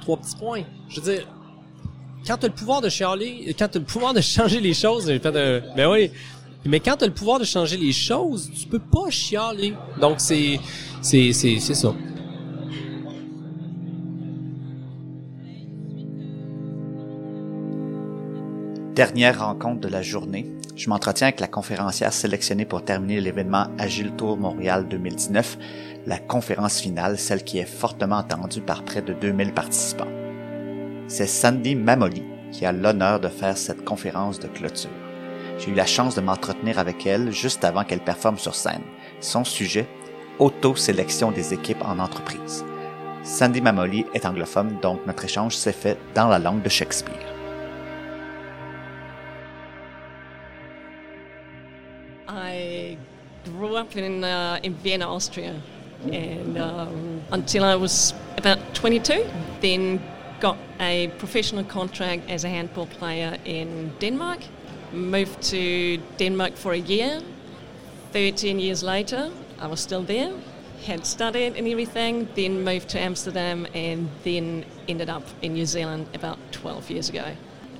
trois 0.00 0.18
petits 0.18 0.36
points. 0.36 0.62
Je 0.88 1.00
veux 1.00 1.14
dire, 1.14 1.26
quand 2.26 2.36
tu 2.36 2.46
as 2.46 2.48
le 2.48 2.54
pouvoir 2.54 2.80
de 2.80 2.88
chialer, 2.88 3.54
quand 3.58 3.68
tu 3.68 3.76
as 3.76 3.80
le 3.80 3.86
pouvoir 3.86 4.14
de 4.14 4.20
changer 4.20 4.60
les 4.60 4.74
choses, 4.74 5.06
j'ai 5.06 5.18
fait 5.18 5.32
de, 5.32 5.62
ben 5.76 5.90
oui. 5.90 6.10
Mais 6.64 6.78
quand 6.78 7.02
le 7.02 7.10
pouvoir 7.10 7.40
de 7.40 7.44
changer 7.44 7.76
les 7.76 7.92
choses, 7.92 8.50
tu 8.52 8.66
peux 8.68 8.78
pas 8.78 9.10
chialer. 9.10 9.74
Donc 10.00 10.20
c'est 10.20 10.60
c'est 11.00 11.32
c'est 11.32 11.58
c'est 11.58 11.74
ça. 11.74 11.92
Dernière 18.94 19.40
rencontre 19.40 19.80
de 19.80 19.88
la 19.88 20.02
journée, 20.02 20.46
je 20.76 20.90
m'entretiens 20.90 21.28
avec 21.28 21.40
la 21.40 21.48
conférencière 21.48 22.12
sélectionnée 22.12 22.66
pour 22.66 22.84
terminer 22.84 23.22
l'événement 23.22 23.68
Agile 23.78 24.12
Tour 24.12 24.36
Montréal 24.36 24.86
2019, 24.86 25.58
la 26.06 26.18
conférence 26.18 26.78
finale, 26.78 27.18
celle 27.18 27.42
qui 27.42 27.58
est 27.58 27.64
fortement 27.64 28.18
attendue 28.18 28.60
par 28.60 28.84
près 28.84 29.00
de 29.00 29.14
2000 29.14 29.54
participants. 29.54 30.08
C'est 31.14 31.26
Sandy 31.26 31.74
Mamoli 31.74 32.22
qui 32.52 32.64
a 32.64 32.72
l'honneur 32.72 33.20
de 33.20 33.28
faire 33.28 33.58
cette 33.58 33.84
conférence 33.84 34.40
de 34.40 34.48
clôture. 34.48 34.88
J'ai 35.58 35.70
eu 35.70 35.74
la 35.74 35.84
chance 35.84 36.14
de 36.14 36.22
m'entretenir 36.22 36.78
avec 36.78 37.04
elle 37.04 37.32
juste 37.32 37.64
avant 37.64 37.84
qu'elle 37.84 38.00
performe 38.00 38.38
sur 38.38 38.54
scène. 38.54 38.80
Son 39.20 39.44
sujet, 39.44 39.86
auto-sélection 40.38 41.30
des 41.30 41.52
équipes 41.52 41.84
en 41.84 41.98
entreprise. 41.98 42.64
Sandy 43.24 43.60
Mamoli 43.60 44.06
est 44.14 44.24
anglophone, 44.24 44.78
donc 44.80 45.06
notre 45.06 45.26
échange 45.26 45.54
s'est 45.54 45.74
fait 45.74 45.98
dans 46.14 46.28
la 46.28 46.38
langue 46.38 46.62
de 46.62 46.70
Shakespeare. 46.70 47.12
I 52.26 52.96
grew 53.44 53.76
up 53.76 53.94
in 53.94 54.24
uh, 54.24 54.58
Vienna, 54.82 55.12
Austria, 55.12 55.52
and 56.10 56.56
um, 56.56 57.20
until 57.32 57.64
I 57.64 57.74
was 57.76 58.14
about 58.38 58.60
22, 58.72 59.26
then 59.60 60.00
got 60.42 60.58
a 60.80 61.06
professional 61.18 61.62
contract 61.62 62.28
as 62.28 62.42
a 62.42 62.48
handball 62.48 62.86
player 62.86 63.38
in 63.44 63.92
Denmark. 64.00 64.40
Moved 64.92 65.40
to 65.50 65.98
Denmark 66.18 66.56
for 66.56 66.72
a 66.72 66.78
year. 66.78 67.22
13 68.12 68.58
years 68.58 68.82
later, 68.82 69.30
I 69.60 69.68
was 69.68 69.78
still 69.78 70.02
there. 70.02 70.32
Had 70.84 71.06
studied 71.06 71.56
and 71.56 71.68
everything, 71.68 72.28
then 72.34 72.64
moved 72.64 72.88
to 72.88 72.98
Amsterdam, 72.98 73.68
and 73.72 74.08
then 74.24 74.64
ended 74.88 75.08
up 75.08 75.22
in 75.42 75.52
New 75.52 75.64
Zealand 75.64 76.08
about 76.12 76.38
12 76.50 76.90
years 76.90 77.08
ago. 77.08 77.24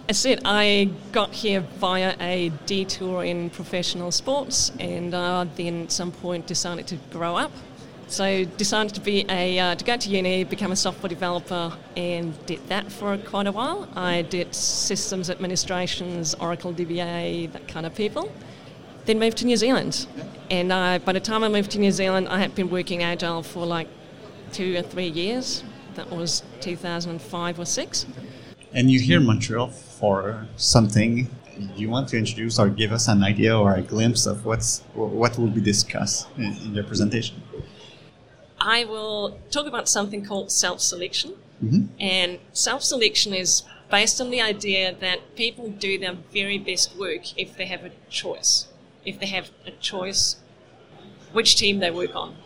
I 0.08 0.12
said 0.12 0.40
I 0.44 0.90
got 1.10 1.32
here 1.32 1.60
via 1.80 2.14
a 2.20 2.50
detour 2.66 3.24
in 3.24 3.50
professional 3.50 4.12
sports, 4.12 4.70
and 4.78 5.12
uh, 5.12 5.46
then 5.56 5.82
at 5.82 5.92
some 5.92 6.12
point 6.12 6.46
decided 6.46 6.86
to 6.88 6.96
grow 7.10 7.34
up. 7.36 7.50
So 8.09 8.44
decided 8.44 8.94
to 8.94 9.00
be 9.00 9.24
a 9.28 9.59
uh, 9.59 9.74
to 9.74 9.84
go 9.84 9.96
to 9.96 10.09
uni, 10.09 10.44
become 10.44 10.72
a 10.72 10.76
software 10.76 11.09
developer, 11.09 11.72
and 11.96 12.34
did 12.46 12.66
that 12.68 12.92
for 12.92 13.16
quite 13.16 13.46
a 13.46 13.53
while. 13.53 13.88
I 13.96 14.22
did 14.22 14.55
systems 14.55 15.30
administrations, 15.30 16.34
Oracle 16.34 16.74
DBA, 16.74 17.53
that 17.53 17.68
kind 17.68 17.86
of 17.86 17.94
people. 17.94 18.30
Then 19.07 19.18
moved 19.18 19.38
to 19.38 19.46
New 19.46 19.57
Zealand, 19.57 20.07
and 20.50 20.70
uh, 20.70 20.98
by 21.05 21.12
the 21.12 21.20
time 21.20 21.42
I 21.42 21.48
moved 21.48 21.70
to 21.72 21.78
New 21.78 21.90
Zealand, 21.90 22.28
I 22.28 22.38
had 22.38 22.55
been 22.55 22.70
working 22.70 23.03
agile 23.03 23.42
for 23.42 23.66
like 23.66 23.88
two 24.53 24.76
or 24.76 24.82
three 24.82 25.09
years. 25.09 25.64
That 25.94 26.11
was 26.11 26.42
2005 26.61 27.59
or 27.59 27.64
six. 27.64 28.07
And 28.72 28.90
you're 28.90 29.03
here 29.03 29.18
in 29.20 29.26
Montreal 29.26 29.68
for 29.68 30.46
something. 30.57 31.28
You 31.76 31.90
want 31.90 32.09
to 32.11 32.18
introduce 32.18 32.59
or 32.59 32.68
give 32.68 32.92
us 32.92 33.09
an 33.09 33.22
idea 33.22 33.57
or 33.57 33.74
a 33.74 33.82
glimpse 33.82 34.26
of 34.26 34.46
what's 34.46 34.80
what 34.94 35.38
will 35.38 35.48
be 35.48 35.61
discussed 35.61 36.28
in, 36.36 36.57
in 36.64 36.74
your 36.74 36.84
presentation? 36.84 37.42
I 38.62 38.84
will 38.84 39.38
talk 39.50 39.66
about 39.66 39.88
something 39.88 40.24
called 40.24 40.50
self 40.52 40.80
selection. 40.80 41.34
Mhm. 41.62 41.88
And 42.00 42.38
self 42.52 42.82
selection 42.82 43.34
is 43.34 43.62
based 43.90 44.20
on 44.20 44.30
the 44.30 44.40
idea 44.40 44.94
that 45.00 45.34
people 45.36 45.68
do 45.68 45.98
their 45.98 46.16
very 46.32 46.58
best 46.58 46.96
work 46.96 47.22
if 47.36 47.56
they 47.56 47.66
have 47.66 47.84
a 47.84 47.90
choice. 48.08 48.66
If 49.04 49.18
they 49.18 49.26
have 49.26 49.50
a 49.66 49.72
choice 49.72 50.36
which 51.32 51.56
team 51.56 51.80
they 51.80 51.90
work 51.90 52.14
on, 52.14 52.36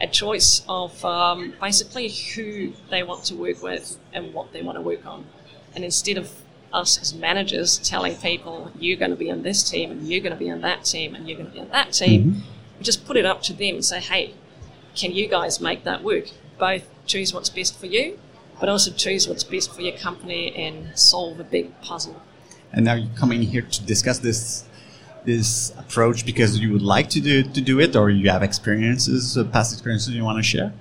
a 0.00 0.06
choice 0.06 0.62
of 0.68 1.04
um, 1.04 1.54
basically 1.60 2.08
who 2.08 2.72
they 2.90 3.02
want 3.02 3.24
to 3.24 3.34
work 3.34 3.62
with 3.62 3.98
and 4.12 4.32
what 4.32 4.52
they 4.52 4.62
want 4.62 4.76
to 4.76 4.82
work 4.82 5.04
on. 5.04 5.26
And 5.74 5.84
instead 5.84 6.16
of 6.16 6.30
us 6.72 6.98
as 7.00 7.14
managers 7.14 7.78
telling 7.78 8.16
people, 8.16 8.70
you're 8.78 8.96
going 8.96 9.10
to 9.10 9.16
be 9.16 9.30
on 9.30 9.42
this 9.42 9.68
team 9.68 9.90
and 9.90 10.08
you're 10.08 10.20
going 10.20 10.32
to 10.32 10.38
be 10.38 10.50
on 10.50 10.60
that 10.62 10.84
team 10.84 11.14
and 11.14 11.28
you're 11.28 11.36
going 11.36 11.50
to 11.50 11.54
be 11.54 11.60
on 11.60 11.68
that 11.70 11.92
team, 11.92 12.42
we 12.78 12.84
just 12.84 13.06
put 13.06 13.16
it 13.16 13.26
up 13.26 13.42
to 13.42 13.52
them 13.52 13.74
and 13.76 13.84
say, 13.84 14.00
hey, 14.00 14.34
can 14.98 15.12
you 15.12 15.28
guys 15.28 15.60
make 15.60 15.84
that 15.84 16.02
work? 16.02 16.26
Both 16.58 16.84
choose 17.06 17.32
what's 17.32 17.48
best 17.48 17.78
for 17.78 17.86
you, 17.86 18.18
but 18.60 18.68
also 18.68 18.90
choose 18.90 19.28
what's 19.28 19.44
best 19.44 19.72
for 19.74 19.80
your 19.80 19.96
company 19.96 20.54
and 20.54 20.98
solve 20.98 21.38
a 21.40 21.44
big 21.44 21.80
puzzle. 21.80 22.20
And 22.72 22.84
now 22.84 22.94
you're 22.94 23.16
coming 23.16 23.42
here 23.42 23.62
to 23.62 23.82
discuss 23.84 24.18
this 24.18 24.64
this 25.24 25.72
approach 25.76 26.24
because 26.24 26.58
you 26.58 26.72
would 26.72 26.82
like 26.82 27.08
to 27.10 27.20
do 27.20 27.42
to 27.42 27.60
do 27.60 27.80
it, 27.80 27.96
or 27.96 28.10
you 28.10 28.30
have 28.30 28.42
experiences, 28.42 29.36
uh, 29.36 29.44
past 29.44 29.72
experiences 29.72 30.14
you 30.14 30.24
want 30.24 30.38
to 30.38 30.42
share. 30.42 30.72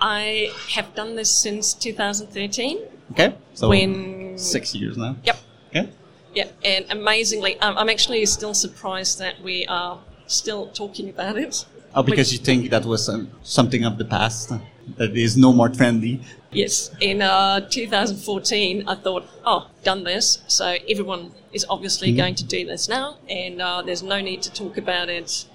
I 0.00 0.50
have 0.70 0.94
done 0.94 1.16
this 1.16 1.30
since 1.30 1.74
2013. 1.74 2.78
Okay, 3.12 3.34
so 3.54 3.68
When- 3.68 4.36
six 4.38 4.74
years 4.74 4.96
now. 4.96 5.16
Yep. 5.24 5.36
Okay. 5.70 5.88
Yeah, 6.34 6.48
and 6.64 6.84
amazingly, 6.90 7.58
um, 7.60 7.78
I'm 7.78 7.88
actually 7.88 8.24
still 8.26 8.54
surprised 8.54 9.18
that 9.20 9.40
we 9.42 9.66
are 9.66 10.00
still 10.26 10.68
talking 10.68 11.08
about 11.08 11.36
it. 11.36 11.64
Oh, 11.94 12.02
because 12.02 12.32
you 12.32 12.38
think 12.38 12.70
that 12.70 12.84
was 12.84 13.08
um, 13.08 13.30
something 13.42 13.84
of 13.84 13.98
the 13.98 14.04
past 14.04 14.52
that 14.96 15.16
is 15.16 15.36
no 15.36 15.52
more 15.52 15.68
trendy. 15.68 16.22
Yes, 16.50 16.90
in 17.00 17.22
uh, 17.22 17.60
2014, 17.68 18.88
I 18.88 18.94
thought, 18.96 19.26
oh, 19.44 19.68
done 19.82 20.04
this, 20.04 20.42
so 20.46 20.76
everyone 20.88 21.32
is 21.52 21.64
obviously 21.68 22.12
going 22.12 22.34
to 22.36 22.44
do 22.44 22.66
this 22.66 22.88
now, 22.88 23.16
and 23.28 23.60
uh, 23.60 23.82
there's 23.82 24.02
no 24.02 24.20
need 24.20 24.42
to 24.42 24.52
talk 24.52 24.76
about 24.76 25.08
it. 25.08 25.46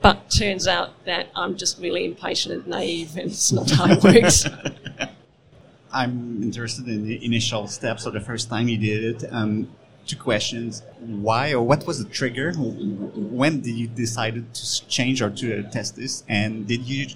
But 0.00 0.30
turns 0.30 0.66
out 0.66 1.04
that 1.04 1.28
I'm 1.36 1.56
just 1.56 1.78
really 1.78 2.04
impatient 2.04 2.54
and 2.54 2.66
naive, 2.66 3.16
and 3.16 3.30
it's 3.30 3.52
not 3.52 3.70
how 3.70 3.86
it 3.88 4.02
works. 4.04 4.46
I'm 5.92 6.42
interested 6.42 6.88
in 6.88 7.06
the 7.06 7.24
initial 7.24 7.68
steps. 7.68 8.02
So 8.02 8.10
the 8.10 8.20
first 8.20 8.48
time 8.48 8.68
you 8.68 8.78
did 8.78 9.22
it, 9.22 9.28
um, 9.30 9.70
two 10.06 10.16
questions: 10.16 10.82
Why 11.00 11.52
or 11.52 11.62
what 11.62 11.86
was 11.86 12.02
the 12.02 12.10
trigger? 12.10 12.52
When 12.52 13.60
did 13.60 13.74
you 13.74 13.88
decided 13.88 14.54
to 14.54 14.86
change 14.88 15.22
or 15.22 15.30
to 15.30 15.62
test 15.64 15.96
this? 15.96 16.24
And 16.28 16.66
did 16.66 16.82
you 16.82 17.08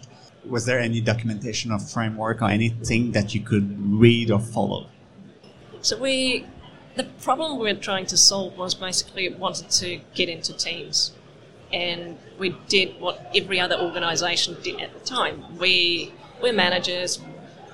was 0.49 0.65
there 0.65 0.79
any 0.79 1.01
documentation 1.01 1.73
or 1.73 1.79
framework 1.79 2.43
or 2.43 2.49
anything 2.49 3.13
that 3.13 3.35
you 3.35 3.41
could 3.41 3.77
read 4.01 4.31
or 4.31 4.41
follow? 4.41 4.87
So 5.81 5.99
we, 5.99 6.47
the 6.95 7.05
problem 7.05 7.59
we 7.59 7.73
were 7.73 7.79
trying 7.79 8.07
to 8.07 8.17
solve 8.17 8.57
was 8.57 8.75
basically 8.75 9.27
it 9.27 9.39
wanted 9.39 9.71
to 9.71 10.01
get 10.15 10.29
into 10.29 10.53
teams, 10.57 11.13
and 11.73 12.19
we 12.39 12.57
did 12.69 13.01
what 13.01 13.31
every 13.35 13.61
other 13.61 13.77
organisation 13.77 14.57
did 14.63 14.81
at 14.81 14.93
the 14.95 15.01
time. 15.01 15.59
We 15.59 16.13
we're 16.41 16.53
managers. 16.53 17.21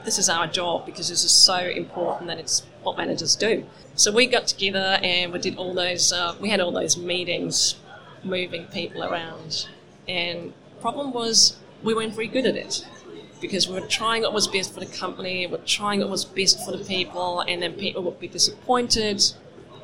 This 0.04 0.18
is 0.18 0.28
our 0.28 0.46
job 0.46 0.86
because 0.86 1.08
this 1.08 1.24
is 1.24 1.30
so 1.30 1.56
important 1.58 2.26
that 2.28 2.38
it's 2.38 2.62
what 2.83 2.97
managers 2.97 3.37
do. 3.37 3.64
So 3.95 4.12
we 4.12 4.26
got 4.26 4.47
together 4.47 4.99
and 5.03 5.33
we 5.33 5.39
did 5.39 5.57
all 5.57 5.74
those. 5.74 6.12
Uh, 6.12 6.35
we 6.41 6.49
had 6.49 6.61
all 6.61 6.72
those 6.72 6.97
meetings, 6.97 7.76
moving 8.24 8.66
people 8.66 9.05
around, 9.05 9.68
and 10.09 10.53
problem 10.80 11.12
was 11.12 11.57
we 11.83 11.95
weren't 11.95 12.14
very 12.14 12.26
good 12.26 12.47
at 12.47 12.57
it 12.57 12.85
because 13.41 13.68
we 13.68 13.74
were 13.74 13.87
trying 13.87 14.22
what 14.22 14.33
was 14.33 14.47
best 14.47 14.72
for 14.72 14.80
the 14.80 14.87
company, 14.87 15.47
we 15.47 15.53
were 15.53 15.59
trying 15.66 16.01
what 16.01 16.09
was 16.09 16.24
best 16.24 16.64
for 16.64 16.70
the 16.70 16.85
people, 16.85 17.41
and 17.41 17.61
then 17.62 17.74
people 17.74 18.03
would 18.05 18.18
be 18.20 18.28
disappointed 18.28 19.22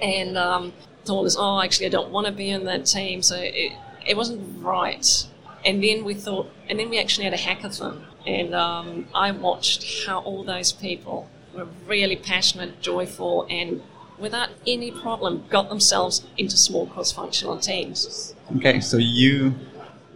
and 0.01 0.39
um, 0.39 0.73
told 1.05 1.27
us, 1.27 1.37
oh, 1.39 1.61
actually, 1.61 1.87
I 1.87 1.89
don't 1.91 2.11
want 2.11 2.27
to 2.27 2.33
be 2.33 2.51
in 2.51 2.65
that 2.65 2.87
team. 2.87 3.21
So 3.21 3.37
it, 3.37 3.73
it 4.07 4.17
wasn't 4.17 4.65
right. 4.65 5.27
And 5.65 5.83
then 5.83 6.05
we 6.05 6.15
thought, 6.15 6.51
and 6.69 6.79
then 6.79 6.89
we 6.89 7.01
actually 7.01 7.25
had 7.25 7.35
a 7.35 7.37
hackathon, 7.37 8.05
and 8.27 8.55
um, 8.55 9.09
I 9.13 9.33
watched 9.33 10.07
how 10.07 10.21
all 10.21 10.45
those 10.45 10.73
people 10.73 11.29
were 11.59 11.69
really 11.87 12.17
passionate, 12.17 12.81
joyful, 12.81 13.47
and 13.51 13.83
without 14.19 14.51
any 14.67 14.91
problem 14.91 15.45
got 15.49 15.69
themselves 15.69 16.27
into 16.37 16.57
small 16.57 16.87
cross-functional 16.87 17.59
teams. 17.59 18.35
Okay, 18.57 18.81
so 18.81 18.97
you 18.97 19.55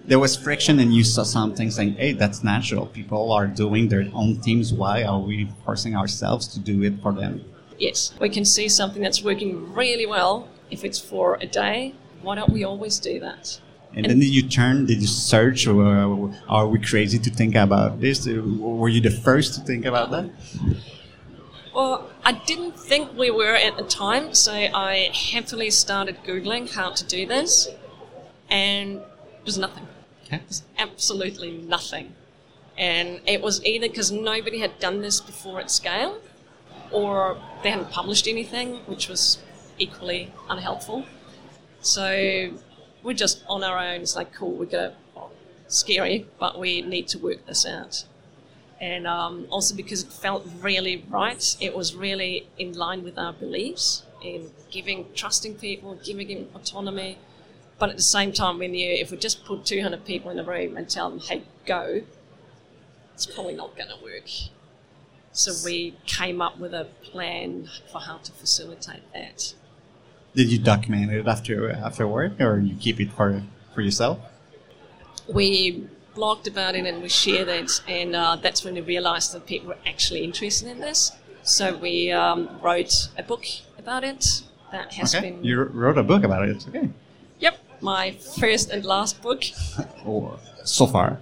there 0.04 0.18
was 0.18 0.36
friction 0.36 0.80
and 0.80 0.92
you 0.92 1.04
saw 1.04 1.22
something 1.22 1.70
saying, 1.70 1.94
hey, 1.94 2.12
that's 2.12 2.42
natural. 2.42 2.86
People 2.86 3.30
are 3.30 3.46
doing 3.46 3.88
their 3.88 4.08
own 4.12 4.40
teams. 4.40 4.72
Why 4.72 5.04
are 5.04 5.20
we 5.20 5.48
forcing 5.64 5.94
ourselves 5.94 6.48
to 6.48 6.58
do 6.58 6.82
it 6.82 7.00
for 7.00 7.12
them? 7.12 7.44
Yes, 7.78 8.12
we 8.20 8.28
can 8.28 8.44
see 8.44 8.68
something 8.68 9.00
that's 9.00 9.22
working 9.22 9.72
really 9.72 10.06
well 10.06 10.48
if 10.72 10.84
it's 10.84 10.98
for 10.98 11.38
a 11.40 11.46
day. 11.46 11.94
Why 12.20 12.34
don't 12.34 12.50
we 12.50 12.64
always 12.64 12.98
do 12.98 13.20
that? 13.20 13.60
And, 13.94 14.06
then 14.06 14.18
did 14.18 14.28
you 14.28 14.42
turn, 14.42 14.86
did 14.86 15.00
you 15.00 15.06
search, 15.06 15.68
or 15.68 16.32
are 16.48 16.66
we 16.66 16.80
crazy 16.80 17.18
to 17.20 17.30
think 17.30 17.54
about 17.54 18.00
this? 18.00 18.26
Were 18.26 18.88
you 18.88 19.02
the 19.02 19.10
first 19.10 19.54
to 19.54 19.60
think 19.60 19.84
about 19.84 20.10
that? 20.10 20.30
Well, 21.74 22.10
I 22.22 22.32
didn't 22.32 22.78
think 22.78 23.16
we 23.16 23.30
were 23.30 23.54
at 23.54 23.76
the 23.78 23.82
time, 23.84 24.34
so 24.34 24.52
I 24.52 25.10
happily 25.14 25.70
started 25.70 26.22
Googling 26.22 26.70
how 26.70 26.90
to 26.90 27.04
do 27.04 27.26
this, 27.26 27.68
and 28.50 29.00
there's 29.44 29.56
nothing. 29.56 29.86
Okay. 30.26 30.38
There's 30.38 30.62
absolutely 30.76 31.52
nothing. 31.52 32.14
And 32.76 33.20
it 33.26 33.40
was 33.40 33.64
either 33.64 33.88
because 33.88 34.12
nobody 34.12 34.58
had 34.58 34.78
done 34.80 35.00
this 35.00 35.20
before 35.20 35.60
at 35.60 35.70
scale, 35.70 36.20
or 36.90 37.40
they 37.62 37.70
hadn't 37.70 37.90
published 37.90 38.28
anything, 38.28 38.76
which 38.86 39.08
was 39.08 39.38
equally 39.78 40.30
unhelpful. 40.50 41.06
So 41.80 42.50
we're 43.02 43.14
just 43.14 43.42
on 43.48 43.64
our 43.64 43.78
own. 43.78 44.02
It's 44.02 44.14
like, 44.14 44.34
cool, 44.34 44.52
we're 44.52 44.66
going 44.66 44.90
to, 44.90 44.96
scary, 45.68 46.26
but 46.38 46.58
we 46.58 46.82
need 46.82 47.08
to 47.08 47.18
work 47.18 47.46
this 47.46 47.64
out. 47.64 48.04
And 48.82 49.06
um, 49.06 49.46
also 49.48 49.76
because 49.76 50.02
it 50.02 50.12
felt 50.12 50.44
really 50.60 51.04
right, 51.08 51.56
it 51.60 51.74
was 51.74 51.94
really 51.94 52.48
in 52.58 52.72
line 52.72 53.04
with 53.04 53.16
our 53.16 53.32
beliefs 53.32 54.02
in 54.20 54.50
giving, 54.72 55.06
trusting 55.14 55.54
people, 55.54 55.94
giving 56.04 56.26
them 56.26 56.48
autonomy. 56.52 57.16
But 57.78 57.90
at 57.90 57.96
the 57.96 58.02
same 58.02 58.32
time, 58.32 58.58
we 58.58 58.66
knew 58.66 58.90
if 58.90 59.12
we 59.12 59.18
just 59.18 59.44
put 59.44 59.64
200 59.64 60.04
people 60.04 60.32
in 60.32 60.38
a 60.40 60.42
room 60.42 60.76
and 60.76 60.90
tell 60.90 61.10
them, 61.10 61.20
hey, 61.20 61.44
go, 61.64 62.02
it's 63.14 63.24
probably 63.24 63.54
not 63.54 63.76
going 63.76 63.88
to 63.88 64.02
work. 64.02 64.28
So 65.30 65.52
we 65.64 65.94
came 66.06 66.42
up 66.42 66.58
with 66.58 66.74
a 66.74 66.88
plan 67.02 67.68
for 67.90 68.00
how 68.00 68.18
to 68.18 68.32
facilitate 68.32 69.02
that. 69.14 69.54
Did 70.34 70.50
you 70.50 70.58
document 70.58 71.12
it 71.12 71.28
after 71.28 71.70
afterward, 71.70 72.40
or 72.40 72.58
you 72.58 72.74
keep 72.74 72.98
it 73.00 73.12
for 73.12 73.42
for 73.74 73.80
yourself? 73.80 74.18
We 75.28 75.88
blogged 76.14 76.46
about 76.46 76.74
it 76.74 76.84
and 76.86 77.02
we 77.02 77.08
shared 77.08 77.48
it, 77.48 77.70
and 77.88 78.14
uh, 78.14 78.36
that's 78.36 78.64
when 78.64 78.74
we 78.74 78.80
realised 78.80 79.32
that 79.34 79.46
people 79.46 79.68
were 79.68 79.78
actually 79.86 80.22
interested 80.24 80.68
in 80.68 80.80
this. 80.80 81.12
So 81.42 81.76
we 81.76 82.12
um, 82.12 82.48
wrote 82.62 83.08
a 83.18 83.22
book 83.22 83.44
about 83.78 84.04
it. 84.04 84.42
That 84.70 84.92
has 84.94 85.14
okay. 85.14 85.30
been 85.30 85.44
You 85.44 85.62
wrote 85.64 85.98
a 85.98 86.02
book 86.02 86.24
about 86.24 86.44
it. 86.48 86.50
It's 86.56 86.66
Okay. 86.68 86.88
yep 87.40 87.58
my 87.80 88.12
first 88.40 88.70
and 88.70 88.84
last 88.84 89.20
book, 89.22 89.42
Or 90.06 90.38
so 90.64 90.86
far. 90.86 91.18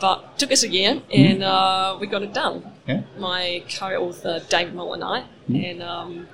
but 0.00 0.38
took 0.38 0.52
us 0.52 0.62
a 0.62 0.68
year, 0.68 1.02
and 1.12 1.42
uh, 1.42 1.96
we 2.00 2.06
got 2.06 2.22
it 2.22 2.32
done. 2.32 2.62
Yeah. 2.86 3.02
my 3.18 3.62
co-author 3.78 4.40
David 4.48 4.74
Mull 4.74 4.94
and 4.94 5.04
I, 5.04 5.24
and 5.48 5.82
um, 5.82 6.28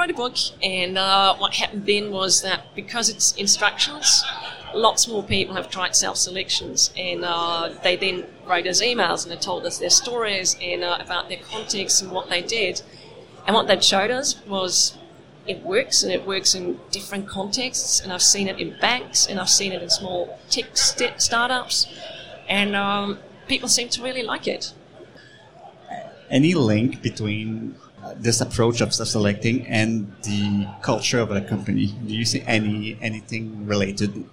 wrote 0.00 0.10
a 0.10 0.14
book. 0.14 0.36
And 0.62 0.96
uh, 0.96 1.36
what 1.36 1.54
happened 1.54 1.86
then 1.86 2.10
was 2.10 2.42
that 2.42 2.74
because 2.74 3.08
it's 3.08 3.32
instructions, 3.36 4.24
lots 4.74 5.06
more 5.06 5.22
people 5.22 5.54
have 5.54 5.70
tried 5.70 5.94
self-selections, 5.94 6.92
and 6.96 7.24
uh, 7.24 7.70
they 7.82 7.96
then 7.96 8.26
wrote 8.46 8.66
us 8.66 8.82
emails 8.82 9.24
and 9.24 9.32
they 9.32 9.36
told 9.36 9.66
us 9.66 9.78
their 9.78 9.90
stories 9.90 10.56
and 10.62 10.82
uh, 10.82 10.98
about 11.00 11.28
their 11.28 11.38
context 11.38 12.02
and 12.02 12.10
what 12.10 12.28
they 12.28 12.42
did. 12.42 12.82
And 13.46 13.54
what 13.54 13.66
they 13.66 13.80
showed 13.80 14.10
us 14.10 14.36
was 14.46 14.96
it 15.46 15.62
works, 15.62 16.02
and 16.02 16.12
it 16.12 16.26
works 16.26 16.54
in 16.54 16.78
different 16.90 17.26
contexts. 17.26 18.00
And 18.00 18.12
I've 18.12 18.22
seen 18.22 18.48
it 18.48 18.58
in 18.58 18.76
banks, 18.80 19.26
and 19.26 19.40
I've 19.40 19.48
seen 19.48 19.72
it 19.72 19.82
in 19.82 19.90
small 19.90 20.38
tech 20.48 20.76
st- 20.76 21.20
startups, 21.20 21.86
and 22.48 22.76
um, 22.76 23.18
people 23.48 23.68
seem 23.68 23.88
to 23.90 24.02
really 24.02 24.22
like 24.22 24.46
it. 24.46 24.72
Any 26.30 26.54
link 26.54 27.02
between 27.02 27.74
this 28.16 28.40
approach 28.40 28.80
of 28.80 28.92
self-selecting 28.94 29.66
and 29.66 30.12
the 30.22 30.68
culture 30.82 31.20
of 31.20 31.30
a 31.30 31.40
company? 31.40 31.86
Do 32.06 32.14
you 32.14 32.24
see 32.24 32.42
any 32.46 32.96
anything 33.00 33.66
related? 33.66 34.24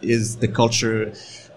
Is 0.00 0.36
the 0.36 0.48
culture 0.48 1.12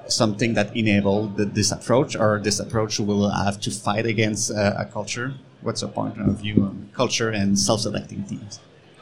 something 0.08 0.54
that 0.54 0.76
enabled 0.76 1.38
this 1.38 1.72
approach, 1.72 2.16
or 2.16 2.39
this 2.39 2.60
approach 2.60 3.00
will 3.00 3.30
have 3.30 3.60
to 3.62 3.72
fight 3.72 4.06
against 4.06 4.52
uh, 4.52 4.74
a 4.78 4.86
culture? 4.86 5.34
What's 5.62 5.82
your 5.82 5.91
point 5.91 6.20
of 6.20 6.39
view 6.39 6.64
on 6.64 6.89
culture 6.93 7.30
and 7.30 7.58
self-selecting 7.58 8.24
teams? 8.24 8.60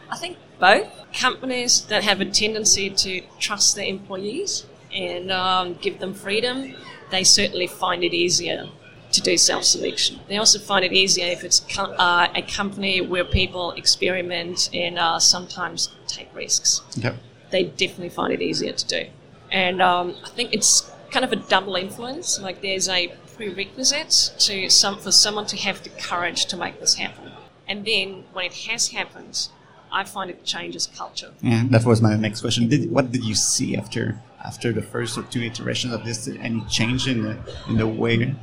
I 0.09 0.17
think 0.17 0.37
both 0.59 0.87
companies 1.13 1.85
that 1.85 2.03
have 2.03 2.21
a 2.21 2.25
tendency 2.25 2.89
to 2.89 3.21
trust 3.39 3.75
their 3.75 3.85
employees 3.85 4.65
and 4.93 5.31
um, 5.31 5.73
give 5.75 5.99
them 5.99 6.13
freedom, 6.13 6.73
they 7.11 7.23
certainly 7.23 7.67
find 7.67 8.03
it 8.03 8.13
easier 8.13 8.69
to 9.15 9.21
do 9.21 9.37
self-selection. 9.37 10.19
They 10.27 10.37
also 10.37 10.59
find 10.59 10.83
it 10.85 10.93
easier 10.93 11.27
if 11.27 11.43
it's 11.43 11.59
co- 11.61 11.95
uh, 12.07 12.27
a 12.35 12.41
company 12.41 13.01
where 13.01 13.25
people 13.25 13.71
experiment 13.71 14.69
and 14.73 14.99
uh, 14.99 15.19
sometimes 15.19 15.89
take 16.07 16.29
risks. 16.35 16.81
Okay. 16.97 17.15
They 17.49 17.63
definitely 17.63 18.09
find 18.09 18.31
it 18.33 18.41
easier 18.41 18.73
to 18.73 18.85
do. 18.87 19.03
And 19.51 19.81
um, 19.81 20.15
I 20.25 20.29
think 20.29 20.53
it's 20.53 20.91
kind 21.11 21.23
of 21.23 21.31
a 21.31 21.37
double 21.37 21.75
influence. 21.75 22.39
Like 22.39 22.61
there's 22.61 22.89
a 22.89 23.13
prerequisite 23.35 24.33
to 24.39 24.69
some 24.69 24.97
for 24.97 25.11
someone 25.11 25.45
to 25.47 25.57
have 25.57 25.83
the 25.83 25.89
courage 25.89 26.45
to 26.47 26.57
make 26.57 26.79
this 26.79 26.95
happen. 26.95 27.31
And 27.67 27.85
then 27.85 28.25
when 28.33 28.45
it 28.45 28.53
has 28.69 28.89
happened, 28.89 29.47
I 29.91 30.03
find 30.03 30.29
it 30.29 30.43
changes 30.43 30.87
culture. 30.87 31.31
Yeah, 31.41 31.63
that 31.69 31.85
was 31.85 32.01
my 32.01 32.15
next 32.15 32.41
question. 32.41 32.67
Did, 32.67 32.91
what 32.91 33.11
did 33.11 33.23
you 33.23 33.35
see 33.35 33.77
after 33.77 34.21
after 34.43 34.73
the 34.73 34.81
first 34.81 35.17
or 35.17 35.23
two 35.23 35.41
iterations 35.41 35.93
of 35.93 36.03
this? 36.03 36.27
Any 36.27 36.61
change 36.69 37.07
in 37.07 37.23
the 37.23 37.37
in 37.69 37.77
the 37.77 37.87
way? 37.87 38.35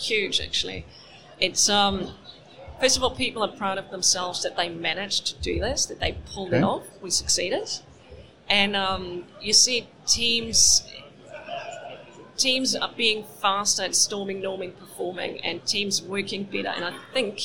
Huge, 0.00 0.40
actually. 0.40 0.86
It's 1.38 1.68
um, 1.68 2.14
first 2.80 2.96
of 2.96 3.02
all, 3.02 3.14
people 3.14 3.42
are 3.42 3.54
proud 3.56 3.78
of 3.78 3.90
themselves 3.90 4.42
that 4.42 4.56
they 4.56 4.68
managed 4.68 5.26
to 5.26 5.34
do 5.42 5.60
this, 5.60 5.86
that 5.86 6.00
they 6.00 6.16
pulled 6.32 6.54
it 6.54 6.62
off. 6.62 6.86
We 7.02 7.10
succeeded, 7.10 7.68
and 8.48 8.74
um, 8.76 9.24
you 9.40 9.52
see 9.52 9.88
teams. 10.06 10.86
Teams 12.36 12.74
are 12.74 12.90
being 12.96 13.26
faster 13.42 13.82
at 13.82 13.94
storming, 13.94 14.40
norming, 14.40 14.74
performing, 14.74 15.40
and 15.40 15.62
teams 15.66 16.00
working 16.00 16.44
better. 16.44 16.68
And 16.68 16.86
I 16.86 16.94
think 17.12 17.38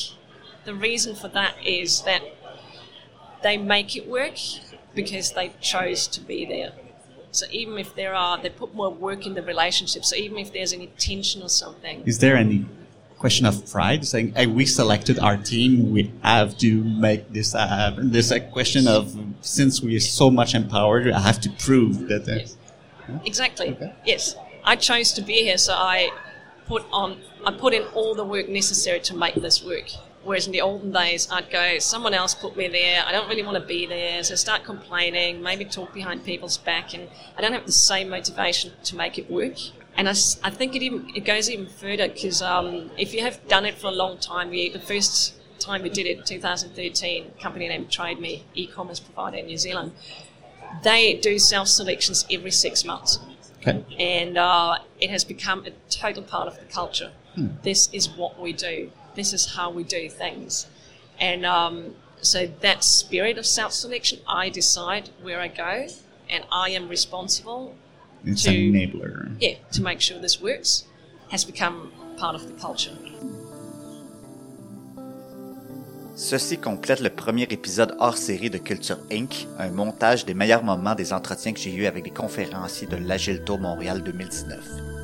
the 0.64 0.74
reason 0.74 1.16
for 1.16 1.28
that 1.28 1.56
is 1.66 2.04
that 2.04 2.22
they 3.44 3.58
make 3.58 3.98
it 3.98 4.08
work 4.08 4.38
because 4.94 5.34
they 5.34 5.52
chose 5.60 6.08
to 6.08 6.22
be 6.22 6.46
there. 6.46 6.72
So 7.36 7.46
even 7.52 7.78
if 7.78 7.94
there 7.96 8.14
are, 8.14 8.42
they 8.42 8.50
put 8.50 8.74
more 8.74 8.90
work 8.90 9.26
in 9.26 9.34
the 9.34 9.42
relationship. 9.42 10.06
So 10.06 10.16
even 10.16 10.38
if 10.38 10.54
there's 10.54 10.74
any 10.74 10.88
tension 10.98 11.42
or 11.42 11.50
something, 11.50 12.04
Is 12.06 12.20
there 12.20 12.38
any 12.38 12.66
question 13.18 13.46
of 13.46 13.56
pride 13.72 14.06
saying, 14.06 14.34
"Hey, 14.36 14.48
we 14.48 14.66
selected 14.66 15.20
our 15.20 15.38
team. 15.38 15.92
We 15.92 16.12
have 16.22 16.58
to 16.60 16.72
make 16.84 17.22
this 17.38 17.54
happen"? 17.54 18.12
There's 18.12 18.32
a 18.32 18.40
question 18.40 18.88
of 18.88 19.18
since 19.42 19.82
we 19.82 19.96
are 19.96 20.08
so 20.22 20.30
much 20.30 20.54
empowered, 20.54 21.12
I 21.12 21.20
have 21.20 21.40
to 21.42 21.50
prove 21.68 22.08
that. 22.10 22.28
Uh, 22.28 22.36
Yes. 22.36 22.58
Exactly. 23.24 23.78
Yes. 24.04 24.36
I 24.64 24.76
chose 24.76 25.14
to 25.14 25.22
be 25.22 25.38
here, 25.48 25.60
so 25.60 25.74
I 25.74 26.10
put 26.68 26.84
on 26.92 27.18
I 27.46 27.52
put 27.52 27.74
in 27.74 27.84
all 27.94 28.16
the 28.16 28.24
work 28.24 28.50
necessary 28.50 29.00
to 29.02 29.14
make 29.16 29.36
this 29.36 29.64
work. 29.64 29.88
Whereas 30.26 30.48
in 30.48 30.52
the 30.54 30.62
olden 30.62 30.92
days, 30.92 31.30
I'd 31.32 31.50
go, 31.52 31.78
someone 31.78 32.16
else 32.16 32.34
put 32.34 32.58
me 32.58 32.68
there. 32.68 33.04
I 33.06 33.12
don't 33.12 33.30
really 33.30 33.44
want 33.44 33.58
to 33.62 33.66
be 33.66 33.86
there, 33.86 34.24
so 34.24 34.34
start 34.36 34.64
complaining, 34.64 35.42
maybe 35.42 35.66
talk 35.66 35.94
behind 35.94 36.26
people's 36.26 36.58
back, 36.58 36.96
and 36.96 37.08
I 37.38 37.42
don't 37.42 37.54
have 37.54 37.68
the 37.68 37.72
same 37.72 38.10
motivation 38.10 38.74
to 38.86 38.96
make 38.96 39.20
it 39.20 39.30
work. 39.30 39.54
And 39.96 40.10
I, 40.10 40.16
I 40.44 40.50
think 40.50 40.76
it 40.76 40.82
even 40.82 41.10
it 41.16 41.24
goes 41.26 41.50
even 41.50 41.68
further 41.68 42.10
because 42.10 42.42
um, 42.42 42.90
if 42.98 43.14
you 43.14 43.22
have 43.22 43.48
done 43.48 43.66
it 43.66 43.76
for 43.76 43.88
a 43.88 43.92
long 44.04 44.18
time, 44.18 44.50
we, 44.50 44.70
the 44.70 44.80
first 44.80 45.36
time 45.60 45.84
we 45.84 45.90
did 45.90 46.06
it, 46.08 46.26
2013, 46.26 47.32
company 47.40 47.68
named 47.70 47.90
TradeMe, 47.90 48.42
e-commerce 48.56 49.00
provider 49.00 49.38
in 49.38 49.46
New 49.46 49.58
Zealand, 49.58 49.94
they 50.84 51.14
do 51.14 51.38
self 51.40 51.68
selections 51.68 52.26
every 52.32 52.52
six 52.52 52.84
months 52.84 53.20
Okay. 53.68 53.84
and 54.00 54.38
uh, 54.38 54.78
it 55.00 55.10
has 55.10 55.24
become 55.24 55.66
a 55.66 55.72
total 55.90 56.24
part 56.24 56.48
of 56.48 56.60
the 56.60 56.66
culture. 56.66 57.12
This 57.64 57.90
is 57.92 58.10
what 58.10 58.40
we 58.40 58.54
do. 58.54 58.92
This 59.16 59.34
is 59.34 59.56
how 59.56 59.72
we 59.72 59.84
do 59.84 60.10
things, 60.10 60.68
and 61.20 61.46
um, 61.46 61.96
so 62.22 62.48
that 62.62 62.84
spirit 62.84 63.38
of 63.38 63.46
self-selection, 63.46 64.20
I 64.28 64.50
decide 64.50 65.10
where 65.24 65.40
I 65.40 65.48
go, 65.48 65.88
and 66.30 66.44
I 66.52 66.72
am 66.72 66.90
responsible. 66.90 67.74
It's 68.26 68.44
To- 68.44 68.50
an 68.50 68.74
enabler. 68.74 69.36
Yeah, 69.40 69.56
to 69.74 69.82
make 69.82 70.02
sure 70.02 70.20
this 70.20 70.42
works, 70.42 70.86
has 71.32 71.46
become 71.46 71.92
part 72.18 72.36
of 72.36 72.46
the 72.48 72.54
culture. 72.60 72.98
Ceci 76.18 76.58
complète 76.58 77.02
le 77.02 77.10
premier 77.10 77.44
épisode 77.50 77.94
hors 78.00 78.16
série 78.18 78.50
de 78.50 78.58
Culture 78.58 78.98
Inc., 79.12 79.48
un 79.60 79.70
montage 79.70 80.26
des 80.26 80.34
meilleurs 80.34 80.64
moments 80.64 80.96
des 80.96 81.12
entretiens 81.12 81.52
que 81.54 81.60
j'ai 81.60 81.74
eus 81.74 81.88
avec 81.88 82.06
les 82.06 82.12
conférenciers 82.12 82.88
de 82.88 82.96
l'Agile 82.96 83.44
Tour 83.44 83.60
Montréal 83.60 84.02
2019. 84.02 84.95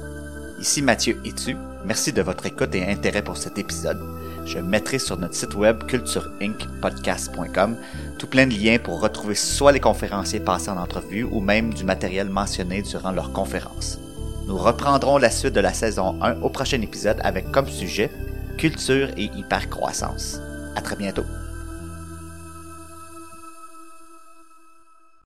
Ici 0.61 0.83
Mathieu 0.83 1.19
Etu, 1.25 1.57
merci 1.85 2.13
de 2.13 2.21
votre 2.21 2.45
écoute 2.45 2.75
et 2.75 2.85
intérêt 2.85 3.23
pour 3.23 3.35
cet 3.35 3.57
épisode. 3.57 3.99
Je 4.45 4.59
mettrai 4.59 4.99
sur 4.99 5.17
notre 5.17 5.33
site 5.33 5.55
web 5.55 5.83
cultureincpodcast.com 5.87 7.77
tout 8.19 8.27
plein 8.27 8.45
de 8.45 8.53
liens 8.53 8.77
pour 8.77 9.01
retrouver 9.01 9.33
soit 9.33 9.71
les 9.71 9.79
conférenciers 9.79 10.39
passés 10.39 10.69
en 10.69 10.77
entrevue 10.77 11.23
ou 11.23 11.41
même 11.41 11.73
du 11.73 11.83
matériel 11.83 12.29
mentionné 12.29 12.83
durant 12.83 13.11
leur 13.11 13.33
conférence. 13.33 13.97
Nous 14.45 14.57
reprendrons 14.57 15.17
la 15.17 15.31
suite 15.31 15.55
de 15.55 15.61
la 15.61 15.73
saison 15.73 16.21
1 16.21 16.41
au 16.41 16.49
prochain 16.49 16.81
épisode 16.81 17.19
avec 17.23 17.49
comme 17.51 17.67
sujet 17.67 18.11
culture 18.59 19.09
et 19.17 19.31
hypercroissance. 19.35 20.39
À 20.75 20.81
très 20.81 20.95
bientôt. 20.95 21.25